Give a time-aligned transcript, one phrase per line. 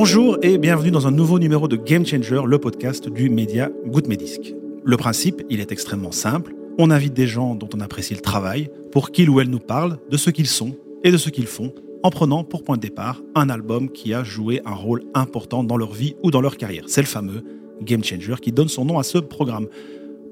[0.00, 3.68] Bonjour et bienvenue dans un nouveau numéro de Game Changer, le podcast du média
[4.06, 4.54] Medisc.
[4.84, 6.54] Le principe, il est extrêmement simple.
[6.78, 9.98] On invite des gens dont on apprécie le travail pour qu'ils ou elles nous parlent
[10.08, 11.72] de ce qu'ils sont et de ce qu'ils font
[12.04, 15.76] en prenant pour point de départ un album qui a joué un rôle important dans
[15.76, 16.84] leur vie ou dans leur carrière.
[16.86, 17.42] C'est le fameux
[17.82, 19.66] Game Changer qui donne son nom à ce programme.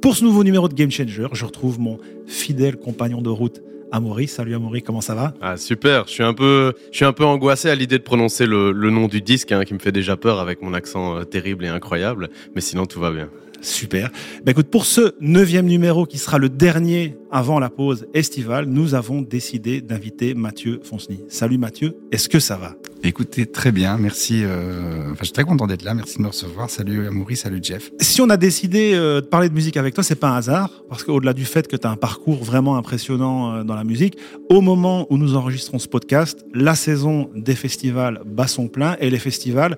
[0.00, 1.98] Pour ce nouveau numéro de Game Changer, je retrouve mon
[2.28, 3.60] fidèle compagnon de route,
[3.92, 4.28] Amaury.
[4.28, 5.34] Salut Amaury, comment ça va?
[5.40, 8.46] Ah super, je suis un peu, je suis un peu angoissé à l'idée de prononcer
[8.46, 11.64] le, nom du disque hein, qui me fait déjà peur avec mon accent euh, terrible
[11.64, 13.28] et incroyable, mais sinon tout va bien.
[13.66, 14.12] Super.
[14.44, 18.94] Ben écoute, pour ce neuvième numéro qui sera le dernier avant la pause estivale, nous
[18.94, 21.24] avons décidé d'inviter Mathieu Fonceny.
[21.28, 22.76] Salut Mathieu, est-ce que ça va?
[23.02, 24.42] Écoutez, très bien, merci.
[24.44, 26.70] Euh, enfin, je suis très content d'être là, merci de me recevoir.
[26.70, 27.90] Salut Amaury, salut Jeff.
[28.00, 30.70] Si on a décidé euh, de parler de musique avec toi, c'est pas un hasard,
[30.88, 34.16] parce qu'au-delà du fait que tu as un parcours vraiment impressionnant euh, dans la musique,
[34.48, 39.10] au moment où nous enregistrons ce podcast, la saison des festivals bat son plein et
[39.10, 39.76] les festivals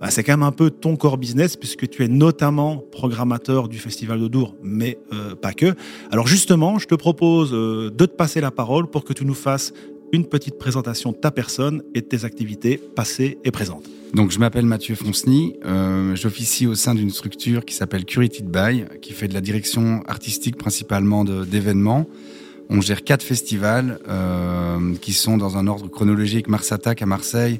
[0.00, 3.78] bah, c'est quand même un peu ton core business puisque tu es notamment programmateur du
[3.78, 5.74] Festival de Dour, mais euh, pas que.
[6.10, 9.34] Alors justement, je te propose euh, de te passer la parole pour que tu nous
[9.34, 9.74] fasses
[10.12, 13.88] une petite présentation de ta personne et de tes activités passées et présentes.
[14.12, 15.54] Donc, je m'appelle Mathieu Fonceny.
[15.64, 20.02] Euh, J'officie au sein d'une structure qui s'appelle Curated By, qui fait de la direction
[20.08, 22.08] artistique principalement d'événements.
[22.70, 23.98] On gère quatre festivals
[25.00, 27.58] qui sont dans un ordre chronologique Mars Attack à Marseille,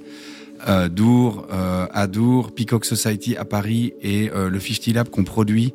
[0.69, 5.25] euh, Dour euh, à Dour, Peacock Society à Paris et euh, le Fifty Lab qu'on
[5.25, 5.72] produit,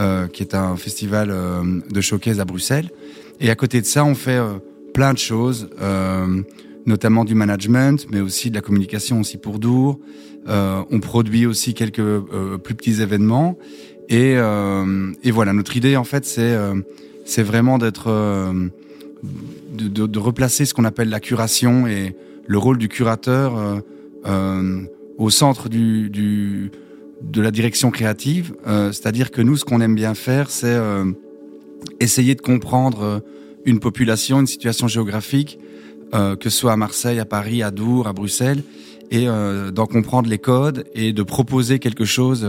[0.00, 1.34] euh, qui est un festival
[1.90, 2.90] de showcase à Bruxelles.
[3.40, 4.40] Et à côté de ça, on fait
[4.94, 5.68] plein de choses,
[6.86, 10.00] notamment du management, mais aussi de la communication aussi pour Dour.
[10.46, 12.18] on produit aussi quelques
[12.64, 13.56] plus petits événements.
[14.08, 16.56] Et, et, voilà, notre idée en fait, c'est
[17.24, 18.10] c'est vraiment d'être
[19.72, 23.82] de, de, de, replacer ce qu'on appelle la curation et le rôle du curateur
[24.26, 24.82] euh,
[25.16, 26.70] au centre du, du,
[27.22, 28.54] de la direction créative.
[28.66, 31.04] Euh, c'est-à-dire que nous, ce qu'on aime bien faire, c'est euh,
[32.00, 33.22] essayer de comprendre
[33.64, 35.58] une population, une situation géographique,
[36.12, 38.62] que ce soit à Marseille, à Paris, à Dour, à Bruxelles,
[39.10, 42.48] et d'en comprendre les codes et de proposer quelque chose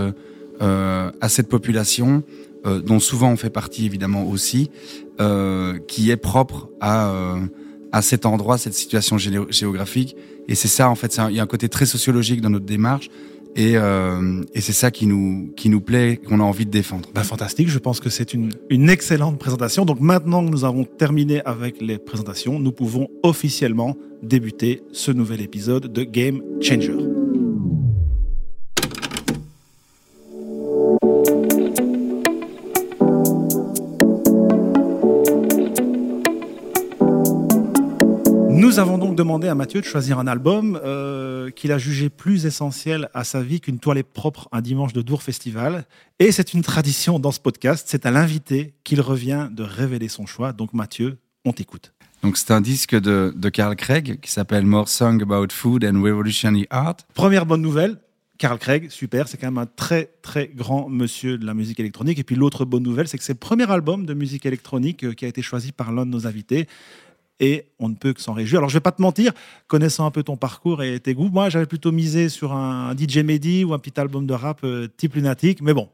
[0.62, 2.24] à cette population,
[2.64, 4.72] dont souvent on fait partie évidemment aussi,
[5.88, 7.14] qui est propre à
[7.92, 10.16] à cet endroit, cette situation géographique.
[10.48, 13.10] Et c'est ça, en fait, il y a un côté très sociologique dans notre démarche.
[13.56, 17.10] Et, euh, et c'est ça qui nous, qui nous plaît, qu'on a envie de défendre.
[17.14, 19.86] Bah, fantastique, je pense que c'est une, une excellente présentation.
[19.86, 25.42] Donc maintenant que nous avons terminé avec les présentations, nous pouvons officiellement débuter ce nouvel
[25.42, 27.19] épisode de Game Changer.
[38.80, 42.46] Nous avons donc demandé à Mathieu de choisir un album euh, qu'il a jugé plus
[42.46, 45.84] essentiel à sa vie qu'une toilette propre un dimanche de Dour Festival.
[46.20, 50.26] Et c'est une tradition dans ce podcast, c'est à l'invité qu'il revient de révéler son
[50.26, 50.54] choix.
[50.54, 51.92] Donc Mathieu, on t'écoute.
[52.24, 56.02] Donc c'est un disque de, de Carl Craig qui s'appelle More Song About Food and
[56.02, 56.96] Revolutionary Art.
[57.14, 57.98] Première bonne nouvelle,
[58.38, 62.18] Carl Craig, super, c'est quand même un très très grand monsieur de la musique électronique.
[62.18, 65.12] Et puis l'autre bonne nouvelle, c'est que c'est le premier album de musique électronique euh,
[65.12, 66.66] qui a été choisi par l'un de nos invités
[67.40, 68.60] et on ne peut que s'en réjouir.
[68.60, 69.32] Alors je vais pas te mentir,
[69.68, 73.20] connaissant un peu ton parcours et tes goûts, moi j'avais plutôt misé sur un DJ
[73.20, 75.90] Mehdi ou un petit album de rap euh, type lunatique, mais bon,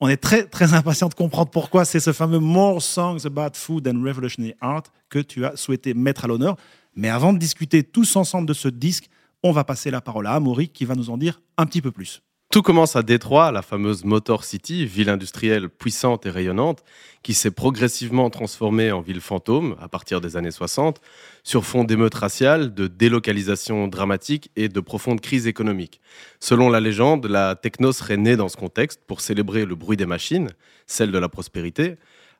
[0.00, 3.88] on est très très impatient de comprendre pourquoi c'est ce fameux More Songs About Food
[3.88, 6.56] and Revolutionary Art que tu as souhaité mettre à l'honneur.
[6.94, 9.08] Mais avant de discuter tous ensemble de ce disque,
[9.42, 11.92] on va passer la parole à Amaury qui va nous en dire un petit peu
[11.92, 12.22] plus.
[12.56, 16.84] Tout commence à Détroit, la fameuse Motor City, ville industrielle puissante et rayonnante,
[17.22, 21.02] qui s'est progressivement transformée en ville fantôme à partir des années 60,
[21.42, 26.00] sur fond d'émeutes raciales, de délocalisation dramatique et de profonde crise économique.
[26.40, 30.06] Selon la légende, la techno serait née dans ce contexte pour célébrer le bruit des
[30.06, 30.48] machines,
[30.86, 31.96] celle de la prospérité,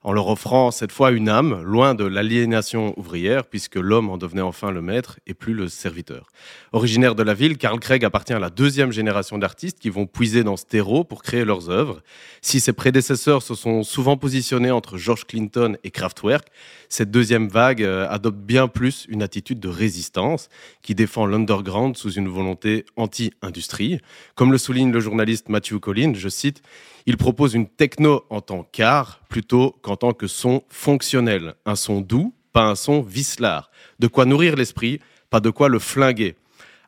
[0.06, 4.40] en leur offrant cette fois une âme, loin de l'aliénation ouvrière, puisque l'homme en devenait
[4.40, 6.28] enfin le maître et plus le serviteur.
[6.72, 10.44] Originaire de la ville, Carl Craig appartient à la deuxième génération d'artistes qui vont puiser
[10.44, 12.02] dans ce terreau pour créer leurs œuvres.
[12.40, 16.46] Si ses prédécesseurs se sont souvent positionnés entre George Clinton et Kraftwerk,
[16.88, 20.50] cette deuxième vague euh, adopte bien plus une attitude de résistance
[20.82, 23.98] qui défend l'underground sous une volonté anti-industrie.
[24.36, 26.62] Comme le souligne le journaliste Matthew Collins, je cite,
[27.06, 31.54] il propose une techno en tant qu'art plutôt qu'en tant que son fonctionnel.
[31.64, 33.70] Un son doux, pas un son vicelard.
[33.98, 35.00] De quoi nourrir l'esprit,
[35.30, 36.36] pas de quoi le flinguer.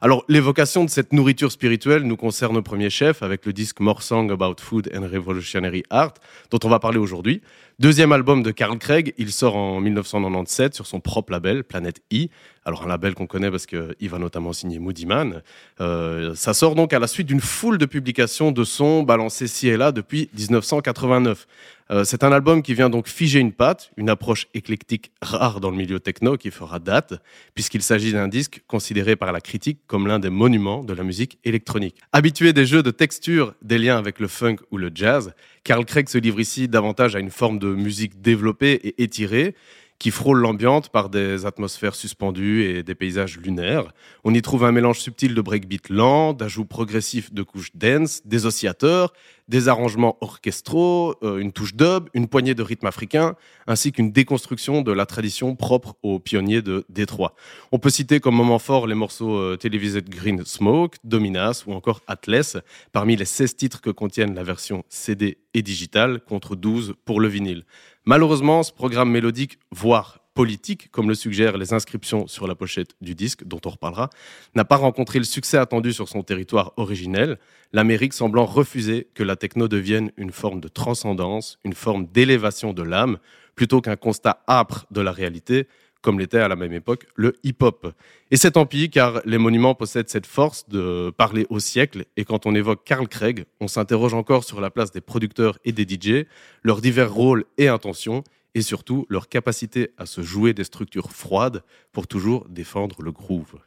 [0.00, 4.00] Alors, l'évocation de cette nourriture spirituelle nous concerne au premier chef avec le disque More
[4.12, 6.14] About Food and Revolutionary Art,
[6.52, 7.42] dont on va parler aujourd'hui.
[7.80, 12.26] Deuxième album de Carl Craig, il sort en 1997 sur son propre label, Planet E.
[12.64, 15.42] Alors un label qu'on connaît parce qu'il va notamment signer Moody Man.
[15.80, 19.68] Euh, ça sort donc à la suite d'une foule de publications de sons balancés ci
[19.68, 21.46] et là depuis 1989.
[21.90, 25.70] Euh, c'est un album qui vient donc figer une patte, une approche éclectique rare dans
[25.70, 27.14] le milieu techno qui fera date,
[27.54, 31.38] puisqu'il s'agit d'un disque considéré par la critique comme l'un des monuments de la musique
[31.44, 31.96] électronique.
[32.12, 35.32] Habitué des jeux de texture, des liens avec le funk ou le jazz,
[35.64, 39.54] Carl Craig se livre ici davantage à une forme de musique développée et étirée,
[39.98, 43.92] qui frôle l'ambiance par des atmosphères suspendues et des paysages lunaires.
[44.22, 48.46] On y trouve un mélange subtil de breakbeat lent, d'ajouts progressifs de couches dense, des
[48.46, 49.12] oscillateurs,
[49.48, 53.34] des arrangements orchestraux, euh, une touche dub, une poignée de rythme africain,
[53.66, 57.34] ainsi qu'une déconstruction de la tradition propre aux pionniers de Détroit.
[57.72, 62.02] On peut citer comme moment fort les morceaux euh, télévisés Green Smoke, Dominas ou encore
[62.06, 62.58] Atlas,
[62.92, 67.28] parmi les 16 titres que contiennent la version CD et digitale, contre 12 pour le
[67.28, 67.64] vinyle.
[68.04, 73.16] Malheureusement, ce programme mélodique, voire politique, comme le suggèrent les inscriptions sur la pochette du
[73.16, 74.08] disque, dont on reparlera,
[74.54, 77.40] n'a pas rencontré le succès attendu sur son territoire originel,
[77.72, 82.84] l'Amérique semblant refuser que la techno devienne une forme de transcendance, une forme d'élévation de
[82.84, 83.18] l'âme,
[83.56, 85.66] plutôt qu'un constat âpre de la réalité,
[86.02, 87.92] comme l'était à la même époque le hip-hop.
[88.30, 92.24] Et c'est tant pis, car les monuments possèdent cette force de parler au siècle, et
[92.24, 95.82] quand on évoque Carl Craig, on s'interroge encore sur la place des producteurs et des
[95.82, 96.26] DJ,
[96.62, 98.22] leurs divers rôles et intentions,
[98.58, 101.62] et surtout leur capacité à se jouer des structures froides
[101.92, 103.58] pour toujours défendre le groove.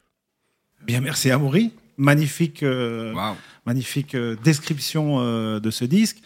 [0.84, 1.72] Bien, merci Amaury.
[1.96, 3.14] Magnifique, euh,
[3.66, 6.22] magnifique euh, description euh, de ce disque.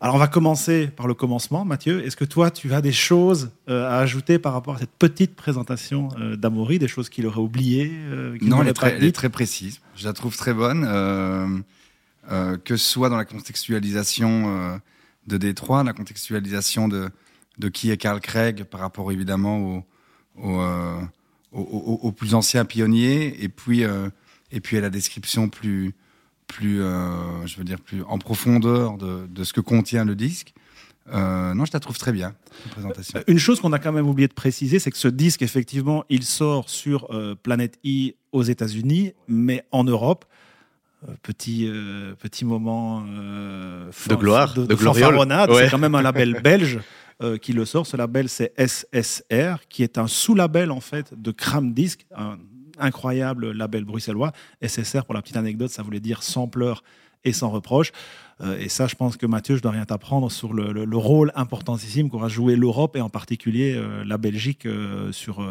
[0.00, 2.04] Alors on va commencer par le commencement, Mathieu.
[2.04, 5.34] Est-ce que toi, tu as des choses euh, à ajouter par rapport à cette petite
[5.34, 9.80] présentation euh, d'Amaury, des choses qu'il aurait oubliées euh, Non, elle est, très, très, précise.
[9.96, 10.84] Je la trouve très bonne,
[12.64, 14.80] que ce soit dans la contextualisation
[15.26, 17.10] de Détroit, la contextualisation de,
[17.58, 19.84] de qui est Carl Craig par rapport évidemment
[21.52, 23.82] aux plus anciens pionniers, et puis,
[24.52, 25.94] et puis à la description plus
[26.48, 30.54] plus, euh, je veux dire, plus en profondeur de, de ce que contient le disque.
[31.12, 32.34] Euh, non, je la trouve très bien,
[32.72, 33.18] présentation.
[33.18, 36.04] Euh, une chose qu'on a quand même oublié de préciser, c'est que ce disque, effectivement,
[36.10, 37.08] il sort sur
[37.42, 40.24] Planète I aux États-Unis, mais en Europe.
[41.22, 41.70] petit,
[42.18, 46.80] petit moment de gloire, de, de, C'est quand même un label belge
[47.42, 47.86] qui le sort.
[47.86, 52.06] Ce label, c'est SSR, qui est un sous-label en fait de Cram Disc,
[52.78, 54.32] incroyable label bruxellois.
[54.62, 56.82] SSR, pour la petite anecdote, ça voulait dire sans pleurs
[57.24, 57.92] et sans reproche.
[58.40, 62.10] Euh, et ça, je pense que Mathieu, je dois rien t'apprendre sur le, rôle importantissime
[62.10, 65.42] qu'aura joué l'Europe et en particulier euh, la Belgique euh, sur,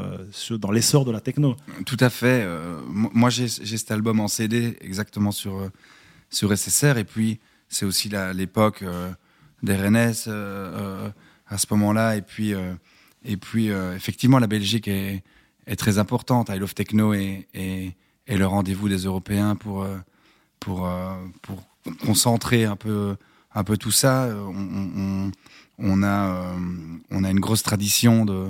[0.51, 1.55] dans l'essor de la techno.
[1.85, 2.47] Tout à fait.
[2.89, 5.69] moi, j'ai cet album en CD exactement sur,
[6.29, 6.97] sur SSR.
[6.97, 7.39] Et puis,
[7.69, 8.83] c'est aussi l'époque
[9.63, 10.29] d'RNS
[11.49, 12.15] à ce moment-là.
[12.15, 12.53] Et puis,
[13.23, 15.23] et puis effectivement, la Belgique est
[15.67, 16.49] est très importante.
[16.49, 17.47] I Love Techno est,
[18.27, 19.97] le rendez-vous des Européens pour, euh,
[20.59, 21.61] pour, euh, pour
[22.05, 23.15] concentrer un peu,
[23.53, 24.29] un peu tout ça.
[24.33, 25.31] On,
[25.77, 26.57] on, a, euh,
[27.11, 28.47] on a une grosse tradition de,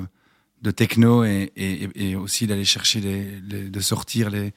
[0.61, 4.53] de techno et, et, aussi d'aller chercher, les, de sortir les,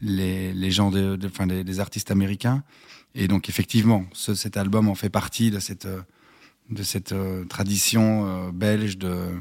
[0.00, 2.62] les, les gens, de, enfin, des, artistes américains.
[3.16, 5.86] Et donc, effectivement, cet album en fait partie de cette,
[6.70, 7.14] de cette
[7.48, 9.34] tradition belge de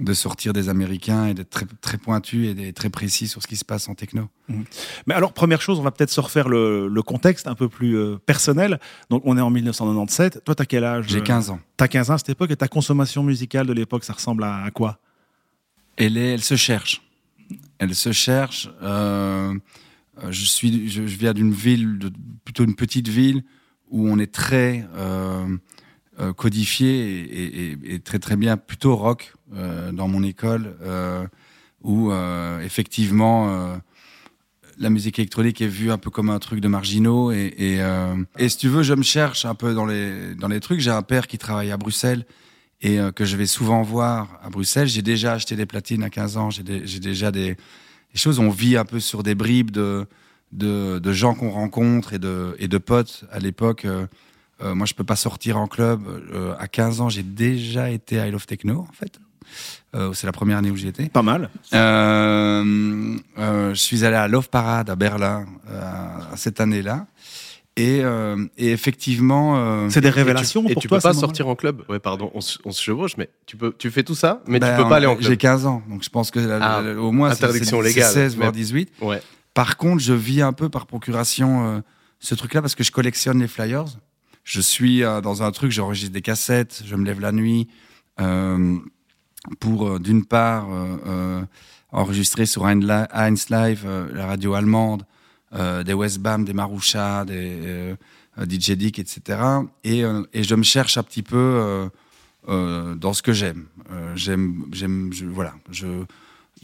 [0.00, 3.56] de sortir des Américains et d'être très, très pointu et très précis sur ce qui
[3.56, 4.28] se passe en techno.
[4.48, 4.64] Mhm.
[5.06, 8.16] Mais alors, première chose, on va peut-être se refaire le, contexte un peu plus euh,
[8.16, 8.80] personnel.
[9.10, 10.42] Donc, on est en 1997.
[10.44, 11.60] Toi, tu as quel âge J'ai 15 ans.
[11.76, 14.44] Tu as 15 ans à cette époque et ta consommation musicale de l'époque, ça ressemble
[14.44, 14.98] à, quoi?
[15.96, 17.02] Elle, est, elle se cherche.
[17.78, 18.70] Elle se cherche.
[18.82, 19.54] Euh,
[20.28, 22.10] je, suis, je, viens d'une ville, de,
[22.44, 23.44] plutôt une petite ville,
[23.90, 25.46] où on est très euh,
[26.36, 31.24] codifié et, très très bien, plutôt rock euh, dans mon école euh,
[31.82, 33.78] où euh, effectivement
[34.78, 37.80] la musique électronique est vue un peu comme un truc de marginaux et,
[38.38, 40.80] et, si tu veux je me cherche un peu dans les dans les trucs.
[40.80, 42.24] J'ai un père qui travaille à Bruxelles
[42.80, 44.88] et que je vais souvent voir à Bruxelles.
[44.88, 46.50] J'ai déjà acheté des platines à 15 ans.
[46.50, 48.40] J'ai déjà des, des, choses.
[48.40, 50.06] On vit un peu sur des bribes de
[50.52, 53.86] de, de gens qu'on rencontre et de et de potes à l'époque
[54.62, 56.02] moi je peux pas sortir en club
[56.58, 59.18] à 15 ans j'ai déjà été à I Love Techno en fait
[59.94, 61.08] euh, c'est la première année où j'y étais.
[61.08, 61.50] Pas mal.
[61.72, 65.46] Euh, euh, je suis allé à Love Parade à Berlin
[66.36, 67.06] cette année-là.
[67.76, 68.02] Et,
[68.56, 70.64] et, effectivement, c'est des révélations.
[70.64, 71.82] Et tu, pour tu toi, peux pas sortir en club.
[71.88, 74.76] Ouais, pardon, on, se chevauche, mais tu peux, tu fais tout ça, mais tu ben,
[74.76, 75.28] peux pas aller en club.
[75.28, 78.92] J'ai 15 ans, donc je pense que ah, au moins interdiction légale, 16 voire 18.
[79.00, 79.20] Ouais.
[79.54, 81.82] Par contre, je vis un peu par procuration
[82.20, 83.86] ce truc-là parce que je collectionne les flyers.
[84.44, 87.68] Je suis dans un truc, j'enregistre des cassettes, je me lève la nuit,
[89.58, 90.68] pour, d'une part,
[91.90, 95.04] enregistrer sur Heinz Live, la radio allemande,
[95.52, 97.96] des Westbam, des Maroucha, des
[98.38, 99.38] DJ Dick, etc.
[99.82, 101.88] Et, je me cherche un petit peu
[102.46, 103.64] dans ce que j'aime.
[104.14, 105.54] j'aime, j'aime, voilà,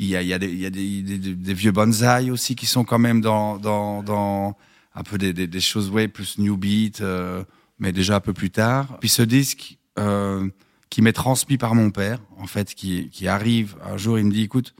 [0.00, 4.56] il y a, des, vieux bonsaïs aussi qui sont quand même dans,
[4.94, 7.44] un peu des, choses ouais, plus new beat, euh,
[7.80, 8.98] mais déjà un peu plus tard.
[9.00, 10.48] Puis ce disque euh,
[10.90, 14.30] qui m'est transmis par mon père, en fait, qui, qui arrive un jour, il me
[14.30, 14.74] dit, écoute,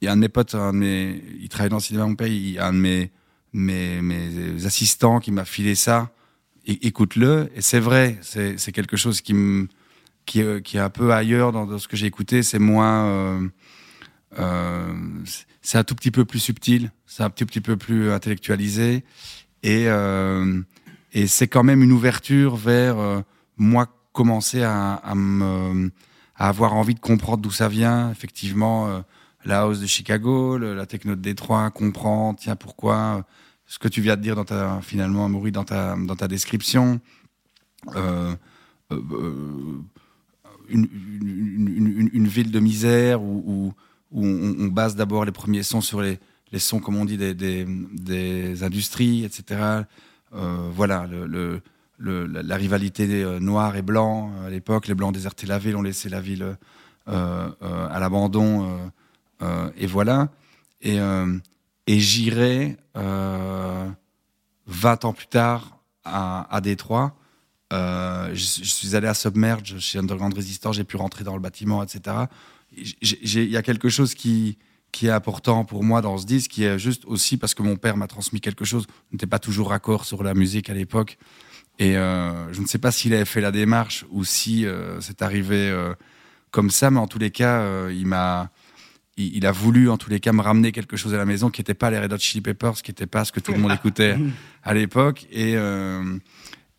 [0.00, 2.06] il y a un de mes potes, un de mes, il travaille dans le cinéma,
[2.06, 3.10] mon père, il y a un de mes,
[3.54, 6.10] mes, mes assistants qui m'a filé ça.
[6.66, 7.50] écoute-le.
[7.54, 9.68] Et c'est vrai, c'est quelque chose qui me,
[10.26, 12.42] qui, qui est un peu ailleurs dans, dans ce que j'ai écouté.
[12.42, 13.48] C'est moins, euh,
[14.38, 14.92] euh,
[15.62, 19.04] c'est un tout petit peu plus subtil, c'est un tout petit peu plus intellectualisé,
[19.62, 20.60] et, euh,
[21.16, 23.20] et c'est quand même une ouverture vers euh,
[23.56, 25.02] moi commencer à,
[26.36, 28.10] avoir envie de comprendre d'où ça vient.
[28.10, 29.02] Effectivement,
[29.44, 33.26] la hausse de Chicago, la techno de Détroit, comprendre, tiens, pourquoi
[33.66, 37.00] ce que tu viens de dire dans ta, finalement, Maurice, dans ta, dans ta description.
[37.94, 38.34] Euh,
[38.92, 39.82] euh,
[40.68, 43.72] une, ville de misère où,
[44.12, 46.18] on, base d'abord les premiers sons sur les,
[46.58, 49.82] sons, comme on dit, des, industries, etc.
[50.34, 51.62] Euh, voilà, le,
[51.98, 54.88] la rivalité euh, noirs et blancs à l'époque.
[54.88, 56.56] Les blancs désertaient la ville, ont laissé la ville
[57.08, 58.90] euh, à l'abandon.
[59.76, 60.28] et voilà.
[60.82, 60.98] Et,
[61.86, 63.96] j'irai 20
[65.04, 67.16] ans plus tard à, à Détroit.
[67.70, 72.26] je, suis allé à Submerge chez Underground Resistance, j'ai pu rentrer dans le bâtiment, etc
[72.76, 74.58] il y a quelque chose qui,
[74.92, 77.76] qui est important pour moi dans ce disque, qui est juste aussi parce que mon
[77.76, 78.86] père m'a transmis quelque chose.
[79.10, 81.18] On n'était pas toujours raccord sur la musique à l'époque.
[81.78, 85.20] Et euh, je ne sais pas s'il avait fait la démarche ou si euh, c'est
[85.20, 85.94] arrivé euh,
[86.50, 88.50] comme ça, mais en tous les cas, il m'a,
[89.18, 91.60] il, a voulu en tous les cas me ramener quelque chose à la maison qui
[91.60, 93.72] n'était pas les Red Hot Chili Peppers, qui n'était pas ce que tout le monde
[93.72, 94.16] écoutait
[94.62, 95.26] à l'époque.
[95.30, 95.54] Et,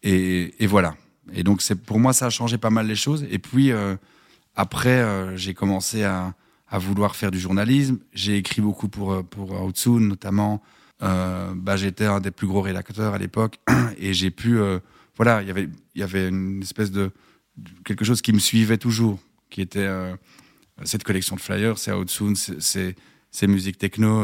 [0.02, 0.96] et, et, voilà.
[1.34, 3.28] Et donc pour moi ça a changé pas mal les choses.
[3.30, 3.72] Et puis
[4.56, 6.34] après, j'ai commencé à,
[6.70, 8.00] à, vouloir faire du journalisme.
[8.14, 10.62] J'ai écrit beaucoup pour, euh, pour Outsoon, notamment.
[11.04, 13.60] Euh, bah, J'étais un des plus gros rédacteurs à l'époque
[13.98, 14.60] et j'ai pu.
[14.60, 14.80] Euh,
[15.16, 17.12] voilà, y il y avait une espèce de.
[17.86, 19.20] quelque chose qui me suivait toujours,
[19.50, 20.16] qui était euh,
[20.84, 22.96] cette collection de flyers, c'est Outsoon, c'est
[23.32, 24.22] ces musiques techno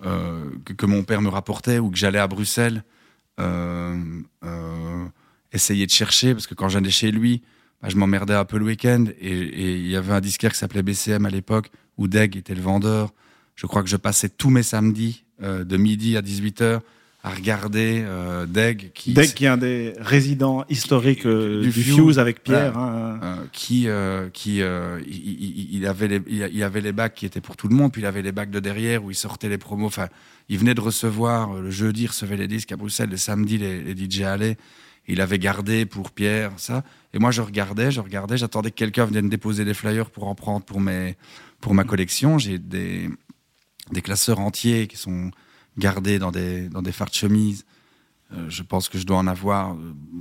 [0.00, 2.84] que, que, mon père me rapportait ou que j'allais à Bruxelles
[5.52, 7.42] essayer de chercher, parce que quand j'allais chez lui,
[7.82, 10.82] bah, je m'emmerdais un peu le week-end et il y avait un disquaire qui s'appelait
[10.82, 13.12] BCM à l'époque où Deg était le vendeur.
[13.54, 16.80] Je crois que je passais tous mes samedis euh, de midi à 18h
[17.24, 22.20] à regarder euh, Deg qui Deg qui est un des résidents historiques euh, du, Fuse
[22.20, 23.18] avec Pierre hein.
[23.22, 27.56] euh, qui euh, qui il, il, avait les il avait les bacs qui étaient pour
[27.56, 29.86] tout le monde puis il avait les bacs de derrière où il sortait les promos
[29.86, 30.06] enfin
[30.48, 33.82] il venait de recevoir le jeudi il recevait les disques à Bruxelles le samedi les,
[33.82, 34.56] les DJ allaient
[35.08, 36.84] il avait gardé pour Pierre, ça.
[37.14, 40.34] Et moi, je regardais, je regardais, j'attendais que quelqu'un vienne déposer des flyers pour en
[40.34, 41.16] prendre pour, mes,
[41.60, 42.38] pour ma collection.
[42.38, 43.08] J'ai des,
[43.90, 45.30] des classeurs entiers qui sont
[45.78, 47.64] gardés dans des, dans des fards de chemise.
[48.34, 49.74] Euh, je pense que je dois en avoir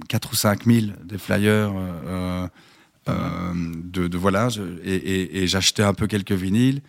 [0.07, 1.73] 4 euh, ou 5 000 des flyers.
[1.75, 2.47] Euh,
[3.07, 4.49] de, de, voilà,
[4.83, 6.81] et, et, et j'achetais un peu quelques vinyles.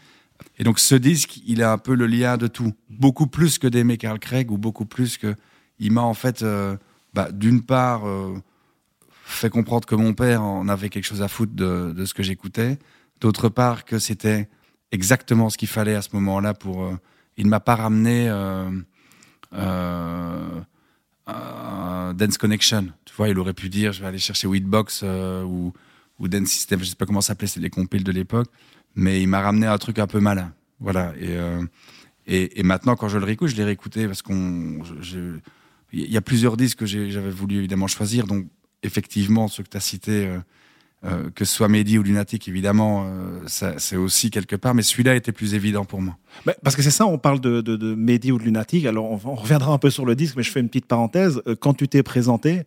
[0.58, 3.68] Et donc ce disque, il a un peu le lien de tout, beaucoup plus que
[3.68, 5.36] d'aimer Carl Craig ou beaucoup plus que
[5.78, 6.44] il m'a en fait
[7.14, 8.34] bah, d'une part, euh,
[9.28, 12.22] fait comprendre que mon père en avait quelque chose à foutre de, de ce que
[12.22, 12.78] j'écoutais.
[13.20, 14.48] D'autre part, que c'était
[14.90, 16.84] exactement ce qu'il fallait à ce moment-là pour.
[16.84, 16.96] Euh,
[17.36, 18.70] il ne m'a pas ramené euh,
[19.54, 20.62] euh,
[22.14, 22.88] Dance Connection.
[23.04, 25.72] Tu vois, il aurait pu dire je vais aller chercher Weedbox ou,
[26.18, 28.48] ou Dance System, je sais pas comment ça s'appelait, c'est les compiles de l'époque.
[28.96, 30.52] Mais il m'a ramené un truc un peu malin.
[30.80, 31.12] Voilà.
[31.20, 31.36] Et,
[32.26, 34.82] et, et, maintenant, quand je le réécoute, je l'ai réécouté parce qu'on
[35.92, 38.46] il y a plusieurs disques que j'avais voulu évidemment choisir, donc
[38.82, 40.38] effectivement ceux que tu as cités, euh,
[41.04, 43.40] euh, que ce soit Mehdi ou Lunatic, évidemment, euh,
[43.78, 46.16] c'est aussi quelque part, mais celui-là était plus évident pour moi.
[46.44, 49.34] Bah, parce que c'est ça, on parle de, de, Mehdi ou de Lunatic, alors on,
[49.34, 51.40] reviendra un peu sur le disque, mais je fais une petite parenthèse.
[51.60, 52.62] Quand tu t'es présenté,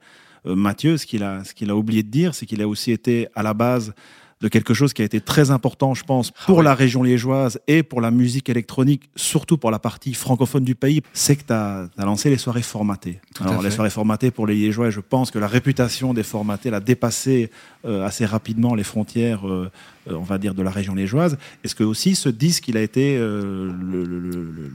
[0.45, 3.43] Mathieu, ce qu'il a, qu'il a oublié de dire, c'est qu'il a aussi été à
[3.43, 3.93] la base
[4.41, 7.59] de quelque chose qui a été très important, je pense, pour ah la région liégeoise
[7.67, 11.53] et pour la musique électronique, surtout pour la partie francophone du pays, c'est que tu
[11.53, 13.19] as, lancé les soirées formatées.
[13.39, 16.79] Alors, les soirées formatées pour les Liégeois, je pense que la réputation des formatés a
[16.79, 17.51] dépassé
[17.85, 19.71] euh, assez rapidement les frontières, euh,
[20.09, 21.37] euh, on va dire, de la région liégeoise.
[21.63, 24.05] Est-ce que aussi ce disque, il a été le, le,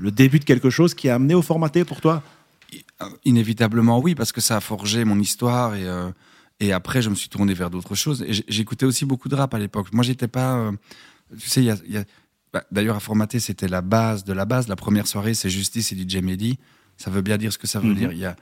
[0.01, 2.23] le, début de quelque chose qui a amené au formaté pour toi?
[3.25, 5.85] Inévitablement, oui, parce que ça a forgé mon histoire et
[6.61, 8.23] Et après, je me suis tourné vers d'autres choses.
[8.23, 9.93] Et j'écoutais aussi beaucoup de rap à l'époque.
[9.93, 10.57] Moi, j'étais pas.
[10.57, 10.73] Euh,
[11.39, 11.77] tu sais, il y a.
[11.87, 12.05] Y a
[12.53, 14.69] bah, D'ailleurs, à formater, c'était la base de la base.
[14.69, 16.59] La première soirée, c'est Justice et DJ Mehdi.
[16.97, 17.95] Ça veut bien dire ce que ça veut mhm.
[17.95, 18.13] dire.
[18.13, 18.37] Il y, a,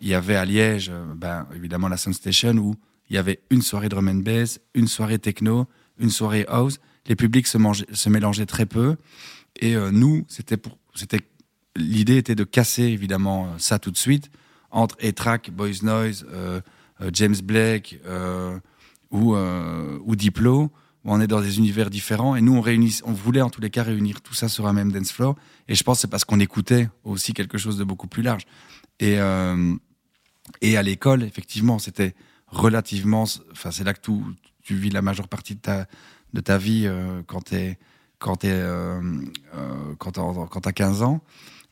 [0.00, 2.74] y avait à Liège, ben, évidemment, la Sound Station où
[3.08, 5.66] il y avait une soirée drum and bass, une soirée techno,
[5.98, 6.78] une soirée house.
[7.06, 7.58] Les publics se,
[7.92, 8.96] se mélangeaient très peu.
[9.60, 11.20] Et euh, nous, c'était pour, c'était,
[11.76, 14.30] l'idée était de casser évidemment ça tout de suite
[14.70, 16.60] entre E-Track, Boys Noise, euh,
[17.12, 18.58] James Blake euh,
[19.10, 20.70] ou, ou Diplo,
[21.04, 22.36] on est dans des univers différents.
[22.36, 24.72] Et nous, on, réunit, on voulait en tous les cas réunir tout ça sur un
[24.72, 25.34] même dance floor.
[25.68, 28.44] Et je pense que c'est parce qu'on écoutait aussi quelque chose de beaucoup plus large.
[29.00, 29.18] Et,
[30.60, 32.14] et à l'école, effectivement, c'était
[32.46, 33.24] relativement.
[33.50, 34.00] Enfin, c'est là que
[34.62, 35.86] tu vis la majeure partie de ta,
[36.34, 36.88] de ta vie
[37.26, 37.78] quand tu es
[38.20, 39.00] quand euh,
[39.98, 41.20] quand as 15 ans.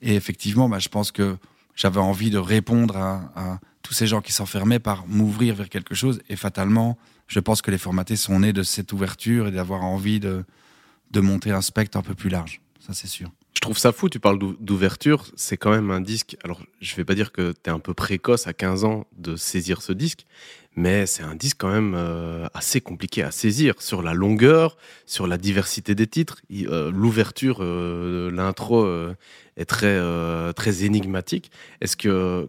[0.02, 1.36] Et effectivement, bah, je pense que
[1.78, 6.20] j'avais envie de répondre à, tous ces gens qui s'enfermaient par m'ouvrir vers quelque chose.
[6.28, 10.20] Et fatalement, je pense que les formatés sont nés de cette ouverture et d'avoir envie
[10.20, 10.44] de,
[11.12, 12.60] de monter un spectre un peu plus large.
[12.80, 13.30] Ça, c'est sûr.
[13.54, 16.36] Je trouve ça fou, tu parles d'ouverture, c'est quand même un disque.
[16.44, 19.36] Alors, je vais pas dire que tu es un peu précoce à 15 ans de
[19.36, 20.26] saisir ce disque,
[20.78, 25.26] mais c'est un disque quand même euh, assez compliqué à saisir sur la longueur, sur
[25.26, 26.40] la diversité des titres.
[26.52, 28.88] Euh, l'ouverture, euh, l'intro
[29.56, 29.98] est très,
[30.54, 31.50] très énigmatique.
[31.80, 32.48] Est-ce que.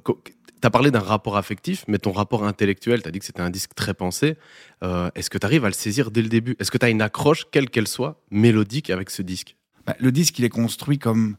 [0.61, 3.41] Tu as parlé d'un rapport affectif, mais ton rapport intellectuel, tu as dit que c'était
[3.41, 4.35] un disque très pensé.
[4.81, 6.57] Est-ce que tu arrives à le saisir dès le début?
[6.59, 9.55] Est-ce que tu as une accroche, quelle qu'elle soit, mélodique avec ce disque?
[9.87, 11.37] Bah, Le disque, il est construit comme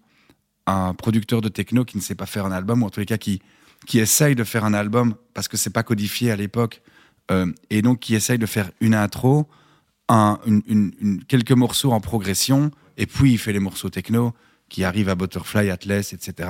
[0.66, 3.06] un producteur de techno qui ne sait pas faire un album, ou en tous les
[3.06, 3.42] cas qui,
[3.87, 6.83] qui essaye de faire un album parce que c'est pas codifié à l'époque,
[7.31, 9.49] euh, et donc qui essaye de faire une intro,
[10.09, 14.35] un, une, quelques morceaux en progression, et puis il fait les morceaux techno
[14.69, 16.49] qui arrivent à Butterfly, Atlas, etc.,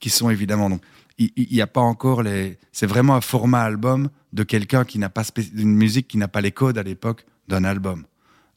[0.00, 0.82] qui sont évidemment donc
[1.18, 2.58] il n'y a pas encore les.
[2.72, 5.24] C'est vraiment un format album de quelqu'un qui n'a pas
[5.56, 8.04] une musique qui n'a pas les codes à l'époque d'un album.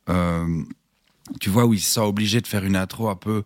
[0.10, 0.63] Euh,
[1.40, 3.44] tu vois où il se sent obligé de faire une intro un peu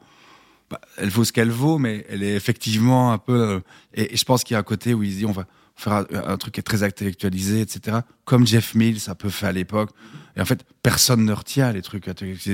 [0.69, 3.33] bah, elle vaut ce qu'elle vaut, mais elle est effectivement un peu.
[3.33, 3.59] Euh,
[3.93, 6.05] et, je pense qu'il y a un côté où il se dit on va faire
[6.11, 7.99] un, truc qui est très intellectualisé, etc.
[8.23, 9.89] Comme Jeff Mills a peu fait à l'époque.
[10.37, 12.09] Et en fait, personne ne retient les trucs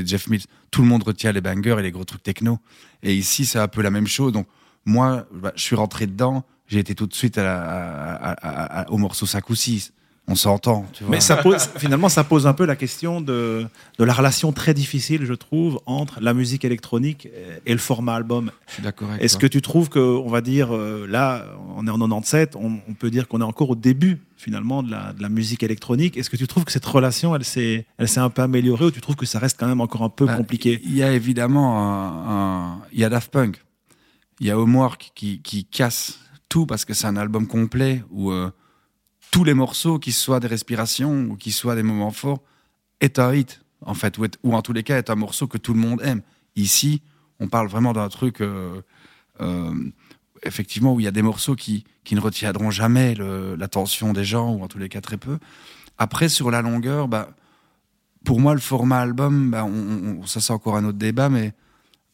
[0.06, 0.44] Jeff Mills.
[0.72, 2.60] Tout le monde retient les bangers et les gros trucs techno.
[3.04, 4.32] Et ici, c'est un peu la même chose.
[4.34, 4.48] Donc,
[4.86, 6.44] moi, bah, je suis rentré dedans.
[6.68, 7.40] J'ai été tout de suite
[8.88, 9.94] au morceau 5 ou 6
[10.28, 10.86] on s'entend.
[11.10, 13.66] Mais ça pose, finalement, ça pose un peu la question de,
[13.98, 17.28] de, la relation très difficile, je trouve, entre la musique électronique
[17.66, 18.52] et le format album.
[18.68, 19.10] Je suis d'accord.
[19.20, 22.80] Est-ce que tu trouves que, on va dire, euh, là, on est en 97, on,
[22.94, 26.18] peut dire qu'on est encore au début, finalement, de la, de la musique électronique.
[26.18, 28.92] Est-ce que tu trouves que cette relation, elle s'est, elle s'est un peu améliorée ou
[28.92, 30.82] tu trouves que ça reste quand même encore un peu bah, compliqué?
[30.84, 33.64] Il y a évidemment il y a Daft Punk,
[34.40, 38.32] il y a Homework qui, qui casse tout parce que c'est un album complet où
[38.32, 38.52] euh,
[39.32, 42.42] tous les morceaux, qu'ils soient des respirations ou qu'ils soient des moments forts,
[43.00, 45.74] est un hit, en fait, ou, en tous les cas est un morceau que tout
[45.74, 46.22] le monde aime.
[46.56, 47.02] Ici,
[47.40, 48.82] on parle vraiment d'un truc, euh,
[49.40, 49.74] euh,
[50.44, 54.54] effectivement, où il y a des morceaux qui, qui ne retiendront jamais l'attention des gens,
[54.54, 55.40] ou en tous les cas très peu.
[55.98, 57.30] Après, sur la longueur, bah,
[58.26, 61.54] pour moi, le format album, bah, on, ça c'est encore un autre débat, mais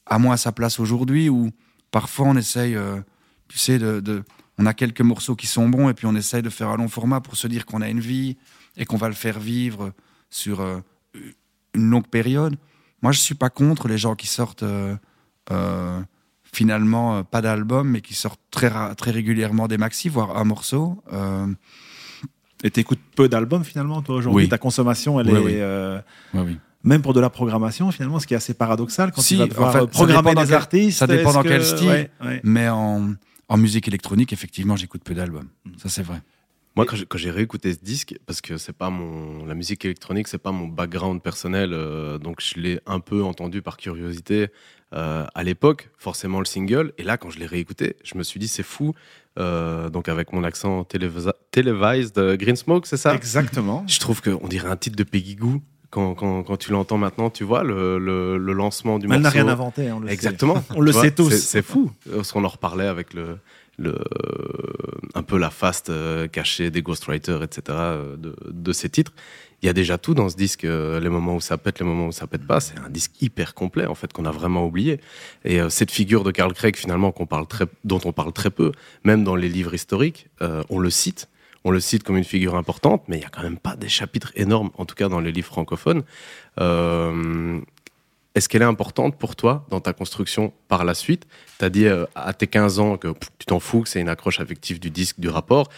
[0.05, 1.49] à moins sa place aujourd'hui, où
[1.89, 3.01] parfois on essaye, euh,
[3.47, 4.23] tu sais, de
[4.57, 6.87] on a quelques morceaux qui sont bons et puis on essaye de faire un long
[6.87, 8.37] format pour se dire qu'on a une vie
[8.75, 9.91] et qu'on va le faire vivre
[10.29, 10.79] sur euh,
[11.73, 12.55] une longue période.
[13.01, 14.95] Moi, je suis pas contre les gens qui sortent euh,
[15.51, 15.99] euh,
[16.43, 21.03] finalement pas d'album, mais qui sortent très, très régulièrement des maxi, voire un morceau.
[22.63, 26.03] Et tu écoutes peu d'albums finalement, toi aujourd'hui Ta consommation, elle est.
[26.33, 29.47] Oui, même pour de la programmation, finalement, ce qui est assez paradoxal quand tu vas
[29.47, 30.99] devoir programmer des artistes.
[30.99, 32.09] Ça dépend dans quel style.
[32.43, 33.13] Mais en,
[33.49, 35.49] en musique électronique, effectivement, j'écoute peu d'albums.
[35.65, 35.71] Mm.
[35.77, 36.21] Ça, c'est vrai.
[36.77, 40.37] Moi, quand j'ai réécouté ce disque, parce que c'est pas mon, la musique électronique, c'est
[40.37, 44.49] pas mon background personnel, euh, donc je l'ai un peu entendu par curiosité
[44.93, 46.93] euh, à l'époque, forcément le single.
[46.99, 48.93] Et là, quand je l'ai réécouté, je me suis dit c'est fou.
[49.39, 53.15] Euh, donc avec mon accent télévisé de Green Smoke, c'est ça?
[53.15, 53.83] Exactement.
[53.87, 55.63] Je trouve qu'on dirait un titre de Peggy Goo.
[55.89, 59.17] Quand, quand, quand, tu l'entends maintenant, tu vois le, le, lancement du morceau.
[59.17, 60.63] Elle n'a rien inventé, on le Exactement.
[60.75, 61.31] on le sait tous.
[61.31, 61.91] C'est fou.
[62.13, 63.37] Parce qu'on en reparlait avec le,
[63.77, 63.97] le,
[65.13, 67.61] un peu la fast euh, cachée des ghostwriters, etc.
[67.69, 69.13] Euh, de, de, ces titres.
[69.61, 71.85] Il y a déjà tout dans ce disque, euh, les moments où ça pète, les
[71.85, 72.59] moments où ça pète pas.
[72.59, 74.99] C'est un disque hyper complet en fait qu'on a vraiment oublié.
[75.45, 78.71] Et cette figure de Carl Craig finalement qu'on parle très, dont on parle très peu,
[79.03, 80.27] même dans les livres historiques,
[80.69, 81.27] on le cite
[81.63, 83.89] on le cite comme une figure importante, mais il n'y a quand même pas des
[83.89, 86.03] chapitres énormes, en tout cas dans les livres francophones.
[86.59, 87.59] Euh,
[88.35, 91.25] est-ce qu'elle est importante pour toi dans ta construction par la suite?
[91.59, 93.07] Tu as dit euh, à tes 15 ans que
[93.39, 95.69] tu t'en fous, que c'est une accroche affective du disque, du rapport,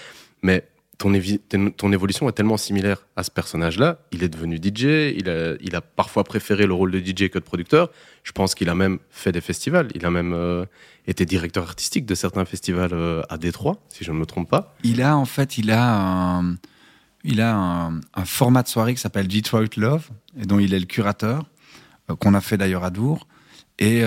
[0.41, 0.65] mais
[0.99, 3.99] ton, évolution est tellement similaire à ce personnage-là.
[4.11, 7.39] Il est devenu DJ, il a, il a, parfois préféré le rôle de DJ que
[7.39, 7.89] de producteur.
[8.23, 9.87] Je pense qu'il a même fait des festivals.
[9.95, 10.65] Il a même euh,
[11.09, 14.75] été directeur artistique de certains festivals euh, à Détroit, si je ne me trompe pas.
[14.83, 16.55] Il a en fait, il a un,
[17.23, 20.85] il a un, format de soirée qui s'appelle Detroit Love, et dont il est le
[20.85, 21.45] curateur,
[22.09, 23.27] euh, qu'on a fait d'ailleurs à Dour.
[23.79, 24.03] Et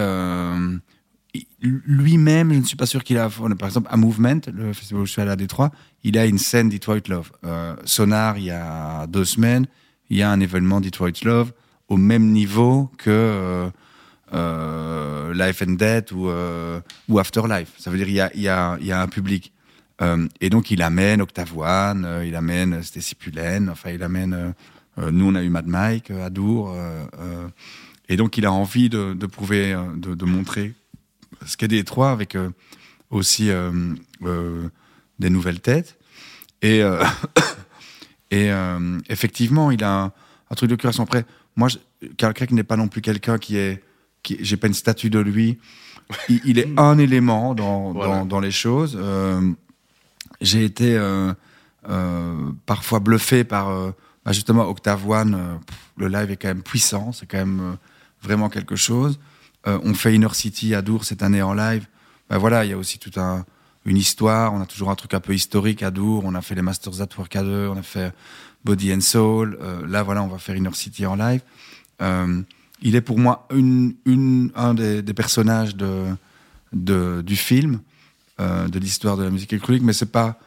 [1.63, 3.29] lui-même, je ne suis pas sûr qu'il a.
[3.31, 5.71] Par exemple, à Movement, le festival où je suis allé à Détroit,
[6.05, 7.31] il a une scène Detroit Love.
[7.45, 9.67] Euh, Sonar, il y a deux semaines,
[10.11, 11.53] il y a un événement Detroit Love
[11.89, 13.13] au même niveau que euh,
[13.67, 13.71] euh,
[14.33, 16.31] Life and Death ou,
[17.09, 17.73] ou Afterlife.
[17.79, 19.53] Ça veut dire qu'il y a, il y, a, un public.
[20.41, 21.53] et donc, il amène Octave
[22.25, 24.55] il amène Stacy Pullen, enfin, il amène.
[24.97, 26.77] nous, on a eu Mad Mike à Dour.
[28.09, 30.75] et donc, il a envie de, prouver, de, montrer
[31.47, 32.51] ce qu'est Détroit avec euh,
[33.11, 33.71] aussi euh,
[34.23, 34.69] euh,
[35.19, 35.99] des nouvelles têtes.
[36.63, 36.83] Et,
[39.09, 40.13] effectivement, il a
[40.51, 41.03] un, truc de curation.
[41.03, 41.25] Après,
[41.57, 41.69] moi,
[42.17, 43.83] Carl Craig n'est pas non plus quelqu'un qui est.
[44.25, 45.59] J'ai pas une statue de lui.
[46.29, 48.99] Il, est un élément dans, dans, dans les choses.
[50.41, 51.01] J'ai été
[52.67, 53.71] parfois bluffé par
[54.25, 55.61] bah, justement Octave One.
[55.97, 57.77] le live est quand même puissant, c'est quand même
[58.23, 59.19] vraiment quelque chose.
[59.67, 61.87] Euh, on fait Inner City à Dour cette année en live.
[62.29, 63.45] Ben voilà, il y a aussi toute un,
[63.85, 64.53] une histoire.
[64.55, 66.25] On a toujours un truc un peu historique à Dour.
[66.25, 67.69] On a fait les Masters at Work à deux.
[67.69, 68.13] On a fait
[68.65, 69.59] Body and Soul.
[69.61, 71.43] Euh, là, voilà, on va faire Inner City en live.
[72.83, 76.05] Il est pour moi une, une, un des, des personnages de,
[76.73, 77.81] de, du film,
[78.41, 79.83] euh, de l'histoire de la musique électronique.
[79.83, 80.39] Mais c'est pas.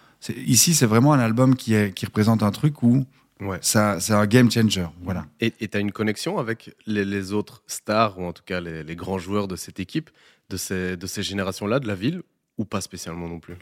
[0.45, 3.06] Ici, c'est vraiment un album qui, est, qui représente un truc où
[3.41, 3.58] Ouais.
[3.62, 4.88] Ça, c'est un game changer.
[5.04, 5.26] Voilà.
[5.41, 9.17] Et tu as une connexion avec les, autres stars, ou en tout cas les, grands
[9.17, 10.10] joueurs de cette équipe,
[10.50, 12.24] de ces, de ces générations-là, de la ville,
[12.58, 13.56] ou pas spécialement non plus?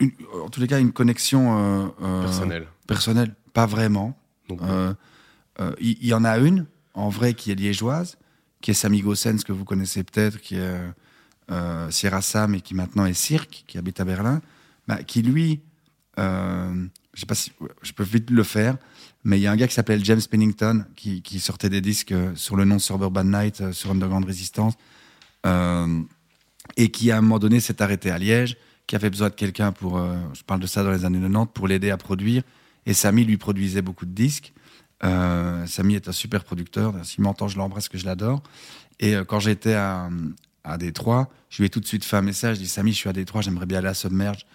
[0.43, 2.67] En tous les cas, une connexion euh, euh, personnelle.
[2.87, 4.17] Personnelle, pas vraiment.
[5.79, 8.17] Il y, en a une, en vrai, qui est liégeoise,
[8.63, 13.05] qui est Sami Gossens, que vous connaissez peut-être, qui est Sierra Sam et qui maintenant
[13.05, 14.41] est Cirque, qui habite à Berlin,
[14.87, 15.61] bah, qui lui,
[16.17, 17.51] je sais pas si
[17.83, 18.77] je peux vite le faire
[19.23, 22.35] mais il y a un gars qui s'appelle James Pennington qui, sortait des disques euh,
[22.35, 24.73] sur le nom Suburban Night, euh, sur Underground Resistance,
[25.45, 26.01] euh,
[26.75, 29.71] et qui à un moment donné s'est arrêté à Liège, qui avait besoin de quelqu'un
[29.71, 32.43] pour, euh, je parle de ça dans les années 90, pour l'aider à produire.
[32.85, 34.53] Et Samy lui produisait beaucoup de disques.
[35.03, 36.93] Euh, Samy est un super producteur.
[37.03, 38.41] S'il m'entend, je l'embrasse, que je l'adore.
[38.99, 40.09] Et quand j'étais à,
[40.63, 42.57] à Détroit, je lui ai tout de suite fait un message.
[42.57, 44.45] Je dis Samy, je suis à Détroit, j'aimerais bien aller à Submerge.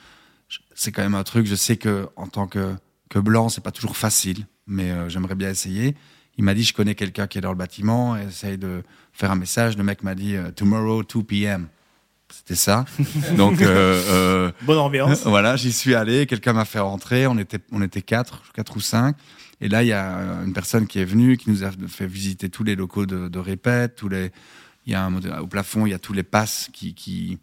[0.74, 1.46] C'est quand même un truc.
[1.46, 2.74] Je sais que en tant que
[3.11, 5.96] que blanc, c'est pas toujours facile mais euh, j'aimerais bien essayer.
[6.37, 9.37] Il m'a dit, je connais quelqu'un qui est dans le bâtiment, essaye de faire un
[9.37, 9.76] message.
[9.76, 11.66] Le mec m'a dit, euh, tomorrow, 2 p.m.
[12.32, 12.84] C'était ça.
[13.37, 15.24] Donc, euh, bonne ambiance.
[15.24, 16.26] Voilà, j'y suis allé.
[16.26, 17.26] Quelqu'un m'a fait rentrer.
[17.26, 19.16] On était, on était quatre, quatre ou cinq.
[19.61, 22.49] Et là, il y a une personne qui est venue, qui nous a fait visiter
[22.49, 24.31] tous les locaux de, de répète, tous les.
[24.87, 25.11] Il y a
[25.42, 27.38] au plafond, il y a tous les passes qui, qui,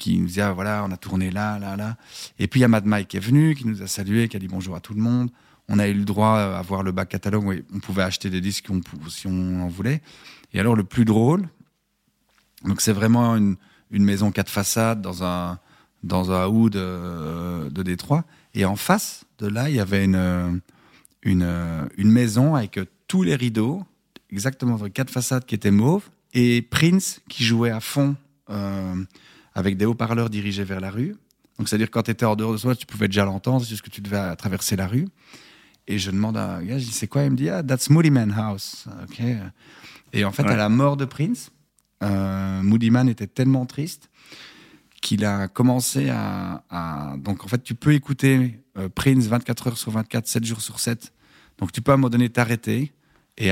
[0.00, 1.96] qui nous disent, ah, voilà, on a tourné là, là, là.
[2.40, 4.36] Et puis, il y a Mad Mike qui est venu, qui nous a salué, qui
[4.36, 5.30] a dit bonjour à tout le monde
[5.68, 8.40] on a eu le droit à voir le bac catalogue où on pouvait acheter des
[8.40, 8.68] disques
[9.08, 10.00] si on en voulait.
[10.54, 11.48] Et alors, le plus drôle,
[12.64, 13.56] donc c'est vraiment une,
[13.90, 15.58] maison quatre façades dans un,
[16.02, 18.24] dans un hood de, de Détroit.
[18.54, 20.60] Et en face de là, il y avait une,
[21.22, 23.82] une, une maison avec tous les rideaux,
[24.30, 28.16] exactement quatre façades qui étaient mauves, et Prince qui jouait à fond
[28.50, 29.04] euh,
[29.54, 31.16] avec des haut-parleurs dirigés vers la rue.
[31.58, 33.82] Donc, c'est-à-dire quand tu étais hors dehors de soi, tu pouvais déjà l'entendre, c'est juste
[33.82, 35.08] que tu devais traverser la rue.
[35.86, 37.24] Et je demande à un gars, je dis, c'est quoi?
[37.24, 38.86] Il me dit, ah, that's Moody Man House.
[39.02, 39.22] Ok.
[40.12, 41.50] Et en fait, à la mort de Prince,
[42.02, 44.08] euh, Moody Man était tellement triste
[45.00, 49.92] qu'il a commencé à, Donc, en fait, tu peux écouter euh, Prince 24 heures sur
[49.92, 51.12] 24, 7 jours sur 7.
[51.58, 52.92] Donc, tu peux à un moment donné t'arrêter
[53.36, 53.50] et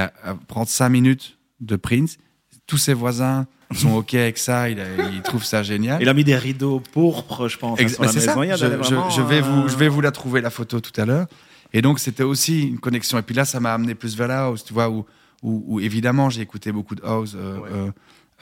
[0.48, 2.18] prendre 5 minutes de Prince.
[2.66, 4.78] Tous ses voisins sont OK avec ça, il,
[5.22, 6.00] trouve ça génial.
[6.02, 7.78] Il a mis des rideaux pourpres, je pense.
[7.78, 8.34] c'est ça.
[8.56, 11.26] je, vais vous, je vais vous la trouver, la photo, tout à l'heure.
[11.72, 13.18] Et donc, c'était aussi une connexion.
[13.18, 15.04] Et puis là, ça m'a amené plus vers la house, tu vois, où,
[15.42, 17.90] où, évidemment, j'ai écouté beaucoup de house euh, euh,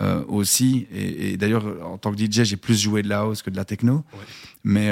[0.01, 0.87] euh, aussi.
[0.93, 3.65] Et, d'ailleurs, en tant que DJ, j'ai plus joué de la house que de la
[3.65, 4.05] techno.
[4.63, 4.91] Mais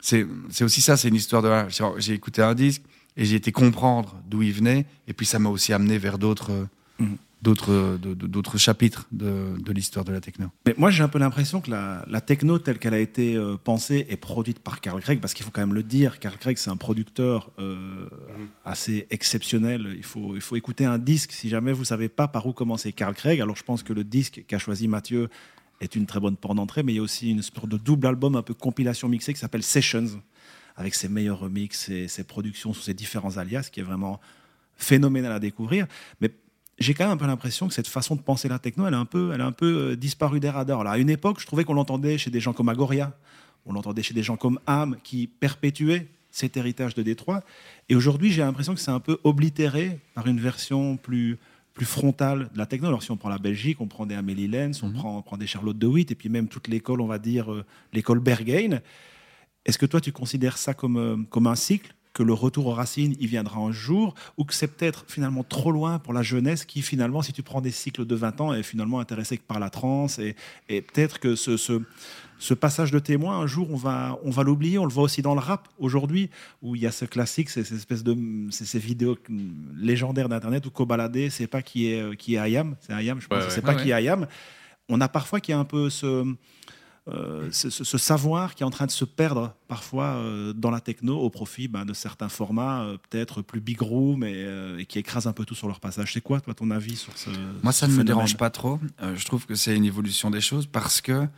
[0.00, 0.26] c'est
[0.62, 1.50] aussi ça, c'est une histoire de.
[1.98, 2.82] J'ai écouté un disque
[3.16, 4.86] et j'ai été comprendre d'où il venait.
[5.08, 6.66] Et puis, ça m'a aussi amené vers d'autres.
[7.42, 10.48] D'autres chapitres de, de l'histoire de la techno.
[10.64, 14.06] Mais moi, j'ai un peu l'impression que la, techno telle qu'elle a été euh, pensée
[14.08, 16.70] et produite par Carl Craig, parce qu'il faut quand même le dire, Carl Craig, c'est
[16.70, 18.08] un producteur euh,
[18.64, 19.94] assez exceptionnel.
[19.96, 22.92] Il faut, il faut écouter un disque si jamais vous savez pas par où commencer
[22.92, 23.40] Carl Craig.
[23.40, 25.28] Alors, je pense que le disque qu'a choisi Mathieu
[25.80, 28.06] est une très bonne porte d'entrée, mais il y a aussi une sorte de double
[28.06, 30.22] album, un peu compilation mixée qui s'appelle Sessions
[30.76, 34.20] avec ses meilleurs remixes et ses productions sous ses différents alias, qui est vraiment
[34.76, 35.86] phénoménal à découvrir.
[36.20, 36.30] Mais
[36.78, 38.98] j'ai quand même un peu l'impression que cette façon de penser la techno, elle a
[38.98, 40.84] un peu, elle a un peu euh, disparu des radars.
[40.84, 43.16] Là, à une époque, je trouvais qu'on l'entendait chez des gens comme Agoria,
[43.64, 47.42] on l'entendait chez des gens comme Am, qui perpétuaient cet héritage de Détroit.
[47.88, 51.38] Et aujourd'hui, j'ai l'impression que c'est un peu oblitéré par une version plus,
[51.72, 52.88] plus frontale de la techno.
[52.88, 54.94] Alors, si on prend la Belgique, on prend des Amélie Lenz, on, mhm.
[54.94, 57.50] prend, on prend des Charlotte de Witt, et puis même toute l'école, on va dire,
[57.50, 58.80] euh, l'école Berghain.
[59.64, 62.72] Est-ce que toi, tu considères ça comme, euh, comme un cycle que le retour aux
[62.72, 66.64] racines, il viendra un jour, ou que c'est peut-être finalement trop loin pour la jeunesse
[66.64, 69.68] qui, finalement, si tu prends des cycles de 20 ans, est finalement intéressée par la
[69.68, 70.34] trance, et,
[70.70, 71.82] et peut-être que ce, ce,
[72.38, 74.78] ce, passage de témoin, un jour, on va, on va l'oublier.
[74.78, 76.30] On le voit aussi dans le rap aujourd'hui,
[76.62, 78.16] où il y a ce classique, ces, espèces de,
[78.50, 79.18] ces, vidéos
[79.76, 83.46] légendaires d'Internet où Kobalade, c'est pas qui est, qui est Ayam, c'est Ayam, je pense,
[83.50, 84.26] c'est pas qui est Ayam.
[84.88, 86.24] On a parfois qui a un peu ce
[87.08, 91.16] euh, ce, savoir qui est en train de se perdre parfois euh, dans la techno
[91.16, 95.32] au profit ben, de certains formats euh, peut-être plus big room et, qui écrasent un
[95.32, 96.12] peu tout sur leur passage.
[96.12, 97.30] C'est quoi, toi, ton avis sur ce
[97.62, 98.80] Moi, ça ne me dérange pas trop.
[99.14, 101.28] je trouve que c'est une évolution des choses parce que,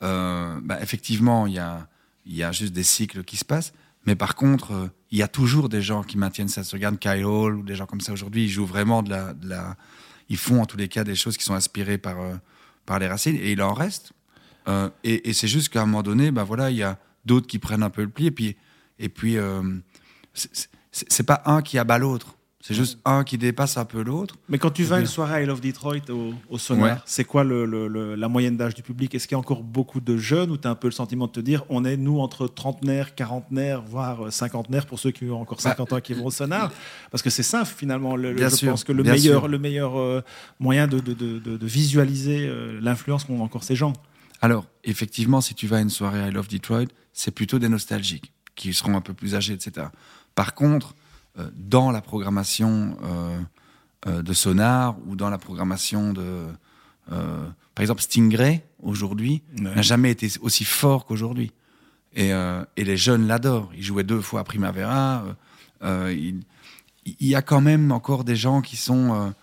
[0.00, 1.86] bah, effectivement, il y a,
[2.26, 3.72] y a juste des cycles qui se passent.
[4.06, 6.62] Mais par contre, il y a toujours des gens qui maintiennent ça.
[6.72, 9.48] Regarde Kyle Hall ou des gens comme ça aujourd'hui, ils jouent vraiment de la, de
[9.48, 9.76] la,
[10.28, 12.16] Ils font en tous les cas des choses qui sont inspirées par,
[12.86, 14.12] par les racines et il en reste.
[14.68, 17.58] Euh, et, c'est juste qu'à un moment donné, ben voilà, il y a d'autres qui
[17.58, 18.26] prennent un peu le pli.
[18.26, 18.56] Et puis,
[18.98, 19.62] et puis euh,
[20.92, 22.36] c'est pas un qui abat l'autre.
[22.66, 24.34] C'est juste un qui dépasse un peu l'autre.
[24.48, 27.44] Mais quand tu vas à une soirée I Love Detroit au, au Sonar, c'est quoi
[27.44, 29.14] le, la moyenne d'âge du public?
[29.14, 31.28] Est-ce qu'il y a encore beaucoup de jeunes ou tu as un peu le sentiment
[31.28, 35.40] de te dire on est, nous, entre trentenaires, quarantenaires, voire cinquantenaires pour ceux qui ont
[35.40, 36.72] encore 50 ans qui vont au Sonar?
[37.12, 40.24] Parce que c'est ça, finalement, le, je pense que le meilleur, le meilleur euh,
[40.58, 42.50] moyen de, de, de, de visualiser
[42.80, 43.92] l'influence qu'ont encore ces gens.
[44.46, 48.32] Alors, effectivement, si tu vas à une soirée I Love Detroit, c'est plutôt des nostalgiques
[48.54, 49.88] qui seront un peu plus âgés, etc.
[50.36, 50.94] Par contre,
[51.36, 53.40] euh, dans la programmation euh,
[54.06, 56.44] euh, de Sonar ou dans la programmation de.
[57.08, 61.50] par exemple, Stingray, aujourd'hui, n'a jamais été aussi fort qu'aujourd'hui.
[62.14, 62.30] Et,
[62.76, 63.72] les jeunes l'adorent.
[63.74, 65.24] Il jouait deux fois à Primavera.
[65.82, 66.44] Il,
[67.04, 69.34] y a quand même encore des gens qui sont.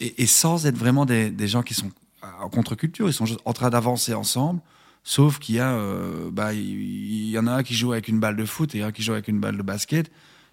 [0.00, 4.14] Et, sans être vraiment des gens qui sont en contre-culture, ils sont en train d'avancer
[4.14, 4.60] ensemble.
[5.02, 8.20] Sauf qu'il y a, euh, bah, il y, en a un qui joue avec une
[8.20, 10.10] balle de foot et un qui joue avec une balle de basket,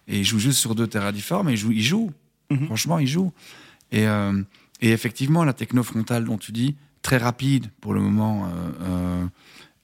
[0.07, 2.11] et ils jouent juste sur deux terrains différents, mais ils jouent, ils jouent.
[2.49, 2.67] Mhm.
[2.67, 3.33] Franchement, ils jouent.
[3.91, 4.41] Et, euh,
[4.79, 8.49] et, effectivement, la techno frontale dont tu dis, très rapide pour le moment,
[8.81, 9.25] euh,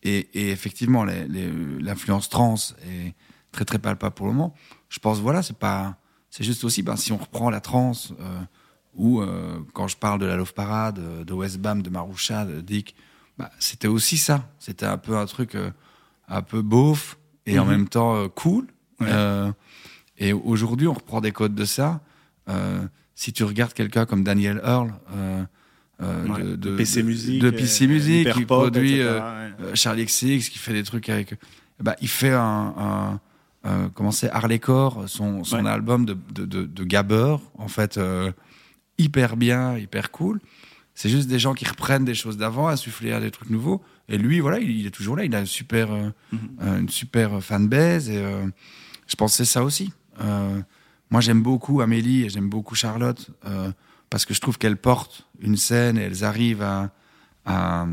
[0.02, 3.14] et, et, effectivement, l'influence trans est
[3.52, 4.56] très très palpable pour le moment.
[4.88, 5.98] Je pense, voilà, c'est pas,
[6.30, 7.94] c'est juste aussi, ben, si on reprend la trans
[8.96, 12.62] ou euh, quand je parle de la Love Parade, euh, de Westbam, de Maroucha, de
[12.62, 12.96] Dick,
[13.38, 14.50] bah, c'était aussi ça.
[14.60, 15.72] C'était un peu un truc euh,
[16.28, 17.72] un peu beauf et en mhm.
[17.72, 18.68] même temps cool.
[20.18, 22.02] et aujourd'hui, on reprend des codes de ça.
[23.16, 24.94] si tu regardes quelqu'un comme Daniel Earl,
[26.00, 29.02] de, PC Music, de PC Music qui produit
[29.74, 31.36] Charlie XX, qui fait des trucs avec.
[31.82, 33.20] Bah, il fait un,
[33.66, 38.00] un comment c'est Harley Core, son, son album de, de, de, gabber, en fait,
[38.98, 40.40] hyper bien, hyper cool.
[40.96, 43.82] C'est juste des gens qui reprennent des choses d'avant, insuffler des trucs nouveaux.
[44.10, 45.26] Et lui, voilà, il, est toujours là.
[45.26, 46.40] Il a une super, euh, mhm.
[46.62, 48.10] euh, une super fanbase.
[48.10, 48.46] Et euh,
[49.08, 49.92] je pensais ça aussi.
[51.10, 53.30] moi, j'aime beaucoup Amélie et j'aime beaucoup Charlotte
[54.10, 56.92] parce que je trouve qu'elles portent une scène et elles arrivent à,
[57.46, 57.88] à,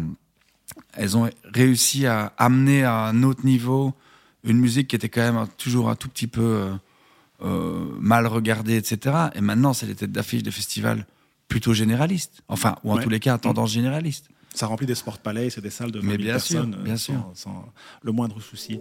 [0.92, 3.94] Elles ont réussi à amener à un autre niveau
[4.44, 6.70] une musique qui était quand même toujours un tout petit peu
[7.42, 9.16] euh, mal regardé, etc.
[9.34, 11.06] Et maintenant, c'est les têtes d'affiche des festivals
[11.48, 12.42] plutôt généralistes.
[12.48, 14.28] Enfin, ou en tous les cas, à tendance généraliste.
[14.54, 16.96] Ça remplit des sport palais, c'est des salles de 20 Mais bien personnes, sûr, bien
[16.96, 17.30] sûr.
[17.34, 17.66] Sans,
[18.02, 18.80] le moindre souci.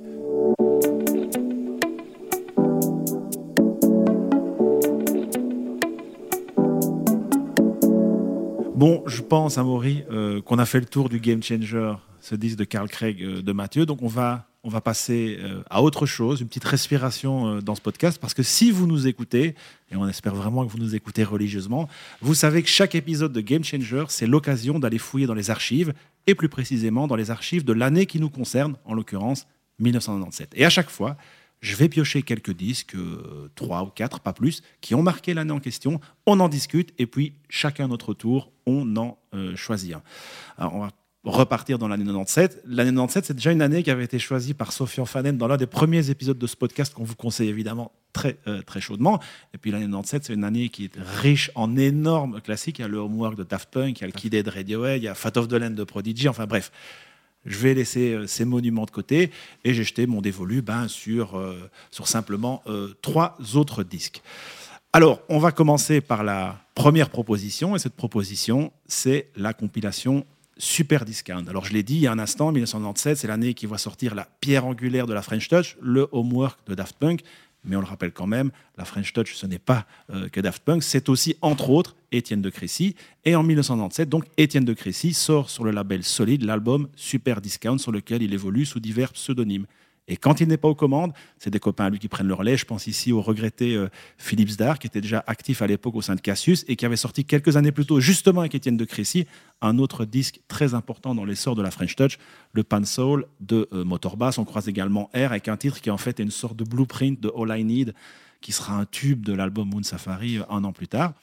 [8.79, 12.57] Bon, je pense, Amaury, euh, qu'on a fait le tour du Game Changer, ce disque
[12.57, 13.85] de Carl Craig euh, de Mathieu.
[13.85, 17.75] Donc, on va on va passer euh, à autre chose, une petite respiration euh, dans
[17.75, 19.55] ce podcast, parce que si vous nous écoutez,
[19.91, 21.87] et on espère vraiment que vous nous écoutez religieusement,
[22.21, 25.93] vous savez que chaque épisode de Game Changer, c'est l'occasion d'aller fouiller dans les archives,
[26.27, 29.47] et plus précisément dans les archives de l'année qui nous concerne, en l'occurrence
[29.79, 30.51] 1997.
[30.55, 31.15] Et à chaque fois,
[31.61, 35.51] je vais piocher quelques disques, euh, trois ou quatre, pas plus, qui ont marqué l'année
[35.51, 36.01] en question.
[36.25, 39.17] On en discute et puis chacun notre tour, on en
[39.55, 40.01] choisit un.
[40.57, 40.89] Alors on va
[41.23, 42.63] repartir dans l'année 97.
[42.65, 45.57] L'année 97, c'est déjà une année qui avait été choisie par Sofian Fanen dans l'un
[45.57, 49.19] des premiers épisodes de ce podcast qu'on vous conseille évidemment très, euh, très chaudement.
[49.53, 52.79] Et puis l'année 97, c'est une année qui est riche en énormes classiques.
[52.79, 55.01] Il y a le Homework de Daft Punk, il y a le Kid de Radiohead,
[55.01, 56.71] il y a Fat of the Land de Prodigy, enfin bref.
[57.45, 59.31] je vais laisser euh, ces monuments de côté
[59.65, 62.63] et j'ai jeté mon dévolu ben, sur, euh, sur simplement
[63.01, 64.21] trois autres disques.
[64.91, 70.25] Alors, on va commencer par la première proposition, et cette proposition, c'est la compilation
[70.59, 71.47] Super Discount.
[71.47, 74.13] Alors, je l'ai dit il y a un instant, 1997, c'est l'année qui va sortir
[74.13, 77.21] la pierre angulaire de la French Touch, le homework de Daft Punk.
[77.65, 79.85] Mais on le rappelle quand même, la French Touch, ce n'est pas
[80.31, 82.95] que Daft Punk, c'est aussi, entre autres, Étienne de Crécy.
[83.25, 87.77] Et en 1997, donc, Étienne de Crécy sort sur le label Solide l'album Super Discount,
[87.77, 89.65] sur lequel il évolue sous divers pseudonymes.
[90.09, 92.43] Et quand il n'est pas aux commandes, c'est des copains à lui qui prennent leur
[92.43, 92.57] lait.
[92.57, 96.01] Je pense ici au regretté euh, Philippe Zdar, qui était déjà actif à l'époque au
[96.01, 98.85] sein de Cassius et qui avait sorti quelques années plus tôt, justement avec Étienne de
[98.85, 99.27] Crécy,
[99.61, 102.17] un autre disque très important dans l'essor de la French Touch,
[102.53, 104.39] le Pan Soul de euh, Motorbass.
[104.39, 107.31] On croise également R avec un titre qui en fait une sorte de blueprint de
[107.37, 107.93] All I Need,
[108.41, 111.13] qui sera un tube de l'album Moon Safari euh, un an plus tard.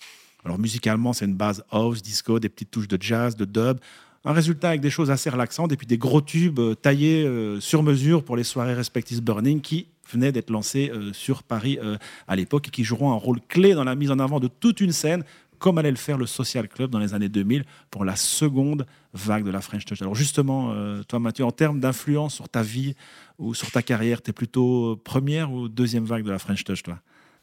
[0.44, 3.80] Alors musicalement, c'est une base house, disco, des petites touches de jazz, de dub,
[4.26, 7.60] un résultat avec des choses assez relaxantes et puis des gros tubes euh, taillés euh,
[7.60, 11.78] sur mesure pour les soirées Respective Burning qui venaient d'être lancées euh, sur Paris
[12.26, 14.80] à l'époque et qui joueront un rôle clé dans la mise en avant de toute
[14.80, 15.24] une scène
[15.58, 18.84] comme allait le faire le Social Club dans les années 2000 pour la seconde
[19.14, 20.02] vague de la French Touch.
[20.02, 20.74] Alors justement,
[21.08, 22.94] toi Mathieu, en termes d'influence sur ta vie
[23.38, 26.82] ou sur ta carrière, tu es plutôt première ou deuxième vague de la French Touch,
[26.82, 26.98] toi?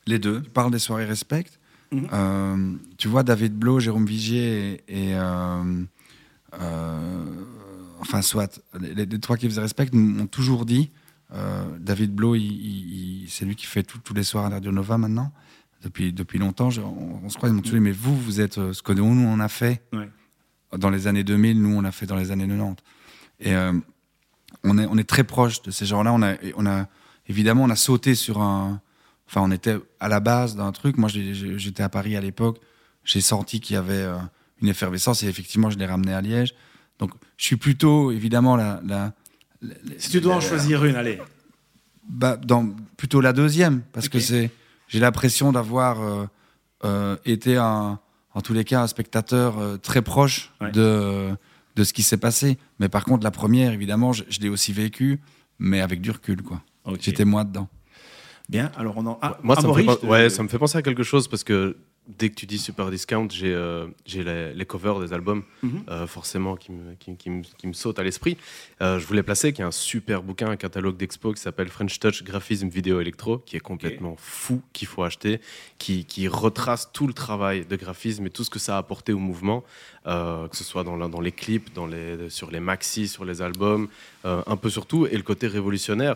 [0.06, 0.44] Les deux.
[0.44, 1.46] Tu parles des soirées Respect.
[1.92, 2.80] Mhm.
[2.98, 5.84] tu vois, David Blow, Jérôme Vigier et, euh,
[8.04, 10.92] enfin, soit, les, trois qui faisaient respect m'ont toujours dit
[11.34, 12.36] euh, David Blow,
[13.28, 15.32] c'est lui qui fait tous les soirs à Radio Nova maintenant,
[15.82, 16.70] depuis, depuis longtemps.
[16.78, 19.04] on, se croit, ils m'ont toujours dit Mais vous, vous êtes euh, ce que nous,
[19.04, 19.84] on a fait
[20.78, 22.84] dans les années 2000, nous, on a fait dans les années 90.
[23.40, 23.56] Et
[24.64, 26.14] on, est, on est très proche de ces gens-là.
[26.14, 26.88] On a, on a,
[27.28, 28.82] évidemment, on a sauté sur un.
[29.28, 30.98] Enfin, on était à la base d'un truc.
[30.98, 32.60] Moi, j'étais à Paris à l'époque.
[33.04, 34.08] J'ai senti qu'il y avait
[34.64, 36.56] une effervescence et effectivement, je l'ai ramené à Liège.
[36.98, 38.82] Donc, je suis plutôt, évidemment, la.
[38.86, 39.14] la,
[39.98, 41.22] si tu dois en choisir une, allez.
[42.10, 44.52] Bah, dans, plutôt la deuxième, parce que c'est,
[44.88, 46.26] j'ai l'impression d'avoir euh,
[46.84, 48.00] euh, été, un,
[48.34, 51.30] en tous les cas, un spectateur euh, très proche de,
[51.76, 52.58] de ce qui s'est passé.
[52.80, 55.22] Mais par contre, la première, évidemment, je, l'ai aussi vécu,
[55.60, 56.62] mais avec du recul, quoi.
[57.00, 57.70] J'étais moi dedans.
[58.50, 59.20] Bien, alors on en.
[59.22, 61.78] Ah, moi, ça, me fait, ouais, ça me fait penser à quelque chose parce que
[62.08, 65.84] dès que tu dis Super Discount, j'ai euh, les, covers des albums, mhm.
[65.90, 68.38] euh, forcément, qui me, qui, qui, me, sautent à l'esprit.
[68.82, 71.70] Euh, je voulais placer qu'il y a un super bouquin, un catalogue d'expo qui s'appelle
[71.70, 75.40] French Touch Graphisme Vidéo Électro, qui est complètement fou, qu'il faut acheter,
[75.78, 79.20] qui, retrace tout le travail de graphisme et tout ce que ça a apporté au
[79.20, 79.64] mouvement,
[80.06, 83.88] que ce soit dans, dans les clips, dans les, sur les maxis, sur les albums,
[84.24, 86.16] un peu sur tout, et le côté révolutionnaire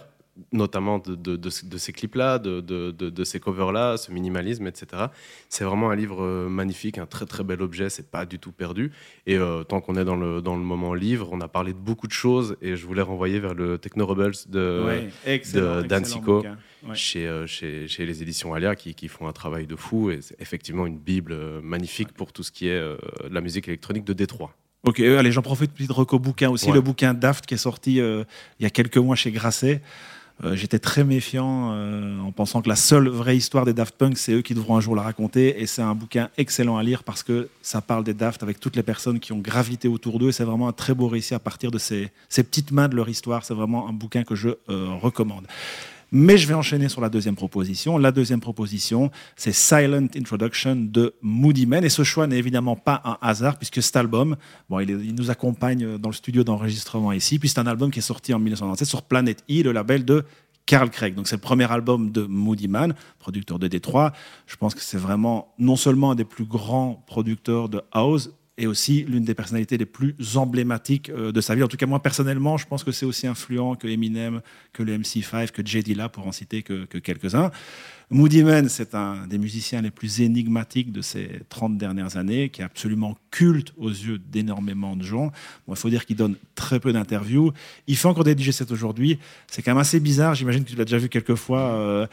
[0.51, 5.05] notamment de, de, ces clips-là, de, ces covers-là, ce minimalisme, etc.
[5.49, 8.51] C'est vraiment un livre euh, magnifique, un très très bel objet, c'est pas du tout
[8.51, 8.91] perdu.
[9.25, 11.77] Et euh, tant qu'on est dans le, dans le moment livre, on a parlé de
[11.77, 15.07] beaucoup de choses et je voulais renvoyer vers le Techno Rebels de,
[15.87, 16.43] d'Antico
[16.93, 20.21] chez, euh, chez, chez, les éditions Alia qui, qui, font un travail de fou et
[20.21, 22.81] c'est effectivement une bible magnifique pour tout ce qui est
[23.29, 24.53] la musique électronique de Détroit.
[24.83, 28.25] Ok, allez, j'en profite de reco bouquin aussi, le bouquin Daft qui est sorti il
[28.59, 29.81] y a quelques mois chez Grasset.
[30.43, 34.17] Euh, j'étais très méfiant euh, en pensant que la seule vraie histoire des Daft Punk,
[34.17, 35.61] c'est eux qui devront un jour la raconter.
[35.61, 38.75] Et c'est un bouquin excellent à lire parce que ça parle des Daft avec toutes
[38.75, 40.29] les personnes qui ont gravité autour d'eux.
[40.29, 43.09] Et c'est vraiment un très beau récit à partir de ces, petites mains de leur
[43.09, 43.43] histoire.
[43.43, 45.47] C'est vraiment un bouquin que je euh, recommande.
[46.11, 47.97] Mais je vais enchaîner sur la deuxième proposition.
[47.97, 51.83] La deuxième proposition, c'est Silent Introduction de Moody Man.
[51.83, 54.37] Et ce choix n'est évidemment pas un hasard, puisque cet album,
[54.69, 57.99] bon, il, il nous accompagne dans le studio d'enregistrement ici, puis c'est un album qui
[57.99, 60.23] est sorti en 1997 sur Planet E, le label de
[60.67, 61.15] Carl Craig.
[61.15, 64.11] Donc c'est le premier album de Moody Man, producteur de Détroit.
[64.45, 68.65] Je pense que c'est vraiment non seulement un des plus grands producteurs de house, et
[68.65, 71.63] aussi l'une des personnalités les plus emblématiques euh, de sa vie.
[71.63, 74.41] En tout cas, moi, personnellement, je pense que c'est aussi influent que Eminem,
[74.73, 75.83] que le MC5, que J.
[75.83, 77.51] Dilla, pour en citer que, quelques-uns.
[78.09, 82.61] Moody Man, c'est un des musiciens les plus énigmatiques de ces 30 dernières années, qui
[82.61, 85.31] est absolument culte aux yeux d'énormément de gens.
[85.67, 87.51] il faut dire qu'il donne très peu d'interviews.
[87.85, 89.19] Il fait encore des DJ sets aujourd'hui.
[89.47, 90.35] C'est quand même assez bizarre.
[90.35, 91.73] J'imagine que tu l'as déjà vu quelques fois.
[91.73, 92.07] Euh,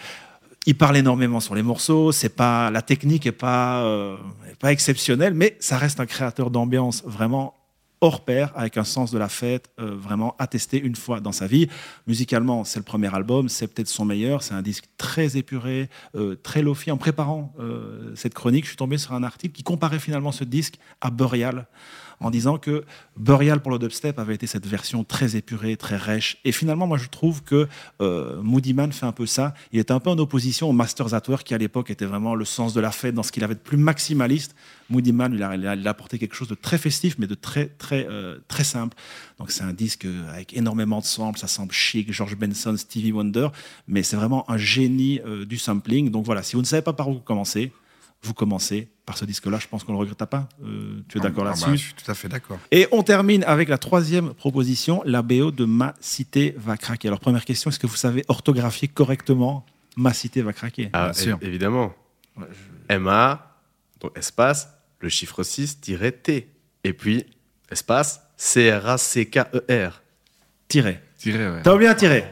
[0.67, 2.13] il parle énormément sur les morceaux.
[2.13, 4.17] C'est pas la technique est pas euh,
[4.61, 7.55] pas exceptionnelle, mais ça reste un créateur d'ambiance vraiment
[8.01, 11.47] hors pair, avec un sens de la fête euh, vraiment attesté une fois dans sa
[11.47, 11.69] vie.
[12.07, 14.43] Musicalement, c'est le premier album, c'est peut-être son meilleur.
[14.43, 16.91] C'est un disque très épuré, euh, très lofi.
[16.91, 17.55] En préparant
[18.15, 21.67] cette chronique, je suis tombé sur un article qui comparait finalement ce disque à Burial
[22.25, 22.85] en disant que
[23.17, 26.39] Burial pour le dubstep avait été cette version très épurée, très rêche.
[26.45, 27.69] Et finalement, moi, je trouve que
[28.01, 29.55] euh, Moody Man fait un peu ça.
[29.73, 32.35] Il est un peu en opposition au Masters at Work, qui à l'époque était vraiment
[32.35, 34.57] le sens de la fête, dans ce qu'il avait de plus maximaliste.
[34.89, 38.07] Moody Man, il a, apporté quelque chose de très festif, mais de très, très très,
[38.09, 38.97] euh, très simple.
[39.39, 43.49] Donc c'est un disque avec énormément de samples, ça semble chic, George Benson, Stevie Wonder,
[43.87, 46.11] mais c'est vraiment un génie euh, du sampling.
[46.11, 47.73] Donc voilà, si vous ne savez pas par où commencer,
[48.25, 49.59] vous commencez par ce disque-là.
[49.61, 50.49] Je pense qu'on ne le regrette pas.
[50.65, 52.59] Euh, tu es Ah, d'accord ah là-dessus bah, Je suis tout à fait d'accord.
[52.71, 57.09] Et on termine avec la troisième proposition, la BO de Ma Cité va craquer.
[57.09, 59.67] Alors première question, est-ce que vous savez orthographier correctement
[59.97, 61.39] Ma Cité va craquer Ah, Bien sûr.
[61.43, 61.93] évidemment.
[62.91, 63.61] MA,
[64.01, 64.69] donc espace,
[65.01, 66.49] le chiffre 6, tiret T.
[66.83, 67.25] Et puis,
[67.71, 70.03] espace, C-R-A-C-K-E-R.
[70.69, 71.01] Tiré.
[71.19, 71.63] Tiré, ouais.
[71.63, 72.25] T'as bien tiré.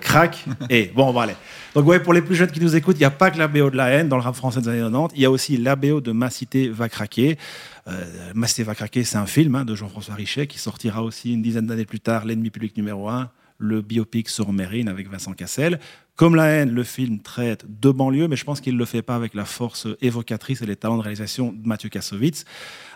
[0.00, 0.44] Crac.
[0.68, 1.36] Et bon, on va aller.
[1.74, 3.46] Donc, ouais, pour les plus jeunes qui nous écoutent, il n'y a pas que la
[3.46, 5.14] BO de la haine dans le rap français des années 90.
[5.16, 7.38] Il y a aussi la BO de Ma Cité va craquer.
[7.86, 8.04] Euh,
[8.34, 11.42] Ma Cité va craquer, c'est un film hein, de Jean-François Richet qui sortira aussi une
[11.42, 15.78] dizaine d'années plus tard, L'ennemi public numéro un, le biopic sur Mérine avec Vincent Cassel.
[16.16, 19.00] Comme la haine, le film traite de banlieue, mais je pense qu'il ne le fait
[19.00, 22.44] pas avec la force évocatrice et les talents de réalisation de Mathieu Kassovitz.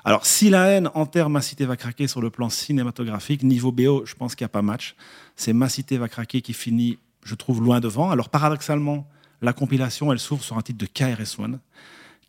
[0.05, 4.05] Alors, si la haine enterre Ma Cité va craquer sur le plan cinématographique, niveau BO,
[4.05, 4.95] je pense qu'il n'y a pas match.
[5.37, 8.11] C'est Ma Cité va craquer qui finit, je trouve, loin devant.
[8.11, 9.09] Alors, paradoxalement,
[9.43, 11.59] la compilation, elle s'ouvre sur un titre de KRS-One,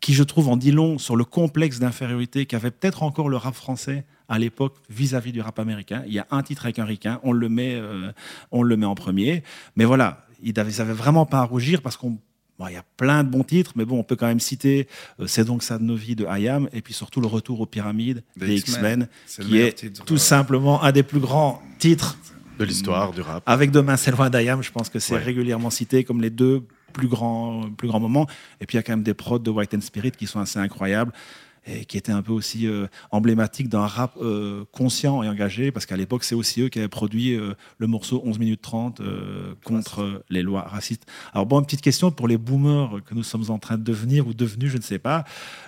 [0.00, 3.54] qui, je trouve, en dit long sur le complexe d'infériorité qu'avait peut-être encore le rap
[3.54, 6.02] français à l'époque vis-à-vis du rap américain.
[6.06, 8.10] Il y a un titre avec un ricain, on le met, euh,
[8.50, 9.42] on le met en premier.
[9.76, 12.18] Mais voilà, ils n'avaient vraiment pas à rougir parce qu'on
[12.58, 14.88] Bon, il y a plein de bons titres, mais bon, on peut quand même citer
[15.20, 17.66] euh, C'est donc ça de nos vies de IAM, et puis surtout le retour aux
[17.66, 19.08] pyramides Des des X-Men.
[19.26, 22.16] Qui est titre, tout euh, simplement un des plus grands titres.
[22.58, 23.42] De l'histoire, du rap.
[23.46, 25.22] Avec Demain c'est loin d'IAM, je pense que c'est Ouais.
[25.22, 28.26] régulièrement cité comme les deux plus grands, plus grands moments.
[28.60, 30.40] Et puis il y a quand même des prods de White and Spirit qui sont
[30.40, 31.12] assez incroyables
[31.68, 35.84] et qui étaient un peu aussi euh, emblématiques d'un rap euh, conscient et engagé, parce
[35.84, 39.52] qu'à l'époque, c'est aussi eux qui avaient produit euh, le morceau 11 minutes 30 euh,
[39.64, 41.04] contre euh, les lois racistes.
[41.34, 44.28] Alors bon, une petite question pour les boomers que nous sommes en train de devenir
[44.28, 45.24] ou devenus, je ne sais pas.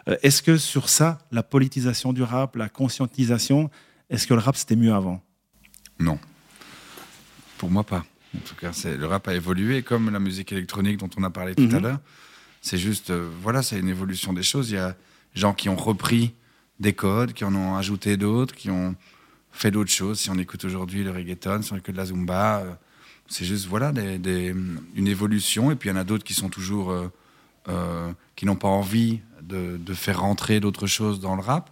[0.08, 3.68] Euh, est-ce que sur ça, la politisation du rap, la conscientisation,
[4.08, 5.20] est-ce que le rap c'était mieux avant?
[5.98, 6.20] Non.
[7.58, 8.04] Pour moi, pas.
[8.36, 11.54] En tout cas, le rap a évolué comme la musique électronique dont on a parlé
[11.54, 11.74] tout Mhm.
[11.74, 11.98] à l'heure.
[12.60, 14.70] C'est juste, euh, voilà, c'est une évolution des choses.
[14.70, 14.90] Il y a
[15.34, 16.34] des gens qui ont repris
[16.80, 18.94] des codes, qui en ont ajouté d'autres, qui ont
[19.50, 20.20] fait d'autres choses.
[20.20, 22.72] Si on écoute aujourd'hui le reggaeton, si on écoute la zumba, euh,
[23.28, 24.54] c'est juste, voilà, des- des-
[24.94, 25.70] une évolution.
[25.70, 26.90] Et puis il y en a d'autres qui sont toujours,
[27.68, 31.70] euh, qui n'ont pas envie de, de faire rentrer d'autres choses dans le rap.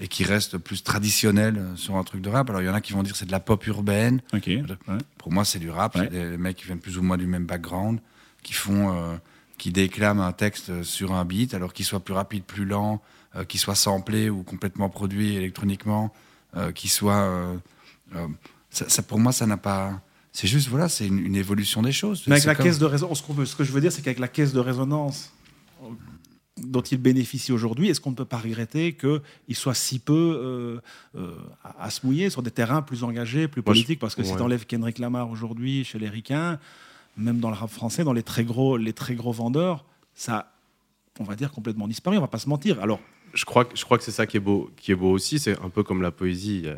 [0.00, 2.48] Euh, et qui restent plus traditionnels euh, sur un truc de rap.
[2.50, 4.20] Alors il y en a qui vont dire que c'est de la pop urbaine.
[4.32, 4.50] Ok.
[5.18, 5.94] Pour moi, c'est du rap.
[5.96, 6.08] Ouais.
[6.10, 8.00] C'est des mecs qui viennent plus ou moins du même background,
[8.42, 9.16] qui font, euh,
[9.58, 13.00] qui déclament un texte sur un beat, alors qu'il soit plus rapide, plus lent,
[13.36, 16.12] euh, qu'il soit samplé ou complètement produit électroniquement,
[16.56, 17.22] euh, qu'il soit.
[17.22, 17.56] euh,
[18.16, 18.26] euh,
[18.70, 20.00] ça, ça, pour moi, ça n'a pas.
[20.32, 22.24] C'est juste, voilà, c'est une, une évolution des choses.
[22.26, 24.28] Mais avec la comme- caisse de résonance, ce que je veux dire, c'est qu'avec la
[24.28, 25.30] caisse de résonance
[26.58, 30.12] dont il bénéficie aujourd'hui, est-ce qu'on ne peut pas regretter qu'il soit si peu
[31.14, 31.34] euh, euh,
[31.64, 33.98] à, à se mouiller sur des terrains plus engagés, plus Moi, je- politiques?
[33.98, 36.58] Parce que si tu enlèves Kendrick Lamar aujourd'hui chez les Ricains,
[37.16, 39.84] même dans le rap français, dans les très gros, les très gros vendeurs,
[40.14, 40.52] ça a,
[41.20, 42.80] on va dire, complètement disparu, on va pas se mentir.
[42.80, 43.00] Alors,
[43.34, 45.38] je crois, que- je crois que c'est ça qui est beau, qui est beau aussi.
[45.38, 46.76] C'est un peu comme la poésie il y a,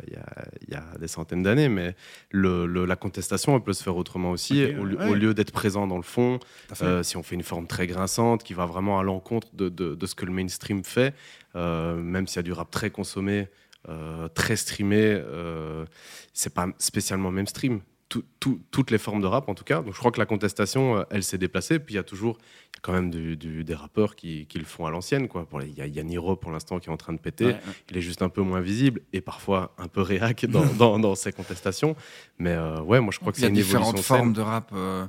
[0.67, 1.95] il y des centaines d'années, mais
[2.31, 4.63] le, le- la contestation, elle peut se faire autrement aussi.
[4.79, 5.09] Au, lieu- ouais.
[5.09, 6.39] au lieu d'être présent dans le fond,
[6.87, 9.95] euh, si on fait une forme très grinçante qui va vraiment à l'encontre de, de-
[9.95, 11.13] de ce que le mainstream fait,
[11.55, 13.47] euh, même s'il y a du rap très consommé,
[13.89, 15.85] euh, très streamé, euh,
[16.33, 17.81] c'est pas spécialement mainstream.
[18.07, 19.81] Tout- tout- toutes les formes de rap, en tout cas.
[19.81, 21.79] Donc, je crois que la contestation, euh, elle s'est déplacée.
[21.79, 24.45] Puis il y a toujours, il y a quand même du- du- des rappeurs qui,
[24.45, 25.27] qui le font à l'ancienne.
[25.27, 25.45] quoi.
[25.49, 27.17] Pour les- Il y a, y a Niro pour l'instant qui est en train de
[27.17, 27.45] péter.
[27.45, 27.59] Ouais, ouais.
[27.89, 31.15] Il est juste un peu moins visible et parfois un peu réac dans, dans, dans
[31.15, 31.95] ses contestations.
[32.37, 34.33] Mais euh, ouais, moi je crois que Il y c'est a une différentes évolution formes
[34.33, 35.07] de rap euh,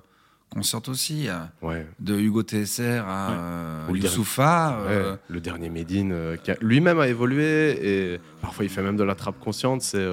[0.49, 1.29] qu'on sorte aussi.
[1.61, 1.87] Ouais.
[2.01, 3.35] De Hugo TSR à Ouais.
[3.37, 3.93] euh, le.
[4.87, 8.83] Ouais, euh, le dernier Medine, euh, qui a- lui-même a évolué et parfois il fait
[8.83, 9.83] même de la trappe consciente.
[9.83, 10.07] C'est,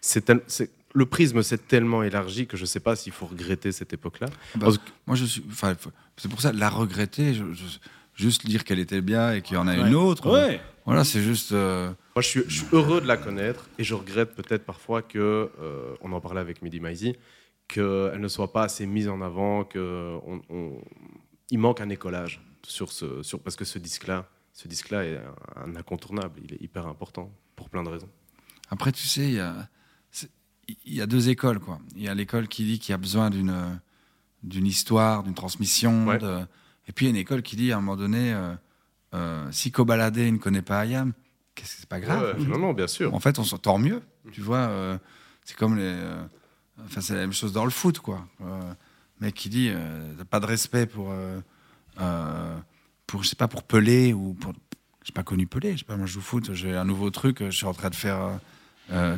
[0.00, 3.26] c'est tel- c'est- le prisme s'est tellement élargi que je ne sais pas s'il faut
[3.26, 4.28] regretter cette époque-là.
[4.54, 5.44] Bah, Parce que- Moi, je suis.
[5.50, 5.74] Enfin,
[6.16, 7.78] c'est pour ça, la regretter, je- je-
[8.14, 9.88] juste dire qu'elle était bien et qu'il y en a Ouais.
[9.88, 10.30] une autre.
[10.32, 10.60] Ouais.
[10.86, 11.52] Voilà, c'est juste.
[11.52, 15.02] euh, Moi, je suis, je suis heureux de la connaître et je regrette peut-être parfois
[15.02, 17.16] que, euh, on en parlait avec Midi Maizy,
[17.66, 20.80] qu'elle ne soit pas assez mise en avant, que on, on-
[21.50, 25.62] il manque un écolage sur ce, sur, parce que ce disque-là, ce disque-là est un,
[25.72, 28.08] un incontournable, il est hyper important pour plein de raisons.
[28.70, 29.68] Après, tu sais, il y a,
[30.84, 31.78] il y a deux écoles, quoi.
[31.96, 33.78] Il y a l'école qui dit qu'il y a besoin d'une
[34.42, 36.06] d'une histoire, d'une transmission.
[36.06, 36.18] Ouais.
[36.18, 36.40] de-
[36.86, 38.54] Et puis, il y a une école qui dit, à un moment donné, euh,
[39.14, 41.14] euh, si Kobalade ne connaît pas Ayam,
[41.54, 42.36] qu'est-ce que c'est pas grave.
[42.38, 43.14] Ouais, non, non, bien sûr.
[43.14, 44.02] En fait, on s'entend mieux.
[44.32, 44.98] Tu vois, euh,
[45.44, 45.82] c'est comme les.
[45.84, 46.22] euh,
[46.84, 48.26] enfin, c'est la même chose dans le foot, quoi.
[48.42, 48.60] Euh,
[49.20, 49.70] mec qui dit,
[50.18, 51.10] t'as pas de respect pour.
[53.06, 54.52] pour, je sais pas, pour Pelé ou pour.
[55.04, 55.72] J'ai pas connu Pelé.
[55.72, 57.74] Je sais pas, moi je joue au foot, j'ai un nouveau truc, je suis en
[57.74, 58.38] train de faire.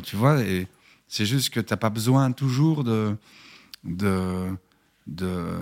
[0.03, 0.67] tu vois, et
[1.07, 3.15] c'est juste que tu n'as pas besoin toujours de,
[3.83, 4.47] de,
[5.07, 5.59] de,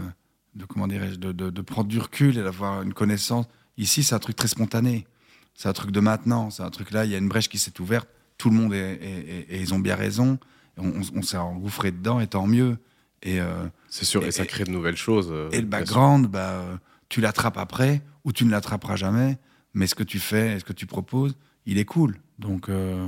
[0.56, 3.46] de comment dirais-je, de, de, de prendre du recul et d'avoir une connaissance.
[3.78, 5.06] Ici, c'est un truc très spontané.
[5.54, 6.50] C'est un truc de maintenant.
[6.50, 8.08] C'est un truc là, il y a une brèche qui s'est ouverte.
[8.38, 10.38] Tout le monde est, est- est- et ils ont bien raison.
[10.78, 12.78] On, on- on s'est engouffré dedans, et tant mieux.
[13.24, 15.30] Et, euh, C'est sûr, et, Et- ça crée de nouvelles choses.
[15.32, 16.66] euh, et le background, bah,
[17.10, 19.38] tu l'attrapes après ou tu ne l'attraperas jamais.
[19.74, 21.36] Mais ce que tu fais, ce que tu proposes,
[21.66, 22.18] il est cool.
[22.40, 23.08] Donc, euh,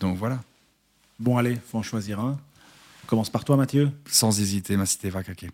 [0.00, 0.40] donc voilà.
[1.24, 2.38] Bon, allez, faut en choisir un.
[3.04, 5.50] On commence par toi, Mathieu, Sans hésiter, ma cité va craquer.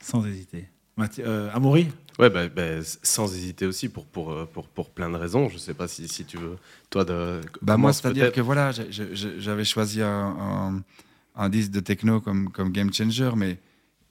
[0.00, 0.68] sans hésiter.
[0.96, 1.86] Mathieu, euh, Amaury
[2.18, 5.48] Ouais, bah, bah, sans hésiter aussi pour, pour, euh, pour, pour plein de raisons.
[5.48, 6.56] Je sais pas si, si tu veux,
[6.90, 7.40] toi, de.
[7.62, 10.82] Bah moi, c'est-à-dire que voilà, j'avais choisi un, un-
[11.36, 13.60] un disque de techno comme, comme Game Changer, mais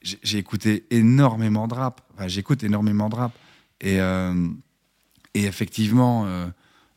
[0.02, 2.00] j'ai écouté énormément de rap.
[2.14, 3.34] Enfin, j'écoute énormément de rap.
[3.82, 4.48] Et, euh,
[5.34, 6.48] et effectivement, euh,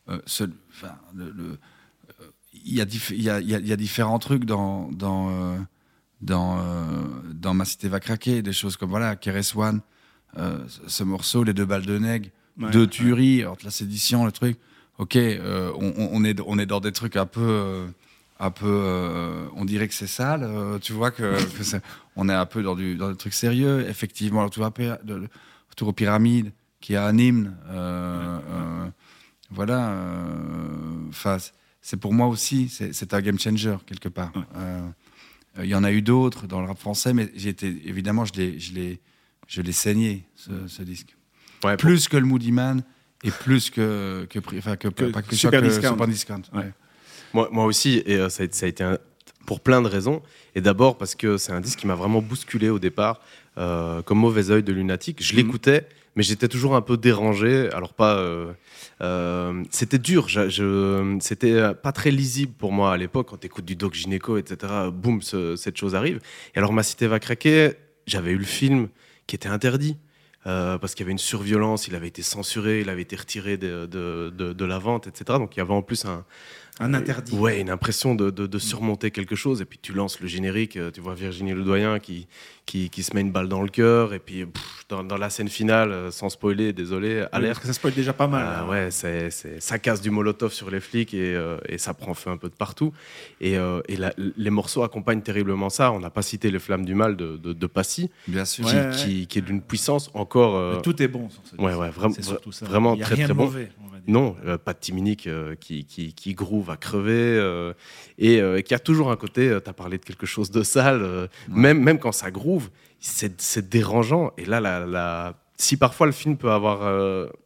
[0.07, 1.57] euh, ce- enfin, le- le- euh,
[2.67, 4.45] il y, a diff- il y, a, il y a- il y a différents trucs
[4.45, 5.57] dans, dans, euh,
[6.21, 6.61] dans, euh,
[7.33, 9.81] dans Ma Cité va craquer, des choses comme voilà, Keres One,
[10.37, 14.31] euh, ce- ce morceau, Les deux balles de nègre, Ouais, deux tueries, la sédition, le
[14.31, 14.57] truc.
[14.97, 17.85] Ok, euh, on, est, on est dans des trucs un peu.
[18.39, 20.47] un peu on dirait que c'est sale,
[20.81, 21.81] tu vois, que, que c'est-
[22.15, 23.85] on est un peu dans, du, dans des trucs sérieux.
[23.89, 25.29] Effectivement, le tour, à pyra- de- le
[25.75, 26.51] tour aux pyramides,
[26.81, 27.55] qui a un hymne.
[29.51, 29.93] voilà.
[31.09, 31.37] Enfin,
[31.87, 34.31] c'est- pour moi aussi, c'est un game changer, quelque part.
[34.35, 34.41] Ouais.
[34.57, 34.87] Euh,
[35.59, 38.25] euh, Il y en a eu d'autres dans le rap français, mais j'ai été, évidemment,
[38.25, 38.59] je l'ai,
[39.47, 41.15] je saigné, ce, ce disque.
[41.63, 42.83] Ouais, pour- Plus que le Moody Man
[43.23, 45.91] et plus que, que, enfin, que, Que pas que Super que Discount.
[45.93, 46.41] Super Discount.
[46.53, 46.71] Ouais.
[47.33, 48.99] Moi, moi aussi, et euh, ça, a, ça a été un-
[49.47, 50.21] pour plein de raisons.
[50.55, 53.19] Et d'abord parce que c'est un disque qui m'a vraiment bousculé au départ,
[53.57, 55.23] euh, comme Mauvais Oeil de Lunatic.
[55.23, 55.37] Je Mhm.
[55.37, 57.69] l'écoutais, mais j'étais toujours un peu dérangé.
[57.73, 58.51] Alors pas, euh,
[59.01, 60.27] euh, c'était dur.
[60.27, 64.73] Je, c'était pas très lisible pour moi à l'époque quand t'écoutes du Doc Gynéco, etc.
[64.91, 66.19] Boum, ce- cette chose arrive.
[66.55, 67.73] Et alors ma cité va craquer.
[68.07, 68.89] J'avais eu le film
[69.27, 69.95] qui était interdit.
[70.45, 73.57] euh, parce qu'il y avait une surviolence, il avait été censuré, il avait été retiré
[73.57, 75.39] de- de la vente, etc.
[75.39, 76.23] Donc il y avait en plus un,
[76.79, 77.33] Un interdit.
[77.35, 79.61] Ouais, une impression de, de- de surmonter quelque chose.
[79.61, 82.27] Et puis tu lances le générique, euh, tu vois Virginie Ledoyen qui,
[82.67, 84.13] qui, qui se met une balle dans le cœur.
[84.13, 87.59] Et puis pff, dans, dans la scène finale, euh, sans spoiler, désolé, Parce alerte.
[87.61, 88.45] que ça spoil déjà pas mal.
[88.47, 88.67] Ah hein.
[88.69, 92.13] ouais, c'est, c'est- ça casse du molotov sur les flics et, euh, et ça prend
[92.13, 92.93] feu un peu de partout.
[93.41, 95.91] Et, euh, et la- les morceaux accompagnent terriblement ça.
[95.91, 98.65] On n'a pas cité Les Flammes du Mal de, de, de Passy, Bien sûr.
[98.67, 98.95] qui, Ouais, ouais.
[98.95, 100.55] qui- qui est d'une puissance encore.
[100.55, 102.65] euh, Tout est bon sur ce ouais, ouais, vraiment- C'est surtout ça.
[102.67, 103.45] vraiment très, rien très de bon.
[103.45, 103.71] mauvais.
[104.07, 107.73] Non, euh, pas de Timinique euh, qui, qui, qui groove à crever euh,
[108.17, 111.83] et qui a toujours un côté, tu as parlé de quelque chose de sale, même,
[111.83, 114.31] même quand ça groove, c'est dérangeant.
[114.37, 116.81] Et là, la, la- si parfois le film peut avoir.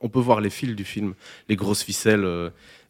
[0.02, 1.14] on peut voir les fils du film,
[1.50, 2.22] les grosses ficelles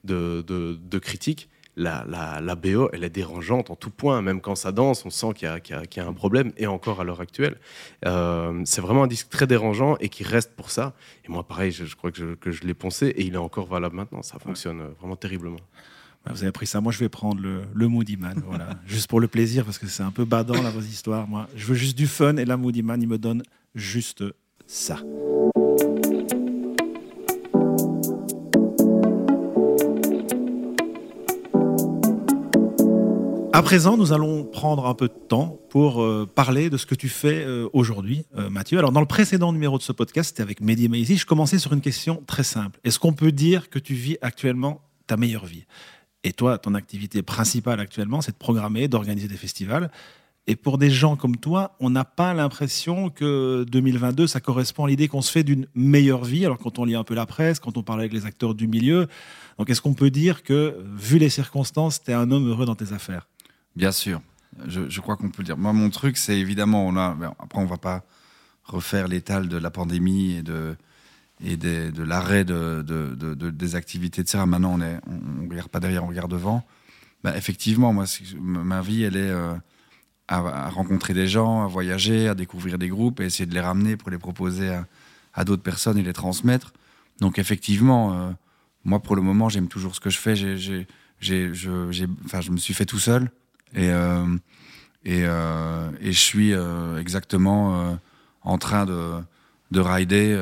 [0.03, 1.47] de, de, de critiques.
[1.77, 4.21] La, la, la BO, elle est dérangeante en tout point.
[4.21, 6.99] Même quand ça danse, on sent qu'il y, a- y y un problème, et encore
[6.99, 7.55] à l'heure actuelle.
[8.05, 10.93] Euh, c'est vraiment un disque très dérangeant et qui reste pour ça.
[11.25, 13.37] Et moi, pareil, je, je crois que je, que je l'ai poncé et il est
[13.37, 14.21] encore valable maintenant.
[14.21, 15.59] Ça fonctionne euh, vraiment terriblement.
[16.25, 16.81] Ouais, Vous avez pris ça.
[16.81, 18.43] Moi, je vais prendre le, le Moody Man.
[18.45, 18.67] voilà.
[18.85, 21.25] Juste pour le plaisir, parce que c'est un peu badant, là, vos histoires.
[21.27, 22.35] Moi, je veux juste du fun.
[22.35, 23.43] Et la Moody Man, il me donne
[23.75, 24.23] juste
[24.67, 24.99] ça.
[33.61, 36.95] À présent, nous allons prendre un peu de temps pour euh, parler de ce que
[36.95, 38.79] tu fais euh, aujourd'hui, euh, Mathieu.
[38.79, 41.71] Alors, dans le précédent numéro de ce podcast, c'était avec Mehdi Maizi, je commençais sur
[41.71, 42.79] une question très simple.
[42.83, 45.65] Est-ce qu'on peut dire que tu vis actuellement ta meilleure vie?
[46.23, 49.91] Et toi, ton activité principale actuellement, c'est de programmer, d'organiser des festivals.
[50.47, 54.87] Et pour des gens comme toi, on n'a pas l'impression que 2022, ça correspond à
[54.89, 56.45] l'idée qu'on se fait d'une meilleure vie.
[56.45, 58.67] Alors quand on lit un peu la presse, quand on parle avec les acteurs du
[58.67, 59.07] milieu,
[59.59, 62.73] donc est-ce qu'on peut dire que, vu les circonstances, tu es un homme heureux dans
[62.73, 63.27] tes affaires?
[63.75, 64.21] Bien sûr.
[64.67, 65.57] Je, crois qu'on peut dire.
[65.57, 68.03] Moi, mon truc, c'est évidemment, on a, ben, après, on va pas
[68.63, 70.75] refaire l'étal de la pandémie et de,
[71.43, 74.43] et des- de l'arrêt de, de- de- de- des activités, etc.
[74.45, 76.65] Maintenant, on est, on, regarde pas derrière, on regarde devant.
[77.23, 78.05] Ben, effectivement, moi,
[78.39, 79.53] ma vie, elle est euh,
[80.27, 83.95] à, rencontrer des gens, à voyager, à découvrir des groupes et essayer de les ramener
[83.97, 84.85] pour les proposer à,
[85.33, 86.73] à d'autres personnes et les transmettre.
[87.21, 88.31] Donc, effectivement, euh,
[88.83, 90.35] moi, pour le moment, j'aime toujours ce que je fais.
[90.35, 90.87] J'ai, j'ai,
[91.21, 92.07] j'ai- je, j'ai-
[92.41, 93.31] je me suis fait tout seul.
[93.75, 94.25] Et, euh,
[95.05, 97.97] et, euh, et je suis euh, exactement
[98.43, 99.13] en train de,
[99.71, 100.37] de rider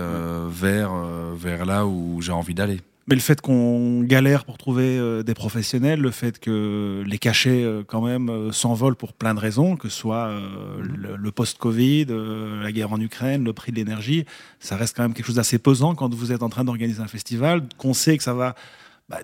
[0.49, 0.91] vers,
[1.35, 2.81] vers là où j'ai envie d'aller.
[3.09, 7.63] Mais le fait qu'on galère pour trouver euh, des professionnels, le fait que les cachets
[7.63, 11.31] euh, quand même euh, s'envolent pour plein de raisons, que ce soit euh, le, le
[11.31, 12.05] post-Covid,
[12.61, 14.25] la guerre en Ukraine, le prix de l'énergie,
[14.59, 17.07] ça reste quand même quelque chose d'assez pesant quand vous êtes en train d'organiser un
[17.07, 18.53] festival, qu'on sait que ça va
[19.09, 19.21] bah,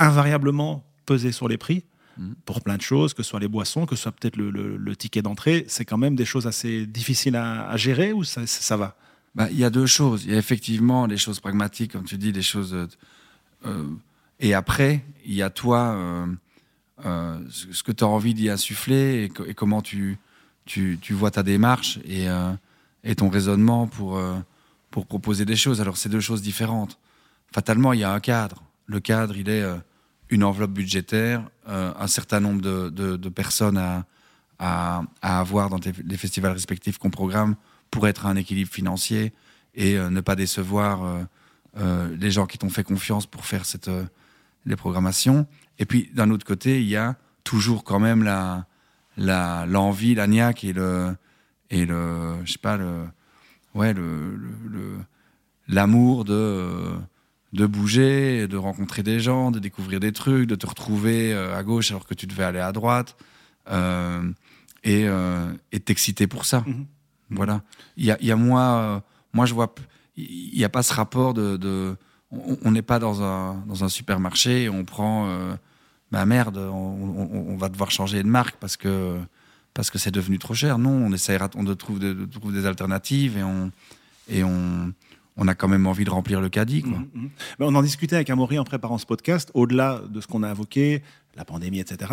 [0.00, 1.84] invariablement peser sur les prix.
[2.18, 2.34] Mhm.
[2.44, 5.22] pour plein de choses, que ce soit les boissons, que ce soit peut-être le, ticket
[5.22, 5.64] d'entrée.
[5.68, 8.96] C'est quand même des choses assez difficiles à, gérer ou ça, ça va?
[9.34, 10.24] Bah, Il y a deux choses.
[10.24, 12.88] Il y a effectivement les choses pragmatiques, comme tu dis, des choses.
[13.66, 13.84] Euh,
[14.40, 16.26] et après, il y a toi, euh,
[17.04, 20.18] euh, ce que tu as envie d'y insuffler et, comment tu,
[20.66, 22.26] tu, tu, vois ta démarche et,
[23.02, 24.20] et ton raisonnement pour,
[24.90, 25.80] pour proposer des choses.
[25.80, 26.98] Alors, c'est deux choses différentes.
[27.52, 28.62] Fatalement, il y a un cadre.
[28.86, 29.64] Le cadre, il est
[30.30, 34.04] une enveloppe budgétaire, un certain nombre de, de, personnes à,
[34.58, 37.56] à, à, avoir dans les festivals respectifs qu'on programme
[37.90, 39.32] pour être à un équilibre financier
[39.74, 41.26] et ne pas décevoir
[41.76, 44.04] euh, les gens qui t'ont fait confiance pour faire cette, euh,
[44.64, 45.46] les programmations.
[45.80, 48.66] Et puis, d'un autre côté, il y a toujours quand même la,
[49.16, 51.16] la, l'envie, la niaque et le,
[51.70, 53.06] et le, je sais pas, le,
[53.74, 54.98] ouais, le, le,
[55.66, 56.92] l'amour de,
[57.54, 61.62] de bouger, de rencontrer des gens, de découvrir des trucs, de te retrouver euh, à
[61.62, 63.16] gauche alors que tu devais aller à droite,
[63.70, 64.30] euh,
[64.82, 65.50] et, euh,
[65.84, 66.60] t'exciter pour ça.
[66.66, 66.84] Mm-hmm.
[67.30, 67.62] Voilà.
[67.96, 69.02] Il y a, y a moi,
[69.32, 69.74] moi je vois
[70.16, 71.96] il n'y a pas ce rapport de.
[72.30, 75.28] on n'est pas dans un, dans un supermarché et on prend.
[75.28, 75.54] Euh,
[76.12, 79.18] bah merde, on, va devoir changer de marque parce que
[79.72, 80.78] parce que c'est devenu trop cher.
[80.78, 83.72] Non, on essaiera, on de trouver, de, trouver des alternatives et on
[84.28, 84.92] et on,
[85.36, 86.82] on a quand même envie de remplir le caddie.
[86.82, 86.98] Quoi.
[86.98, 87.30] Mmh.
[87.58, 90.50] Mais on en discutait avec Amaury en préparant ce podcast, au-delà de ce qu'on a
[90.50, 91.02] évoqué,
[91.34, 92.12] la pandémie, etc.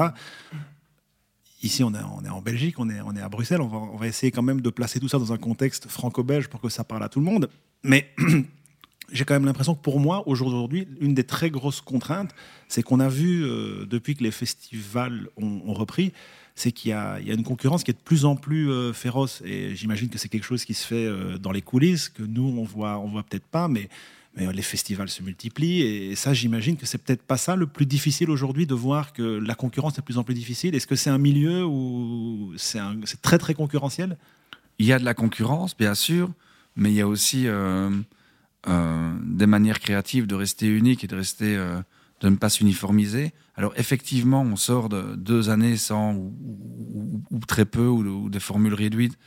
[1.63, 4.41] Ici, on est, en Belgique, on est, à Bruxelles, on va, on va essayer quand
[4.41, 7.19] même de placer tout ça dans un contexte franco-belge pour que ça parle à tout
[7.19, 7.49] le monde.
[7.83, 8.11] Mais
[9.11, 12.33] j'ai quand même l'impression que pour moi, aujourd'hui, une des très grosses contraintes,
[12.67, 16.13] c'est qu'on a vu, euh, depuis que les festivals ont, repris,
[16.55, 19.41] c'est qu'il y, a une concurrence qui est de plus en plus euh, féroce.
[19.45, 22.43] Et j'imagine que c'est quelque chose qui se fait euh, dans les coulisses, que nous,
[22.57, 23.89] on voit, voit peut-être pas, mais,
[24.37, 25.81] les festivals se multiplient.
[25.81, 29.21] Et, ça, j'imagine que c'est peut-être pas ça le plus difficile aujourd'hui de voir que
[29.23, 30.73] la concurrence est de plus en plus difficile.
[30.73, 32.79] Est-ce que c'est un milieu où c'est
[33.21, 34.17] très, très concurrentiel?
[34.79, 36.31] Il y a de la concurrence, bien sûr
[36.75, 37.89] mais il y a aussi euh,
[39.23, 41.57] des manières créatives de rester unique et de rester
[42.21, 43.33] de ne pas s'uniformiser.
[43.55, 49.17] Alors effectivement, on sort de deux années sans ou, très peu ou, des formules réduites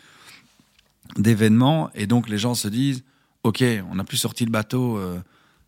[1.16, 3.04] d'événements, et donc les gens se disent
[3.42, 4.98] ok, on n'a plus sorti le bateau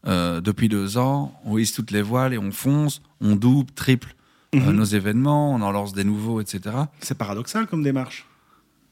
[0.04, 4.16] depuis deux ans, on hisse toutes les voiles et on fonce, on double, triple
[4.54, 4.70] mhm.
[4.70, 6.76] nos événements, on en lance des nouveaux, etc.
[7.00, 8.26] C'est paradoxal comme démarche.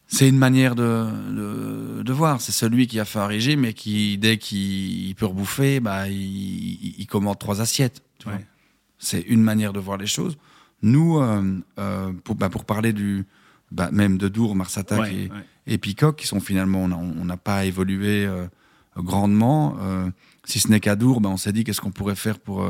[0.07, 2.41] C'est une manière de, de, voir.
[2.41, 7.07] C'est celui qui a fait un régime et qui, dès qu'il peut rebouffer, bah, il,
[7.09, 8.03] commande trois assiettes.
[8.99, 10.39] C'est une manière de voir les choses.
[10.83, 13.25] Nous, euh, euh, pour, bah, pour parler du,
[13.71, 15.31] bah, même de Dour, Marsatak et,
[15.67, 18.47] et, Peacock, qui sont finalement, on n'a pas évolué euh,
[18.97, 19.77] grandement.
[20.45, 22.69] si ce n'est qu'à Dour, bah, on s'est dit qu'est-ce qu'on pourrait faire pour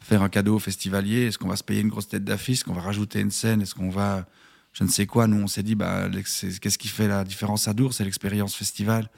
[0.00, 1.26] faire un cadeau festivalier?
[1.26, 2.58] Est-ce qu'on va se payer une grosse tête d'affiche?
[2.58, 3.62] Est-ce qu'on va rajouter une scène?
[3.62, 4.26] Est-ce qu'on va
[4.72, 5.26] je ne sais quoi?
[5.26, 7.92] Nous, on s'est dit, qu'est-ce qui fait la différence à Dour?
[7.92, 9.10] C'est l'expérience festival,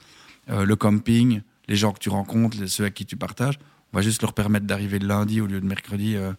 [0.49, 3.59] le camping, les gens que tu rencontres, ceux avec qui tu partages.
[3.95, 6.32] On va juste leur permettre d'arriver le lundi au lieu de mercredi euh,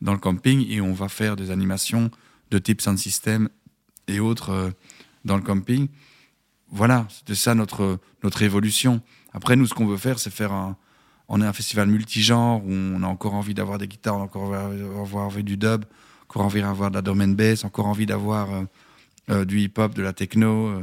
[0.00, 2.10] dans le camping et on va faire des animations
[2.50, 3.50] de type sound system
[4.08, 4.70] et autres euh,
[5.26, 5.88] dans le camping.
[6.70, 9.02] Voilà, c'était ça notre, notre évolution.
[9.34, 10.78] Après, nous, ce qu'on veut faire, c'est faire un.
[11.28, 14.54] On est un festival multigenre où on a encore envie d'avoir des guitares, encore
[15.14, 15.84] envie du dub,
[16.30, 18.48] encore envie d'avoir de la drum bass, encore envie d'avoir
[19.28, 20.82] euh, du hip-hop, de la techno,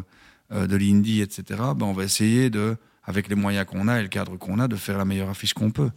[0.51, 1.43] de l'indie, etc.
[1.75, 4.67] Ben, on va essayer de, avec les moyens qu'on a et le cadre qu'on a,
[4.67, 5.89] de faire la meilleure affiche qu'on peut.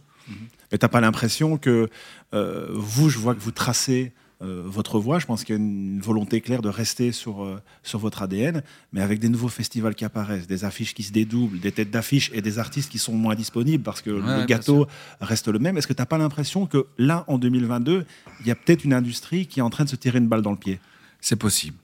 [0.71, 1.89] Mais tu n'as pas l'impression que
[2.31, 5.19] vous, je vois que vous tracez votre voix.
[5.19, 8.61] Je pense qu'il y a une volonté claire de rester sur, sur votre ADN,
[8.91, 12.29] mais avec des nouveaux festivals qui apparaissent, des affiches qui se dédoublent, des têtes d'affiches
[12.33, 14.87] et des artistes qui sont moins disponibles parce que le gâteau
[15.21, 15.77] reste le même.
[15.77, 18.05] Est-ce que tu n'as pas l'impression que là, en 2022,
[18.41, 20.41] il y a peut-être une industrie qui est en train de se tirer une balle
[20.41, 20.79] dans le pied?
[21.21, 21.77] C'est possible.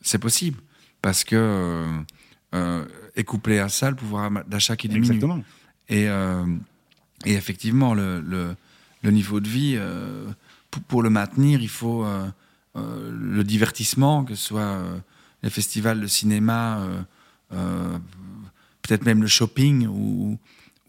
[0.00, 0.60] C'est possible.
[1.00, 2.00] Parce que euh,
[2.54, 2.84] euh
[3.16, 5.06] est couplé à ça le pouvoir d'achat qui diminue.
[5.06, 5.44] Exactement.
[5.88, 6.44] Et, euh,
[7.24, 10.26] et effectivement, le, le, niveau de vie, euh,
[10.88, 12.06] pour, le maintenir, il faut
[12.74, 14.82] le divertissement, que ce soit
[15.42, 16.80] les festivals de cinéma,
[17.50, 20.38] peut-être même le shopping ou,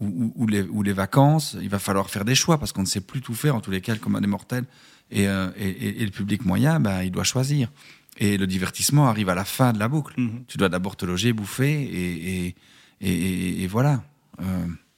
[0.00, 1.56] ou, les, ou, les, vacances.
[1.60, 3.70] Il va falloir faire des choix parce qu'on ne sait plus tout faire, en tous
[3.70, 4.64] les cas, comme des mortels.
[5.14, 7.70] Euh, et, et, le public moyen, bah, il doit choisir.
[8.18, 10.20] Et le divertissement arrive à la fin de la boucle.
[10.20, 10.44] Mhm.
[10.48, 12.54] Tu dois d'abord te loger, bouffer, et,
[13.00, 14.02] et voilà.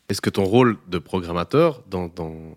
[0.08, 0.12] Euh.
[0.12, 2.54] Est-ce que ton rôle de programmateur dans, dans,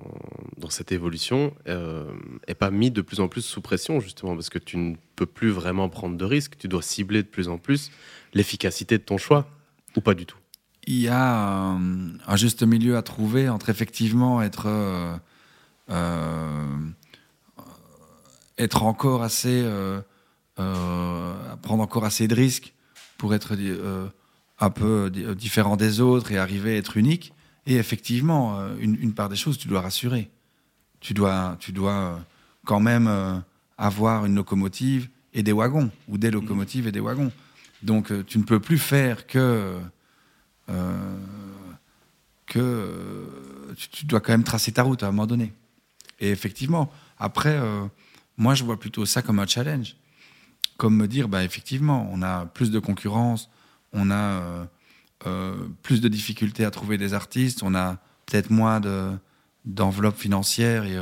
[0.70, 2.10] cette évolution euh,
[2.48, 5.26] est pas mis de plus en plus sous pression, justement, parce que tu ne peux
[5.26, 7.92] plus vraiment prendre de risques, tu dois cibler de plus en plus
[8.34, 9.50] l'efficacité de ton choix,
[9.98, 10.38] ou pas du tout?
[10.88, 14.68] Il y a un, un, juste milieu à trouver entre effectivement être
[18.58, 19.66] être encore assez,
[20.56, 22.74] prendre encore assez de risques
[23.18, 23.58] pour être
[24.60, 27.34] un peu différent des autres et arriver à être unique.
[27.66, 30.30] Et effectivement, une, une part des choses, tu dois rassurer.
[31.00, 32.20] Tu dois, tu dois
[32.66, 33.44] quand même
[33.78, 37.32] avoir une locomotive et des wagons, ou des locomotives et des wagons.
[37.84, 39.80] Donc tu ne peux plus faire que
[40.70, 41.18] euh,
[43.92, 45.54] tu, dois quand même tracer ta route à un moment donné.
[46.20, 47.86] Et effectivement, après, euh,
[48.38, 49.96] moi, je vois plutôt ça comme un challenge.
[50.78, 53.50] Comme me dire, bah, effectivement, on a plus de concurrence,
[53.94, 54.66] on a euh,
[55.84, 59.12] plus de difficultés à trouver des artistes, on a peut-être moins de,
[59.66, 60.98] d'enveloppe financière, et,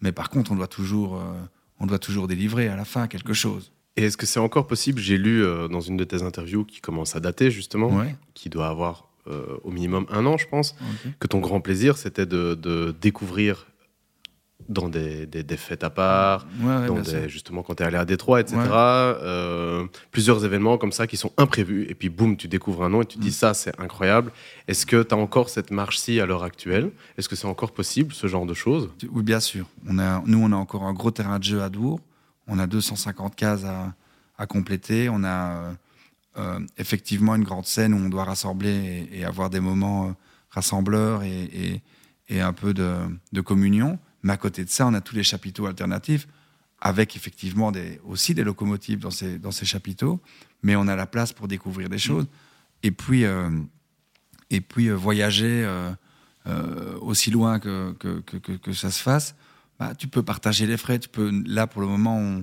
[0.00, 1.22] mais par contre, on doit, toujours,
[1.78, 3.72] on doit toujours délivrer à la fin quelque chose.
[3.96, 7.16] Et est-ce que c'est encore possible J'ai lu dans une de tes interviews qui commence
[7.16, 8.04] à dater justement,
[8.34, 10.74] qui doit avoir euh, au minimum un an, je pense,
[11.18, 13.66] que ton grand plaisir, c'était de, découvrir
[14.68, 16.46] dans des, fêtes à part,
[17.26, 18.58] justement quand tu es allé à Détroit, etc.
[18.70, 23.02] Euh, plusieurs événements comme ça qui sont imprévus, et puis boum, tu découvres un nom
[23.02, 23.32] et tu te dis mm.
[23.32, 24.32] ça, c'est incroyable.
[24.68, 26.90] Est-ce que tu as encore cette marche-ci à l'heure actuelle?
[27.18, 28.90] Est-ce que c'est encore possible, ce genre de choses?
[29.12, 29.66] Oui, bien sûr.
[29.88, 32.00] On a, nous, on a encore un gros terrain de jeu à Dour.
[32.46, 33.92] On a 250 cases à,
[34.38, 35.08] à compléter.
[35.08, 35.74] On a
[36.38, 40.12] euh, effectivement une grande scène où on doit rassembler et, avoir des moments euh,
[40.50, 41.82] rassembleurs et,
[42.30, 43.98] un peu de, communion.
[44.22, 46.26] Mais à côté de ça, on a tous les chapiteaux alternatifs
[46.80, 47.72] avec effectivement
[48.04, 50.20] aussi des locomotives dans ces, chapiteaux,
[50.62, 52.26] mais on a la place pour découvrir des choses.
[52.82, 53.50] Et puis, euh,
[54.48, 55.68] et puis voyager
[57.00, 59.34] aussi loin que, que, ça se fasse,
[59.78, 60.98] bah, tu peux partager les frais.
[60.98, 62.42] Tu peux, là, pour le moment,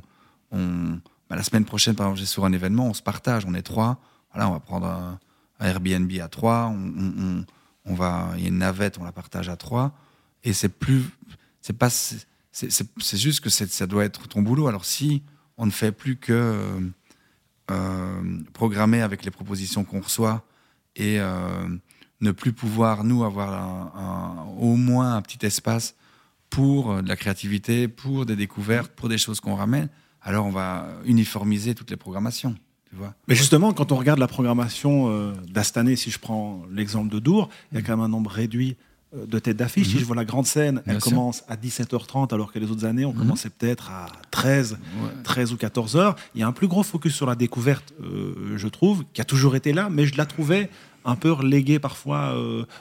[0.52, 3.62] bah, la semaine prochaine, par exemple, j'ai sur un événement, on se partage, on est
[3.62, 4.00] trois.
[4.34, 5.20] Voilà, on va prendre un,
[5.60, 6.72] Airbnb à trois.
[6.74, 7.46] On,
[7.86, 9.96] on, va, il y a une navette, on la partage à trois.
[10.44, 11.04] Et c'est plus,
[11.68, 14.68] c'est pas, c'est juste que ça doit être ton boulot.
[14.68, 15.22] Alors si
[15.58, 16.80] on ne fait plus que
[17.70, 20.46] euh, programmer avec les propositions qu'on reçoit
[20.96, 21.68] et euh,
[22.22, 25.96] ne plus pouvoir nous avoir au moins un petit espace
[26.50, 29.90] pour euh, de la créativité, pour des découvertes, pour des choses qu'on ramène
[30.28, 32.56] alors on va uniformiser toutes les programmations.
[33.28, 37.50] Mais justement, quand on regarde la programmation euh, d'Astané, si je prends l'exemple de Dour,
[37.72, 38.76] il y a quand même un nombre réduit euh,
[39.14, 39.88] de têtes d'affiche.
[39.88, 40.00] Si mhm.
[40.00, 43.14] je vois la grande scène, elle commence à 17h30, alors que les autres années, on
[43.14, 43.20] mhm.
[43.20, 44.78] commençait peut-être à 13,
[45.24, 46.16] 13 ou 14h.
[46.36, 49.26] Il y a un plus gros focus sur la découverte, euh, je trouve, qui a
[49.26, 50.70] toujours été là, mais je la trouvais
[51.06, 52.36] un peu reléguée parfois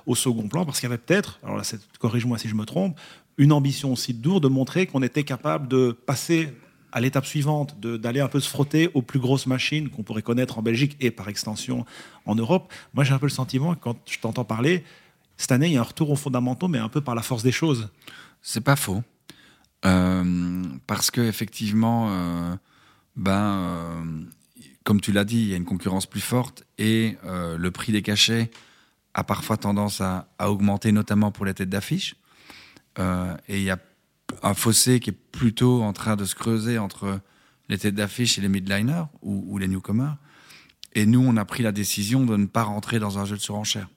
[0.04, 1.62] au second plan, parce qu'il y avait peut-être, alors là,
[2.00, 2.98] corrige-moi si je me trompe,
[3.38, 6.52] une ambition aussi Dour de montrer qu'on était capable de passer
[6.92, 10.58] à l'étape suivante, d'aller un peu se frotter aux plus grosses machines qu'on pourrait connaître
[10.58, 11.84] en Belgique et par extension
[12.24, 12.72] en Europe.
[12.94, 14.82] Moi, j'ai un peu le sentiment, quand je t'entends parler,
[15.36, 17.42] cette année, il y a un retour aux fondamentaux, mais un peu par la force
[17.42, 17.90] des choses.
[18.42, 19.02] C'est pas faux.
[19.84, 22.56] Euh, parce que effectivement, euh,
[23.14, 24.04] ben, euh,
[24.84, 28.02] comme tu l'as dit, il y a une concurrence plus forte et le prix des
[28.02, 28.50] cachets
[29.14, 32.16] a parfois tendance à, à augmenter, notamment pour les têtes d'affiche.
[32.98, 33.78] et il y a
[34.42, 37.20] un fossé qui est plutôt en train de se creuser entre
[37.68, 40.16] les têtes d'affiche et les midliners ou, les newcomers.
[40.94, 43.42] Et nous, on a pris la décision de ne pas rentrer dans un jeu de
[43.42, 43.88] surenchère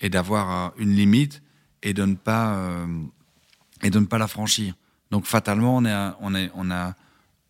[0.00, 1.42] et d'avoir une limite
[1.82, 2.86] et de ne pas euh,
[3.82, 4.74] et de ne pas la franchir.
[5.10, 6.94] Donc fatalement, on, est on, est, on a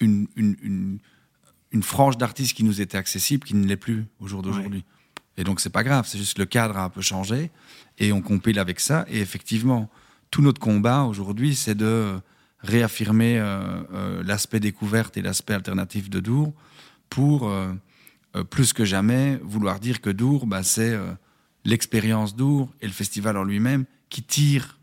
[0.00, 0.98] une, une,
[1.72, 4.84] une, frange d'artistes qui nous était accessible, qui ne l'est plus au jour d'aujourd'hui.
[5.36, 7.50] Et donc c'est pas grave, c'est juste le cadre a un peu changé
[7.98, 9.04] et on compile avec ça.
[9.08, 9.90] Et effectivement,
[10.30, 12.18] tout notre combat aujourd'hui, c'est de
[12.60, 16.52] réaffirmer euh, euh, l'aspect découverte et l'aspect alternatif de Dour
[17.10, 17.72] pour, euh,
[18.50, 20.94] plus que jamais, vouloir dire que Dour, bah, c'est
[21.66, 24.78] l'expérience Dour et le festival en lui-même qui tire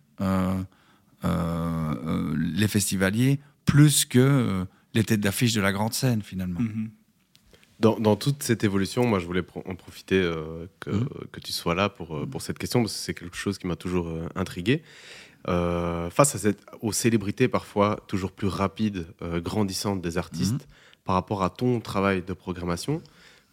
[1.23, 6.59] les festivaliers plus que les têtes d'affiche de la grande scène, finalement.
[6.59, 6.89] Mm-hmm.
[7.79, 10.21] Dans, toute cette évolution, moi, je voulais en profiter
[10.79, 11.27] que, mm-hmm.
[11.31, 13.75] que, tu sois là pour, pour cette question, parce que c'est quelque chose qui m'a
[13.75, 14.84] toujours intrigué.
[15.49, 20.59] Euh, face à cette, aux célébrités parfois toujours plus rapides, euh, grandissantes des artistes, mhm.
[21.03, 23.01] par rapport à ton travail de programmation,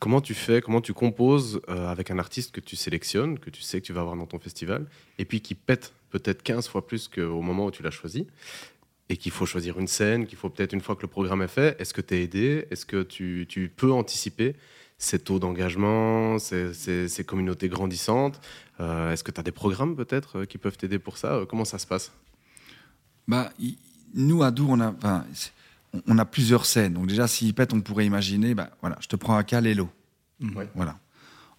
[0.01, 3.63] comment tu fais, comment tu composes euh, avec un artiste que tu sélectionnes, que tu
[3.63, 4.87] sais que tu vas avoir dans ton festival,
[5.19, 8.27] et puis qui pète peut-être 15 fois plus qu'au moment où tu l'as choisi,
[9.11, 11.49] et qu'il faut choisir une scène, qu'il faut peut-être une fois que le programme est
[11.49, 14.57] fait, est-ce que tu es aidé Est-ce que tu, tu peux anticiper
[14.99, 18.41] ces taux d'engagement, ces, ces, communautés grandissantes
[18.81, 21.65] euh, Est-ce que tu as des programmes peut-être euh, qui peuvent t'aider pour ça Comment
[21.65, 22.13] ça se passe?
[23.27, 23.51] Bah,
[24.15, 25.25] Nous, à Dour, on a,
[26.07, 26.95] on a plusieurs scènes.
[26.95, 29.89] Donc déjà, s'il pète, on pourrait imaginer, bah, voilà, je te prends un cas, Lélo.
[30.41, 30.63] Mmh.
[30.75, 30.99] Voilà.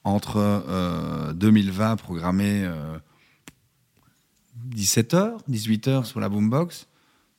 [0.04, 2.68] Entre 2020, programmé
[4.76, 6.88] 17h, 18h sur la Boombox.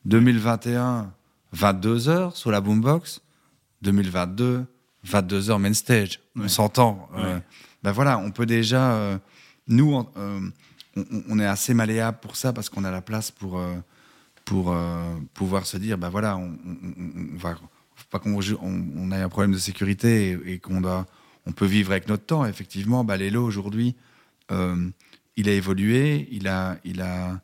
[0.04, 1.12] 2021,
[1.52, 3.20] 22 heures sur la boombox.
[3.82, 4.64] 2022,
[5.04, 6.20] 22 heures main stage.
[6.36, 7.08] On s'entend.
[7.16, 7.40] Euh,
[7.82, 8.92] ben voilà, on peut déjà.
[8.94, 9.18] Euh,
[9.68, 10.40] nous, euh,
[11.28, 13.60] on, est assez malléable pour ça parce qu'on a la place pour,
[14.52, 14.76] pour
[15.32, 16.52] pouvoir se dire ben voilà, on,
[17.36, 17.56] va
[18.10, 21.06] pas qu'on on, ait un problème de sécurité et, qu'on doit,
[21.46, 22.44] on peut vivre avec notre temps.
[22.44, 23.96] Effectivement, bah, Lélo aujourd'hui,
[25.36, 27.40] il a évolué, il a, il a,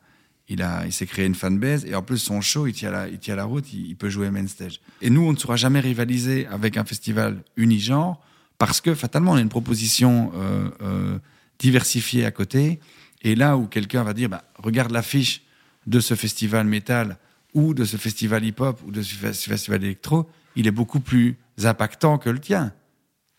[0.47, 3.07] il, a, il s'est créé une fanbase et en plus son show, il tient la,
[3.07, 4.79] il tient la route, il, peut jouer main stage.
[5.01, 8.19] Et nous, on ne saura jamais rivaliser avec un festival unigenre
[8.57, 11.19] parce que fatalement, on a une proposition euh, euh,
[11.59, 12.79] diversifiée à côté.
[13.21, 15.43] Et là où quelqu'un va dire, bah, regarde l'affiche
[15.89, 17.17] de ce festival métal
[17.53, 22.19] ou de ce festival hip-hop ou de ce festival électro, il est beaucoup plus impactant
[22.19, 22.71] que le tien.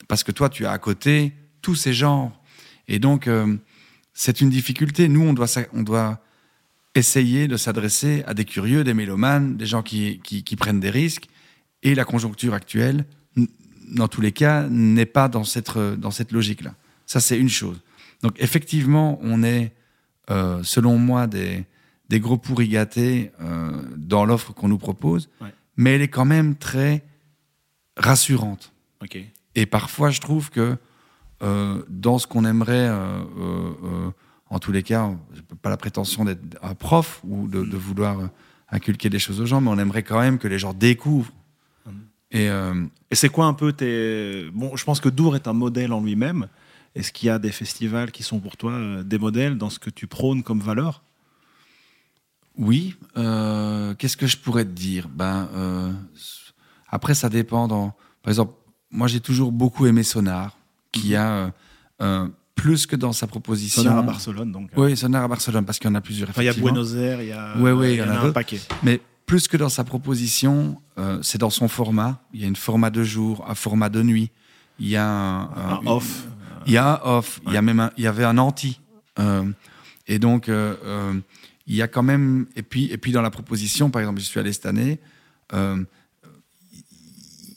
[0.09, 1.33] Parce que toi, tu as à côté
[1.63, 2.33] tous ces genres.
[2.89, 3.57] Et donc, euh,
[4.15, 5.09] c'est une difficulté.
[5.09, 6.21] Nous, on doit, on doit
[6.97, 11.29] essayer de s'adresser à des curieux, des mélomanes, des gens qui, qui, prennent des risques.
[11.85, 13.07] Et la conjoncture actuelle,
[13.93, 16.75] dans tous les cas, n'est pas dans cette, dans cette logique-là.
[17.07, 17.81] Ça, c'est une chose.
[18.23, 19.73] Donc, effectivement, on est,
[20.31, 21.65] euh, selon moi, des,
[22.11, 25.31] des gros pourris gâtés euh, dans l'offre qu'on nous propose,
[25.77, 27.03] mais elle est quand même très
[27.97, 28.73] rassurante.
[29.55, 30.77] Et parfois, je trouve que
[31.43, 32.91] euh, dans ce qu'on aimerait
[34.51, 35.11] en tous les cas,
[35.63, 38.19] pas la prétention d'être un prof ou de, vouloir
[38.69, 41.33] inculquer des choses aux gens, mais on aimerait quand même que les gens découvrent.
[41.87, 41.91] Mmh.
[42.35, 44.51] Euh, Et, c'est quoi un peu tes.
[44.53, 46.49] Bon, je pense que Dour est un modèle en lui-même.
[46.97, 49.79] Est-ce qu'il y a des festivals qui sont pour toi euh, des modèles dans ce
[49.79, 51.03] que tu prônes comme valeur?
[52.61, 52.95] Oui.
[53.17, 55.09] Euh, qu'est-ce que je pourrais te dire?
[55.09, 55.49] Ben,
[56.89, 57.67] après, ça dépend.
[57.67, 57.95] Dans...
[58.23, 58.55] Par exemple,
[58.91, 60.57] moi, j'ai toujours beaucoup aimé Sonar,
[60.93, 61.53] qui mmh.
[61.99, 62.27] a
[62.61, 63.83] plus que dans sa proposition.
[63.83, 64.71] Sonar à Barcelone, donc.
[64.77, 66.29] Oui, Sonar à Barcelone, parce qu'il y en a plusieurs.
[66.37, 68.33] il y a Buenos Aires, il y a, ouais, ouais, il y, en a, un
[68.33, 68.61] paquet.
[68.83, 72.21] Mais plus que dans sa proposition, euh, c'est dans son format.
[72.35, 74.31] Il y a un format de jour, un format de nuit.
[74.79, 76.27] Il y a un, off.
[76.67, 77.41] Il y a un off.
[77.47, 78.81] Il y a même il y avait un anti.
[79.19, 79.45] Euh,
[80.07, 81.15] et donc, euh,
[81.71, 82.47] il y a quand même.
[82.57, 85.01] Et puis, et puis dans la proposition, par exemple, je suis allé cette année.
[85.53, 85.87] il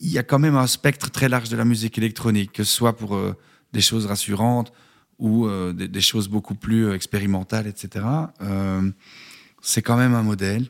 [0.01, 2.95] y a quand même un spectre très large de la musique électronique, que ce soit
[2.95, 3.20] pour
[3.74, 4.72] des choses rassurantes,
[5.20, 8.05] ou euh, des, choses beaucoup plus euh, expérimentales, etc.
[8.41, 8.91] Euh,
[9.61, 10.70] c'est quand même un modèle.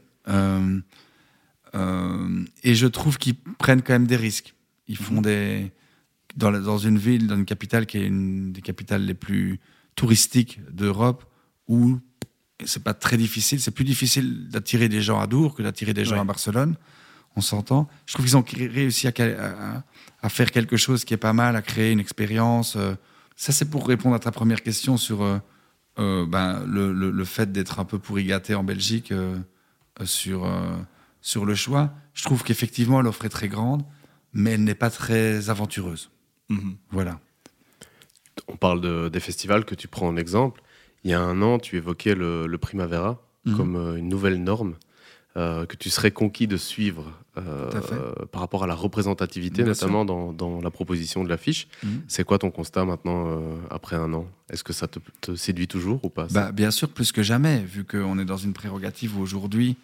[2.63, 4.53] et je trouve qu'ils prennent quand même des risques.
[4.87, 5.21] Ils font mhm.
[5.23, 5.71] des.
[6.35, 9.59] Dans, dans, une ville, dans une capitale qui est une des capitales les plus
[9.95, 11.25] touristiques d'Europe,
[11.67, 11.99] où
[12.65, 16.05] c'est pas très difficile, c'est plus difficile d'attirer des gens à Dour que d'attirer des
[16.05, 16.75] gens à Barcelone.
[17.35, 17.87] On s'entend.
[18.05, 19.13] Je trouve qu'ils ont réussi à,
[20.21, 22.77] à, faire quelque chose qui est pas mal, à créer une expérience.
[23.35, 25.37] Ça, c'est pour répondre à ta première question sur euh,
[25.99, 29.37] euh, ben, le, fait d'être un peu pourri gâté en Belgique euh,
[30.05, 30.49] sur,
[31.21, 31.93] sur le choix.
[32.13, 33.83] Je trouve qu'effectivement, l'offre est très grande,
[34.33, 36.09] mais elle n'est pas très aventureuse.
[36.49, 36.77] Mhm.
[36.91, 37.19] Voilà.
[38.47, 40.62] On parle des festivals que tu prends en exemple.
[41.03, 43.57] Il y a un an, tu évoquais le, Primavera mhm.
[43.57, 44.75] comme une nouvelle norme.
[45.35, 47.71] Euh, que tu serais conquis de suivre euh,
[48.31, 51.67] par rapport à la représentativité, notamment dans, la proposition de l'affiche.
[51.81, 52.03] Mhm.
[52.07, 54.27] C'est quoi ton constat maintenant, euh, après un an?
[54.51, 56.27] Est-ce que ça te, séduit toujours ou pas?
[56.29, 59.75] Bah, Bien sûr, plus que jamais, vu qu'on est dans une prérogative où aujourd'hui,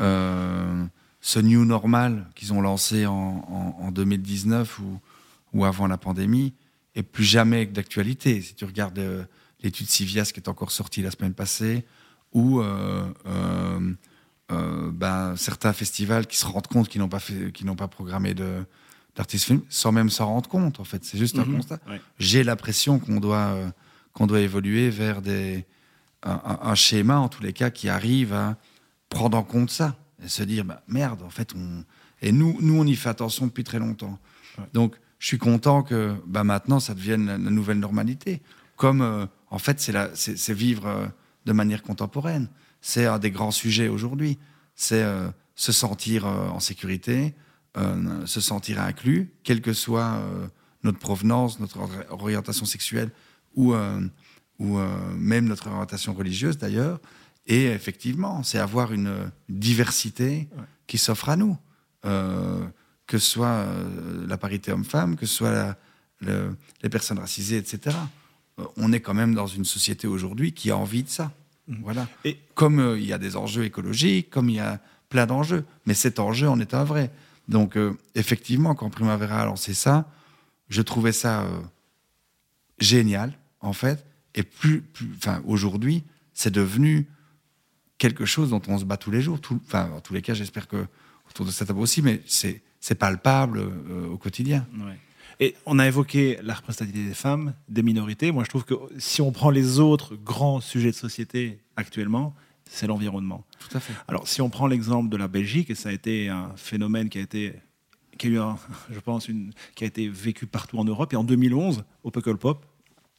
[0.00, 5.00] ce new normal qu'ils ont lancé en, 2019 ou,
[5.52, 6.54] ou, avant la pandémie
[6.96, 8.40] est plus jamais d'actualité.
[8.40, 9.28] Si tu regardes
[9.62, 11.84] l'étude Civias qui est encore sortie la semaine passée,
[12.32, 12.60] ou
[14.50, 18.34] euh, ben, certains festivals qui se rendent compte qu'ils n'ont pas, fait, n'ont pas programmé
[18.34, 18.64] de,
[19.14, 21.04] d'artistes films sans même s'en rendre compte, en fait.
[21.04, 21.56] C'est juste un mhm.
[21.56, 21.80] constat.
[22.18, 23.68] J'ai l'impression qu'on doit, euh,
[24.12, 25.66] qu'on doit évoluer vers des,
[26.22, 28.56] un, schéma, en tous les cas, qui arrive à
[29.08, 31.84] prendre en compte ça et se dire bah, merde, en fait, on.
[32.20, 34.18] Et nous, nous, on y fait attention depuis très longtemps.
[34.72, 38.42] Donc, je suis content que bah, maintenant, ça devienne la, nouvelle normalité.
[38.76, 41.10] Comme, euh, en fait, c'est, vivre
[41.46, 42.48] de manière contemporaine
[42.80, 44.38] c'est un des grands sujets aujourd'hui.
[44.74, 47.34] C'est euh, se sentir euh, en sécurité,
[47.76, 50.20] euh, se sentir inclus, quelle que soit
[50.82, 51.80] notre provenance, notre
[52.10, 53.10] orientation sexuelle
[53.54, 53.74] ou
[55.16, 57.00] même notre orientation religieuse d'ailleurs.
[57.46, 60.48] Et effectivement, c'est avoir une diversité
[60.86, 61.56] qui s'offre à nous,
[62.02, 63.66] que ce soit
[64.26, 65.76] la parité homme-femme, que ce soit
[66.20, 67.96] les personnes racisées, etc.
[68.76, 71.32] on est quand même dans une société aujourd'hui qui a envie de ça.
[71.68, 71.76] Mm.
[71.82, 72.08] Voilà.
[72.24, 75.64] Et comme euh, il y a des enjeux écologiques, comme il y a plein d'enjeux,
[75.86, 77.10] mais cet enjeu en est un vrai.
[77.48, 80.10] Donc euh, effectivement, quand Primavera a lancé ça,
[80.68, 81.60] je trouvais ça euh,
[82.78, 84.04] génial en fait.
[84.34, 84.84] Et plus,
[85.16, 86.04] enfin aujourd'hui,
[86.34, 87.08] c'est devenu
[87.96, 89.40] quelque chose dont on se bat tous les jours.
[89.66, 90.86] enfin, en tous les cas, j'espère que
[91.28, 93.58] autour de cette table aussi, mais c'est c'est palpable
[94.08, 94.64] au quotidien.
[95.40, 98.32] Et on a évoqué la représentativité des femmes, des minorités.
[98.32, 102.34] Moi, je trouve que si on prend les autres grands sujets de société actuellement,
[102.68, 103.44] c'est l'environnement.
[103.60, 103.92] Tout à fait.
[104.08, 107.18] Alors, si on prend l'exemple de la Belgique, et ça a été un phénomène qui
[107.18, 107.54] a été,
[108.18, 108.38] qui a eu,
[108.90, 111.12] je pense, une, qui a été vécu partout en Europe.
[111.12, 112.66] Et en 2011, au Pop,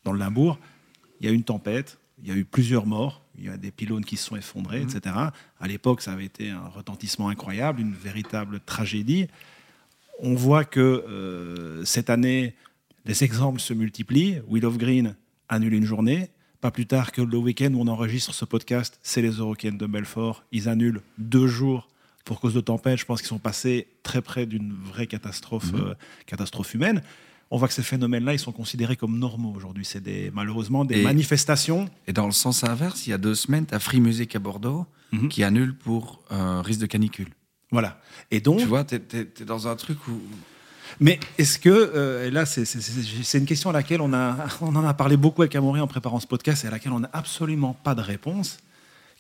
[0.04, 0.60] dans le Limbourg,
[1.20, 3.58] il y a eu une tempête, il y a eu plusieurs morts, il y a
[3.58, 5.16] des pylônes qui se sont effondrés, etc.
[5.60, 9.28] À l'époque, ça avait été un retentissement incroyable, une véritable tragédie.
[10.22, 12.56] On voit que euh, cette année,
[13.06, 14.42] les exemples se multiplient.
[14.48, 15.16] Will of Green
[15.48, 16.30] annule une journée.
[16.62, 19.86] Pas plus tard que le week-end où on enregistre ce podcast, c'est les Eurocaines de
[19.86, 20.44] Belfort.
[20.52, 21.88] Ils annulent deux jours
[22.26, 23.00] pour cause de tempête.
[23.00, 25.80] Je pense qu'ils sont passés très près d'une vraie catastrophe, mhm.
[25.80, 25.94] euh,
[26.26, 27.02] catastrophe humaine.
[27.50, 29.86] On voit que ces phénomènes-là, ils sont considérés comme normaux aujourd'hui.
[29.86, 31.90] C'est des, malheureusement des manifestations.
[32.08, 34.40] Et dans le sens inverse, il y a deux semaines, tu as Free Music à
[34.40, 35.30] Bordeaux mhm.
[35.30, 37.30] qui annule pour euh, risque de canicule.
[37.72, 38.00] Voilà.
[38.32, 38.60] Et donc.
[38.60, 40.20] Tu vois, tu es, dans un truc où.
[41.00, 44.86] Mais est-ce que, euh, et là, c'est une question à laquelle on, a, on en
[44.86, 47.74] a parlé beaucoup avec Amaury en préparant ce podcast et à laquelle on n'a absolument
[47.74, 48.58] pas de réponse.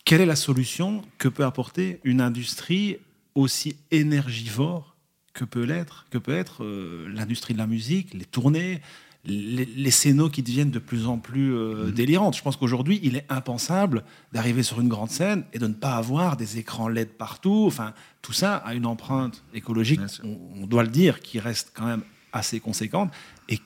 [0.03, 2.97] Quelle est la solution que peut apporter une industrie
[3.35, 4.95] aussi énergivore
[5.33, 8.81] que peut l'être, que peut être euh, l'industrie de la musique, les tournées,
[9.25, 11.91] les, les scénos qui deviennent de plus en plus euh, mhm.
[11.91, 12.37] délirantes.
[12.37, 15.95] Je pense qu'aujourd'hui, il est impensable d'arriver sur une grande scène et de ne pas
[15.95, 17.65] avoir des écrans LED partout.
[17.67, 22.03] Enfin, tout ça a une empreinte écologique, on, doit le dire, qui reste quand même
[22.31, 23.11] assez conséquente.
[23.49, 23.59] Et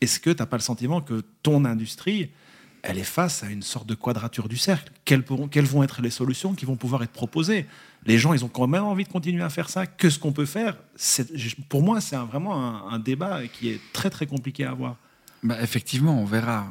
[0.00, 2.30] est-ce que tu n'as pas le sentiment que ton industrie,
[2.84, 6.10] elle est face à une sorte de quadrature du cercle quelles, quelles vont être les
[6.10, 7.66] solutions qui vont pouvoir être proposées?
[8.06, 9.86] Les gens, ils ont quand même envie de continuer à faire ça.
[9.86, 10.76] Que ce qu'on peut faire
[11.68, 14.96] Pour moi, c'est vraiment un, débat qui est très très compliqué à avoir.
[15.42, 16.66] Bah, effectivement, on verra.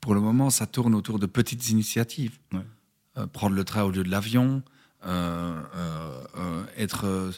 [0.00, 2.38] pour le moment, ça tourne autour de petites initiatives.
[3.18, 4.62] Euh, prendre le train au lieu de l'avion,
[5.04, 5.60] euh,
[6.36, 7.32] euh, être,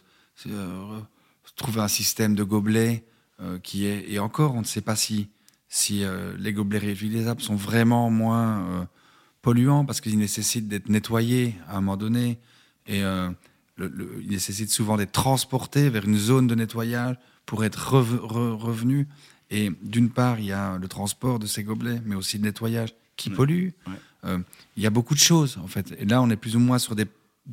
[1.56, 3.04] trouver un système de gobelets
[3.62, 4.10] qui est.
[4.10, 5.30] Et encore, on ne sait pas si,
[5.70, 6.02] si
[6.38, 8.88] les gobelets réutilisables sont vraiment moins
[9.42, 12.38] polluants parce qu'ils nécessitent d'être nettoyés à un moment donné.
[12.86, 13.30] Et euh,
[13.78, 17.16] il nécessite souvent d'être transporté vers une zone de nettoyage
[17.46, 19.08] pour être revenu.
[19.50, 22.94] Et d'une part, il y a le transport de ces gobelets, mais aussi le nettoyage
[23.16, 23.70] qui pollue.
[24.24, 24.38] Euh,
[24.76, 25.94] il y a beaucoup de choses, en fait.
[25.98, 27.06] Et là, on est plus ou moins sur des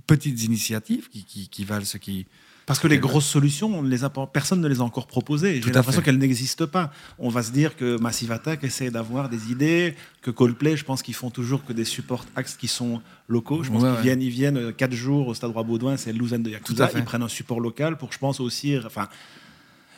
[0.06, 2.28] petites initiatives qui, qui, qui valent ce qui,
[2.68, 5.62] parce que les grosses solutions, on les a, personne ne les a encore proposées.
[5.62, 6.92] J'ai l'impression qu'elles n'existent pas.
[7.18, 11.02] On va se dire que Massive Attack essaie d'avoir des idées, que Coldplay, je pense
[11.02, 13.64] qu'ils font toujours que des support acts qui sont locaux.
[13.64, 16.50] Je pense qu'ils viennent, ils viennent euh, quatre jours au Stade Roi-Baudouin, c'est Lausanne de
[16.50, 16.90] Yakuza.
[16.94, 19.08] Ils prennent un support local pour, je pense aussi, enfin.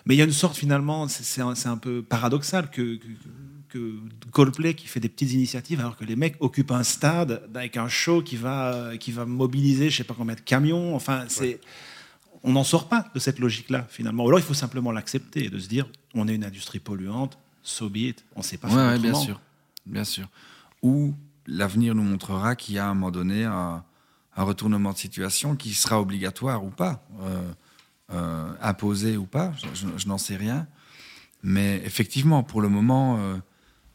[0.06, 3.00] Mais il y a une sorte finalement, c'est un, peu paradoxal que,
[3.70, 3.96] que,
[4.32, 7.88] Coldplay qui fait des petites initiatives alors que les mecs occupent un stade avec un
[7.88, 10.96] show qui va, qui va mobiliser je sais pas combien de camions.
[10.96, 11.60] Enfin, c'est
[12.44, 14.24] on n'en sort pas de cette logique-là, finalement.
[14.24, 17.38] Ou alors, il faut simplement l'accepter et de se dire, on est une industrie polluante,
[17.62, 18.26] so be it.
[18.36, 19.42] On ne sait pas faire bien sûr,
[19.86, 20.28] bien sûr.
[20.82, 21.14] Ou
[21.48, 23.84] l'avenir nous montrera qu'il y a à un moment donné un,
[24.36, 27.52] retournement de situation qui sera obligatoire ou pas, euh,
[28.12, 30.66] euh, imposé ou pas, je, n'en sais rien.
[31.44, 33.36] Mais effectivement, pour le moment, euh,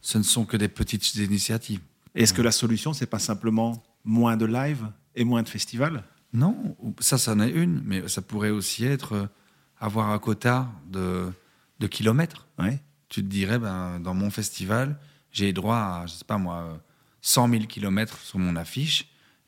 [0.01, 1.79] ce ne sont que des petites initiatives.
[2.13, 4.85] Est-ce que la solution, c'est pas simplement moins de live
[5.15, 6.03] et moins de festivals?
[6.35, 9.27] Non, ça, ça en est une, mais ça pourrait aussi être euh,
[9.79, 11.31] avoir un quota de,
[11.79, 12.47] de kilomètres.
[13.07, 14.97] Tu te dirais, ben, dans mon festival,
[15.31, 16.79] j'ai droit à, je sais pas moi,
[17.21, 19.07] 100 000 kilomètres sur mon affiche,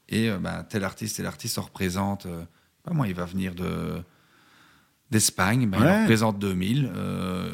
[0.10, 2.44] et euh, ben, tel artiste, tel artiste représente, euh,
[2.84, 4.02] pas moi, il va venir de
[5.10, 6.92] d'Espagne, ben, il représente 2000,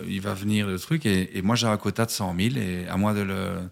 [0.08, 2.98] il va venir le truc, et, moi j'ai un quota de 100 000, et à
[2.98, 3.70] moi de le...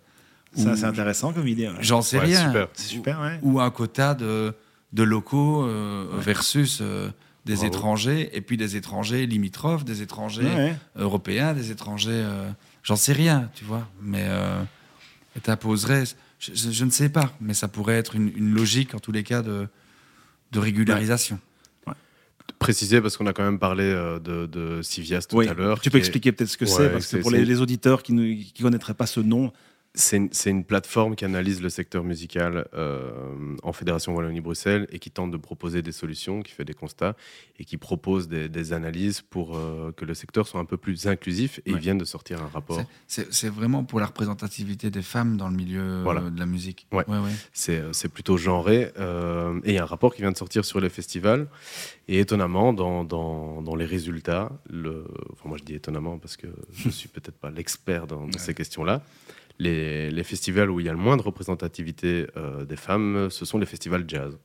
[0.55, 1.67] Ça, c'est intéressant comme idée.
[1.79, 2.67] J'en sais rien.
[2.73, 4.53] C'est super, Ou un quota de
[4.93, 7.09] de locaux euh, versus euh,
[7.45, 12.11] des étrangers, et puis des étrangers limitrophes, des étrangers européens, des étrangers.
[12.11, 12.49] Euh,
[12.83, 13.87] j'en sais rien, tu vois.
[14.01, 14.27] Mais
[15.41, 16.03] t'imposerais.
[16.39, 19.41] Je, je, ne sais pas, mais ça pourrait être une, logique, en tous les cas,
[19.41, 19.67] de,
[20.51, 21.39] de régularisation.
[22.57, 23.85] Préciser, parce qu'on a quand même parlé
[24.23, 25.79] de, de Civias tout à l'heure.
[25.79, 28.33] Tu peux expliquer peut-être ce que c'est, parce que pour les, les, auditeurs qui ne
[28.33, 29.51] qui connaîtraient pas ce nom,
[29.93, 33.11] c'est une, plateforme qui analyse le secteur musical euh,
[33.61, 37.15] en Fédération Wallonie-Bruxelles et qui tente de proposer des solutions, qui fait des constats
[37.59, 41.59] et qui propose des, analyses pour euh, que le secteur soit un peu plus inclusif.
[41.65, 42.81] Et ils viennent de sortir un rapport.
[43.07, 46.87] C'est vraiment pour la représentativité des femmes dans le milieu euh, de la musique.
[46.93, 47.03] Ouais.
[47.51, 48.83] C'est plutôt genré.
[48.83, 51.47] et il y a un rapport qui vient de sortir sur les festivals.
[52.07, 55.05] Et étonnamment, dans, dans, les résultats, le...
[55.31, 58.39] enfin, moi je dis étonnamment parce que je ne suis peut-être pas l'expert dans, dans
[58.39, 59.01] ces questions-là
[59.61, 63.57] les, festivals où il y a le moins de représentativité euh, des femmes, ce sont
[63.57, 64.37] les festivals jazz.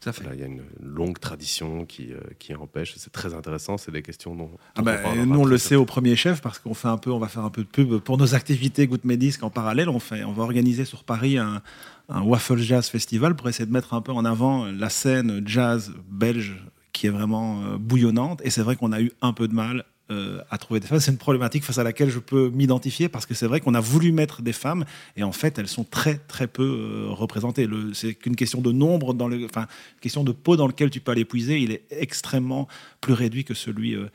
[0.00, 0.24] Tout à fait.
[0.34, 2.94] Il y a une longue tradition qui, euh, qui empêche.
[2.96, 3.78] C'est très intéressant.
[3.78, 4.50] C'est des questions dont.
[4.74, 6.98] Ah dont bah, on nous, on le sait au premier chef parce qu'on fait un
[6.98, 9.88] peu, on va faire un peu de pub pour nos activités Good Medisc en parallèle.
[9.88, 11.62] On, fait, on va organiser sur Paris un,
[12.08, 15.92] un Waffle Jazz Festival pour essayer de mettre un peu en avant la scène jazz
[16.10, 16.56] belge
[16.92, 18.40] qui est vraiment euh, bouillonnante.
[18.44, 21.00] Et c'est vrai qu'on a eu un peu de mal euh, à trouver des femmes.
[21.00, 23.80] C'est une problématique face à laquelle je peux m'identifier parce que c'est vrai qu'on a
[23.80, 24.84] voulu mettre des femmes
[25.16, 27.66] et en fait elles sont très très peu euh, représentées.
[27.94, 29.66] C'est qu'une question de nombre, dans le, enfin,
[30.02, 31.58] question de pot dans lequel tu peux aller puiser.
[31.58, 32.68] Il est extrêmement
[33.00, 34.10] plus réduit que celui euh,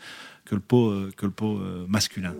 [0.46, 2.36] que le pot que le pot masculin.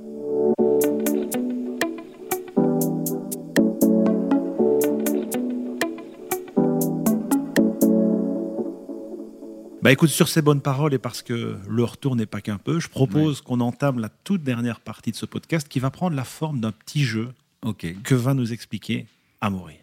[9.90, 12.80] Bah écoute, sur ces bonnes paroles et parce que le retour n'est pas qu'un peu,
[12.80, 16.24] je propose qu'on entame la toute dernière partie de ce podcast qui va prendre la
[16.26, 17.30] forme d'un petit jeu
[17.66, 17.88] Ok.
[18.04, 19.08] que va nous expliquer
[19.42, 19.78] Amaury.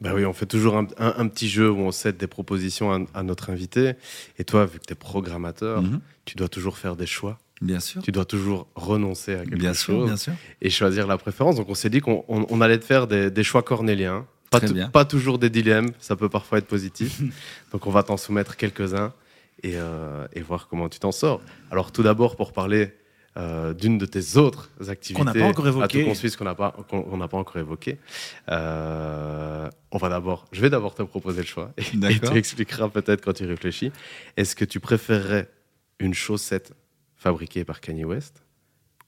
[0.00, 2.92] Bah oui, on fait toujours un, un- un petit jeu où on cède des propositions
[2.92, 3.92] à, à notre invité.
[4.36, 6.00] Et toi, vu que tu es programmateur, Mhm.
[6.24, 7.38] tu dois toujours faire des choix.
[7.60, 8.02] Bien sûr.
[8.02, 10.32] Tu dois toujours renoncer à quelque Bien chose sûr, bien sûr.
[10.60, 11.54] et choisir la préférence.
[11.54, 14.26] Donc on s'est dit qu'on on- on allait te faire des, des choix cornéliens.
[14.50, 14.88] Pas, bien.
[14.88, 17.20] pas toujours des dilemmes, ça peut parfois être positif.
[17.72, 19.12] Donc on va t'en soumettre quelques-uns
[19.62, 21.40] et, euh, et voir comment tu t'en sors.
[21.70, 22.92] Alors tout d'abord, pour parler
[23.38, 25.18] euh, d'une de tes autres activités.
[25.18, 27.96] Qu'on n'a pas encore suisse, qu'on n'a pas, qu'on on pas encore évoqué.
[28.50, 33.24] Euh, on va d'abord, je vais d'abord te proposer le choix et, tu expliqueras peut-être
[33.24, 33.90] quand tu réfléchis.
[34.36, 35.48] Est-ce que tu préférerais
[35.98, 36.74] une chaussette
[37.16, 38.42] fabriquée par Kanye West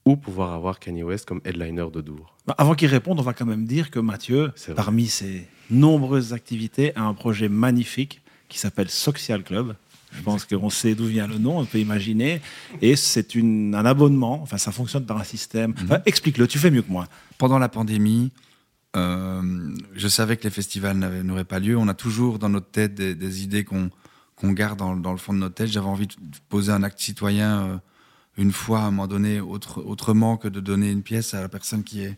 [0.05, 2.35] ou pouvoir avoir Kanye West comme headliner de Dour?
[2.47, 6.95] Bah, avant qu'il réponde, on va quand même dire que Mathieu, parmi ses nombreuses activités,
[6.95, 9.75] a un projet magnifique qui s'appelle Social Club.
[10.17, 12.41] Je pense qu'on sait d'où vient le nom, on peut imaginer.
[12.81, 15.73] Et c'est un abonnement, enfin ça fonctionne par un système.
[15.83, 17.07] Enfin, Explique-le, tu fais mieux que moi.
[17.37, 18.31] Pendant la pandémie,
[18.95, 21.77] euh, je savais que les festivals n'auraient pas lieu.
[21.77, 23.91] On a toujours dans notre tête des, des idées qu'on
[24.51, 25.67] garde dans, dans le fond de notre tête.
[25.67, 26.15] J'avais envie de
[26.49, 27.77] poser un acte citoyen euh,
[28.37, 31.49] une fois, à un moment donné, autre, autrement que de donner une pièce à la
[31.49, 32.17] personne qui, est,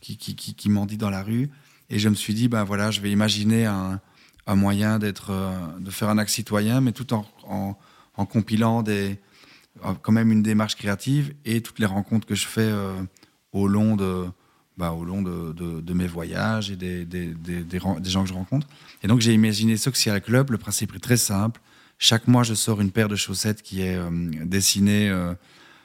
[0.00, 1.50] qui, qui, qui, qui mendie dans la rue.
[1.90, 4.00] Et je me suis dit, ben voilà, je vais imaginer un,
[4.46, 7.76] un moyen d'être, euh, de faire un acte citoyen, mais tout en, en,
[8.16, 9.18] en compilant des,
[10.02, 12.92] quand même une démarche créative et toutes les rencontres que je fais euh,
[13.52, 14.24] au long de,
[14.76, 17.78] bah, au long de, de- de mes voyages et des, des, des-
[18.10, 18.66] gens que je rencontre.
[19.02, 20.50] Et donc j'ai imaginé Social Club.
[20.50, 21.60] Le principe est très simple.
[21.98, 24.10] Chaque mois, je sors une paire de chaussettes qui est euh,
[24.44, 25.34] dessinée euh,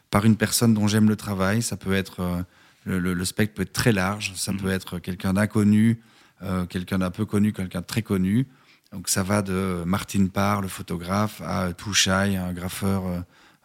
[0.10, 1.62] par une personne dont j'aime le travail.
[1.62, 2.42] Ça peut être euh,
[2.86, 4.34] le, le- spectre peut être très large.
[4.36, 6.00] Ça peut être quelqu'un d'inconnu,
[6.70, 8.48] quelqu'un d'un peu connu, quelqu'un de très connu.
[8.92, 13.20] Donc ça va de Martine Parr, le photographe, à Touchaï, un graffeur euh,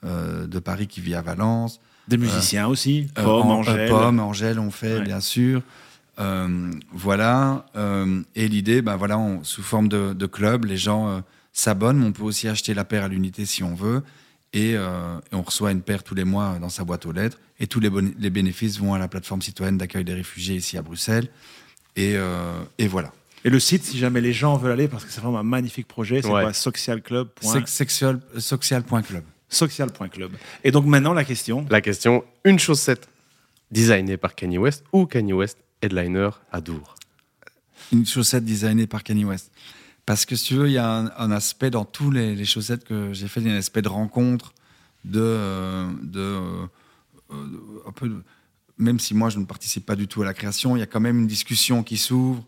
[0.05, 1.81] euh, de Paris qui vit à Valence.
[2.09, 3.81] Des musiciens aussi, Euh, Pomme, en- Angèle.
[3.81, 5.05] euh, Pomme, Angèle, on fait, Ouais.
[5.05, 5.63] bien sûr.
[6.19, 7.65] Euh, voilà.
[7.75, 11.21] euh, et l'idée, ben voilà, on- sous forme de, de club, les gens euh,
[11.53, 14.03] s'abonnent, mais on peut aussi acheter la paire à l'unité si on veut.
[14.53, 17.39] Et, euh, et on reçoit une paire tous les mois dans sa boîte aux lettres.
[17.59, 21.29] Et tous les, bénéfices vont à la plateforme citoyenne d'accueil des réfugiés ici à Bruxelles.
[21.97, 23.13] Et, euh, et voilà.
[23.45, 25.87] Et le site, si jamais les gens veulent aller, parce que c'est vraiment un magnifique
[25.87, 26.43] projet, c'est Ouais.
[26.43, 27.29] quoi Socialclub.
[28.39, 29.23] Social.club.
[29.49, 30.33] Social.club.
[30.65, 31.67] Et donc maintenant, la question.
[31.71, 33.09] La question une chaussette
[33.71, 36.95] designée par Kanye West ou Kanye West headliner à Dour
[37.93, 39.53] Une chaussette designée par Kanye West.
[40.07, 42.45] Parce que si tu veux, il y a un, un aspect dans tous les, les
[42.45, 44.53] chaussettes que j'ai fait, il y a un aspect de rencontre,
[45.05, 46.67] de, euh, de, euh,
[47.33, 47.35] euh,
[47.87, 48.23] un peu de-
[48.77, 50.87] même si moi je ne participe pas du tout à la création, il y a
[50.87, 52.45] quand même une discussion qui s'ouvre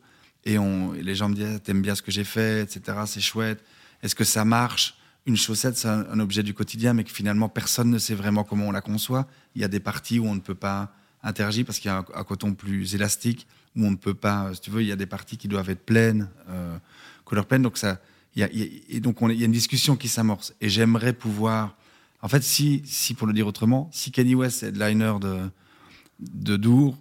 [0.47, 0.59] et,
[1.03, 2.99] les gens me disent t'aimes bien ce que j'ai fait, etc.
[3.07, 3.63] C'est chouette.
[4.03, 4.97] Est-ce que ça marche?
[5.27, 8.69] Une chaussette, c'est un, objet du quotidien, mais que finalement personne ne sait vraiment comment
[8.69, 9.27] on la conçoit.
[9.55, 10.93] Il y a des parties où on ne peut pas
[11.23, 14.61] interagir parce qu'il y a un, coton plus élastique où on ne peut pas, si
[14.61, 16.79] tu veux, il y a des parties qui doivent être pleines, euh,
[17.25, 17.63] couleur pleine.
[17.63, 18.01] Donc ça,
[18.37, 20.55] il y a, donc il y a une discussion qui s'amorce.
[20.61, 21.77] Et j'aimerais pouvoir,
[22.23, 25.51] en fait, si, si pour le dire autrement, si Kanye West est headliner de
[26.19, 26.97] de Dour,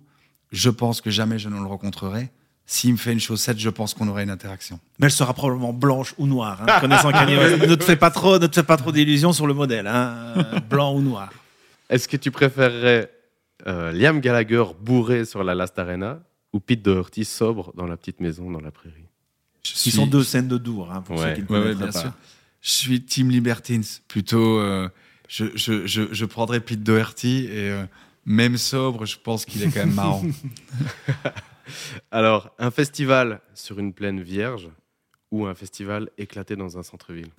[0.52, 2.32] je pense que jamais je ne le rencontrerai.
[2.68, 4.80] S'il me fait une chaussette, je pense qu'on aurait une interaction.
[4.98, 6.64] Mais elle sera probablement blanche ou noire.
[6.68, 7.68] hein, connaissant Kanye West.
[7.68, 9.86] Ne te fais pas trop, ne te fais pas trop d'illusions sur le modèle.
[9.88, 11.32] hein, euh, blanc ou noir.
[11.90, 13.12] Est-ce que tu préférerais
[13.68, 16.20] euh, Liam Gallagher bourré sur la Last Arena
[16.54, 19.06] ou Pete Doherty sobre dans la petite maison dans la prairie?
[19.62, 21.36] Qui sont deux scènes de Dour, hein, pour Ouais.
[21.36, 22.02] ceux qui ne Ouais, ouais, bien pas.
[22.02, 22.12] sûr.
[22.62, 23.84] Je suis Team Libertines.
[24.08, 24.90] Plutôt, euh,
[25.28, 27.86] je, je, je, je prendrais Pete Doherty et euh,
[28.26, 30.24] même sobre, je pense qu'il est quand même marrant.
[32.12, 34.70] Alors, un festival sur une plaine vierge
[35.32, 37.30] ou un festival éclaté dans un centre-ville?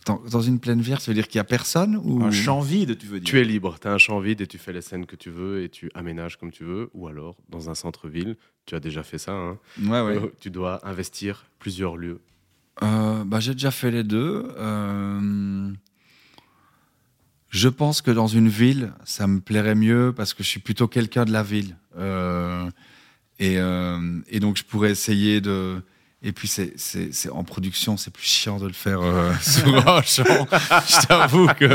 [0.00, 2.22] Attends, dans une plaine vierge, ça veut dire qu'il y a personne ou?
[2.24, 3.28] Un champ vide, tu veux dire?
[3.28, 5.28] Tu es libre, tu as un champ vide et tu fais les scènes que tu
[5.30, 6.88] veux et tu aménages comme tu veux.
[6.94, 10.16] Ou alors, dans un centre-ville, tu as déjà fait ça, hein, Ouais, ouais.
[10.16, 12.18] euh, tu dois investir plusieurs lieux
[12.82, 14.48] Euh, bah, J'ai déjà fait les deux.
[14.56, 15.70] Euh,
[17.50, 20.86] je pense que dans une ville, ça me plairait mieux parce que je suis plutôt
[20.86, 21.76] quelqu'un de la ville.
[21.98, 22.70] Euh,
[23.40, 25.82] et, euh, et, donc, je pourrais essayer de.
[26.22, 30.00] Et puis, c'est, c'est, en production, c'est plus chiant de le faire euh, souvent.
[30.02, 31.74] je t'avoue que.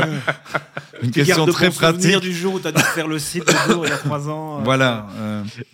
[1.02, 2.20] Une tu question très pratique.
[2.20, 4.30] du jour où tu as dû faire le site de jour il y a trois
[4.30, 4.60] ans.
[4.60, 4.62] Euh.
[4.64, 5.08] Voilà.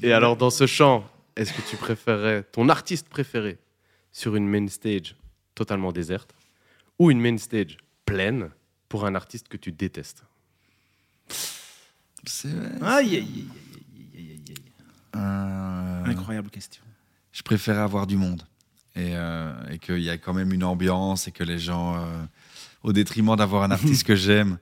[0.03, 3.59] Et alors, dans ce champ, est-ce que tu préférerais ton artiste préféré
[4.11, 5.15] sur une main stage
[5.55, 6.35] totalement déserte
[6.99, 8.51] ou une main stage pleine
[8.93, 10.23] pour un artiste que tu détestes
[12.27, 12.51] C'est.
[12.83, 13.49] Aïe, aïe,
[14.15, 14.55] aïe.
[15.17, 16.83] Euh, Incroyable question.
[17.33, 18.43] Je préférais avoir du monde
[18.95, 22.23] et, euh, et qu'il y a quand même une ambiance et que les gens, euh,
[22.83, 24.59] au détriment d'avoir un artiste que j'aime,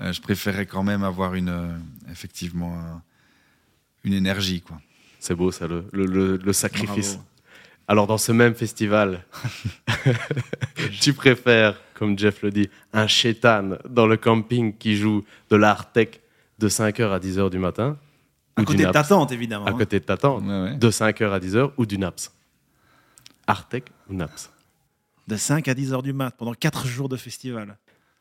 [0.00, 1.80] je préférais quand même avoir une,
[2.10, 3.00] effectivement
[4.02, 4.60] une énergie.
[4.60, 4.80] quoi.
[5.20, 7.20] C'est beau ça, le, le, le sacrifice.
[7.86, 9.24] Alors dans ce même festival,
[11.00, 15.92] tu préfères, comme Jeff le dit, un chétan dans le camping qui joue de l'art
[15.92, 16.20] tech
[16.58, 17.96] de 5h à 10h du matin
[18.58, 19.66] à côté de ta tante, évidemment.
[19.66, 19.74] À hein.
[19.78, 20.44] côté de ta tante.
[20.44, 22.32] De 5h à 10h ou du NAPS.
[23.46, 24.50] Artec ou NAPS.
[25.26, 27.76] De 5 à 10h du mat, pendant 4 jours de festival.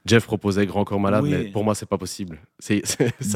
[0.06, 2.40] Jeff proposait Grand Corps Malade, mais pour moi, c'est pas possible.
[2.60, 2.82] C'est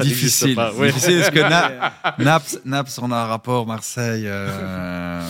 [0.02, 0.54] difficile.
[0.54, 0.72] Pas.
[0.72, 4.24] difficile parce que Naps, Naps, on a un rapport Marseille.
[4.26, 5.22] Euh,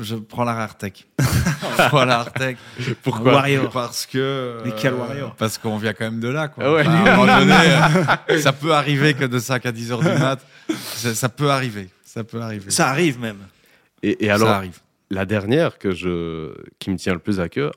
[0.00, 1.06] je prends la Artec.
[1.18, 2.56] je prends la Artec.
[3.02, 3.34] Pourquoi?
[3.34, 3.70] Warrior.
[3.70, 4.58] Parce que.
[4.64, 5.30] Mais quel Warrior?
[5.30, 6.48] euh, Parce qu'on vient quand même de là.
[6.48, 6.80] Quoi.
[6.80, 10.40] à un moment donné, ça peut arriver que de 5 à 10 heures du mat,
[10.84, 11.88] ça, peut arriver.
[12.04, 12.70] Ça peut arriver.
[12.70, 13.38] Ça arrive même.
[14.02, 14.80] Et, alors, ça arrive.
[15.10, 17.72] la dernière que je, qui me tient le plus à cœur,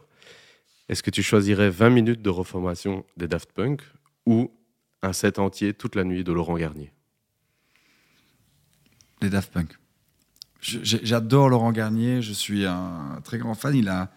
[0.89, 3.81] est-ce que tu choisirais 20 minutes de reformation des Daft Punk
[4.25, 4.51] ou
[5.03, 6.91] un set entier toute la nuit de Laurent Garnier?
[9.21, 9.69] Les Daft Punk.
[10.65, 13.75] J'adore Laurent Garnier, je suis un très grand fan.
[13.75, 14.09] Il, a,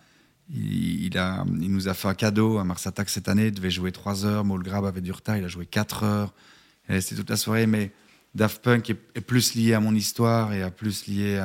[0.50, 3.48] il, a, il nous a fait un cadeau à Mars Attack cette année.
[3.48, 4.44] Il devait jouer 3 heures.
[4.44, 6.32] Grab avait du retard, il a joué 4 heures.
[6.88, 7.66] Resté toute la soirée.
[7.66, 7.92] Mais
[8.34, 11.38] Daft Punk est, plus lié à mon histoire et à plus lié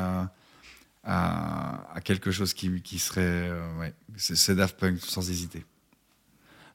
[1.04, 3.22] à, quelque chose qui, serait.
[3.50, 5.66] Euh, c'est Daft Punk sans hésiter.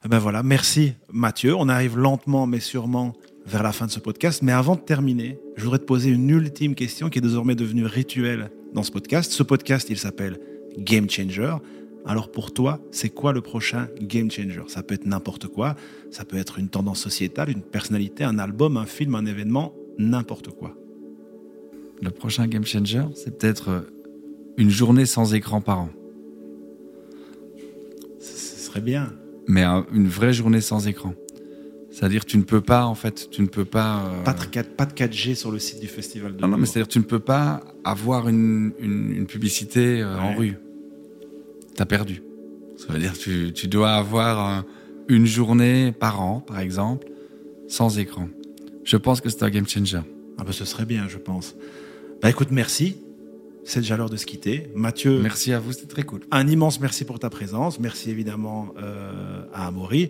[0.05, 1.55] Eh ben voilà, merci Mathieu.
[1.55, 3.15] On arrive lentement mais sûrement
[3.49, 4.41] vers la fin de ce podcast.
[4.43, 7.85] Mais avant de terminer, je voudrais te poser une ultime question qui est désormais devenue
[7.85, 9.31] rituelle dans ce podcast.
[9.31, 10.39] Ce podcast, il s'appelle
[10.77, 11.55] Game Changer.
[12.05, 14.63] Alors pour toi, c'est quoi le prochain Game Changer?
[14.67, 15.75] Ça peut être n'importe quoi.
[16.11, 20.49] Ça peut être une tendance sociétale, une personnalité, un album, un film, un événement, n'importe
[20.49, 20.75] quoi.
[22.01, 23.81] Le prochain Game Changer, c'est peut-être euh,
[24.57, 25.89] une journée sans écran par an.
[28.19, 29.11] Ce serait bien.
[29.47, 31.15] Mais une vraie journée sans écran.
[31.91, 34.05] C'est-à-dire tu ne peux pas, en fait, tu ne peux pas...
[34.05, 36.65] Euh, pas, de, pas, de, 4G sur le site du festival de Non, non mais
[36.65, 40.57] c'est-à-dire tu ne peux pas avoir une, une, publicité euh, en rue.
[41.75, 42.21] Tu as perdu.
[42.77, 44.63] Ça veut dire tu, tu dois avoir
[45.07, 47.07] une journée par an, par exemple,
[47.67, 48.29] sans écran.
[48.83, 49.99] Je pense que c'est un game changer.
[50.37, 51.55] Ah ben ce serait bien, je pense.
[52.21, 52.97] Bah écoute, merci.
[53.65, 54.71] C'est déjà l'heure de se quitter.
[54.73, 55.19] Mathieu.
[55.21, 56.21] Merci à vous, c'était très cool.
[56.31, 57.79] Un immense merci pour ta présence.
[57.79, 60.09] Merci évidemment euh, à Amaury.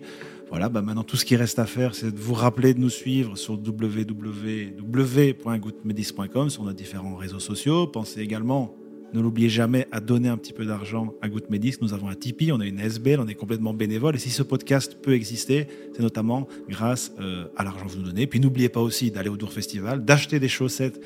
[0.50, 2.90] Voilà, bah maintenant tout ce qui reste à faire, c'est de vous rappeler de nous
[2.90, 7.86] suivre sur www.goutmedis.com, sur nos différents réseaux sociaux.
[7.86, 8.74] Pensez également,
[9.12, 11.76] ne l'oubliez jamais, à donner un petit peu d'argent à Goutmedis.
[11.80, 14.16] Nous avons un Tipeee, on a une SBL, on est complètement bénévole.
[14.16, 18.06] Et si ce podcast peut exister, c'est notamment grâce euh, à l'argent que vous nous
[18.06, 18.26] donnez.
[18.26, 21.00] Puis n'oubliez pas aussi d'aller au Dour Festival, d'acheter des chaussettes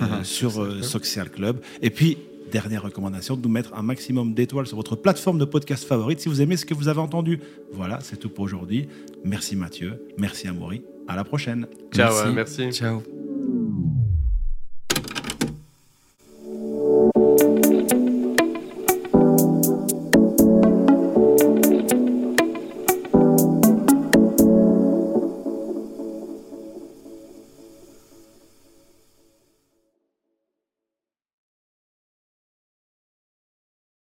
[0.00, 1.60] euh, sur euh, Social Club.
[1.82, 2.16] Et puis,
[2.50, 6.28] dernière recommandation, de nous mettre un maximum d'étoiles sur votre plateforme de podcast favorite si
[6.28, 7.40] vous aimez ce que vous avez entendu.
[7.72, 8.88] Voilà, c'est tout pour aujourd'hui.
[9.24, 10.82] Merci Mathieu, merci Amaury.
[11.08, 11.66] À la prochaine.
[11.92, 12.72] Ciao, merci.
[12.72, 13.02] Ciao.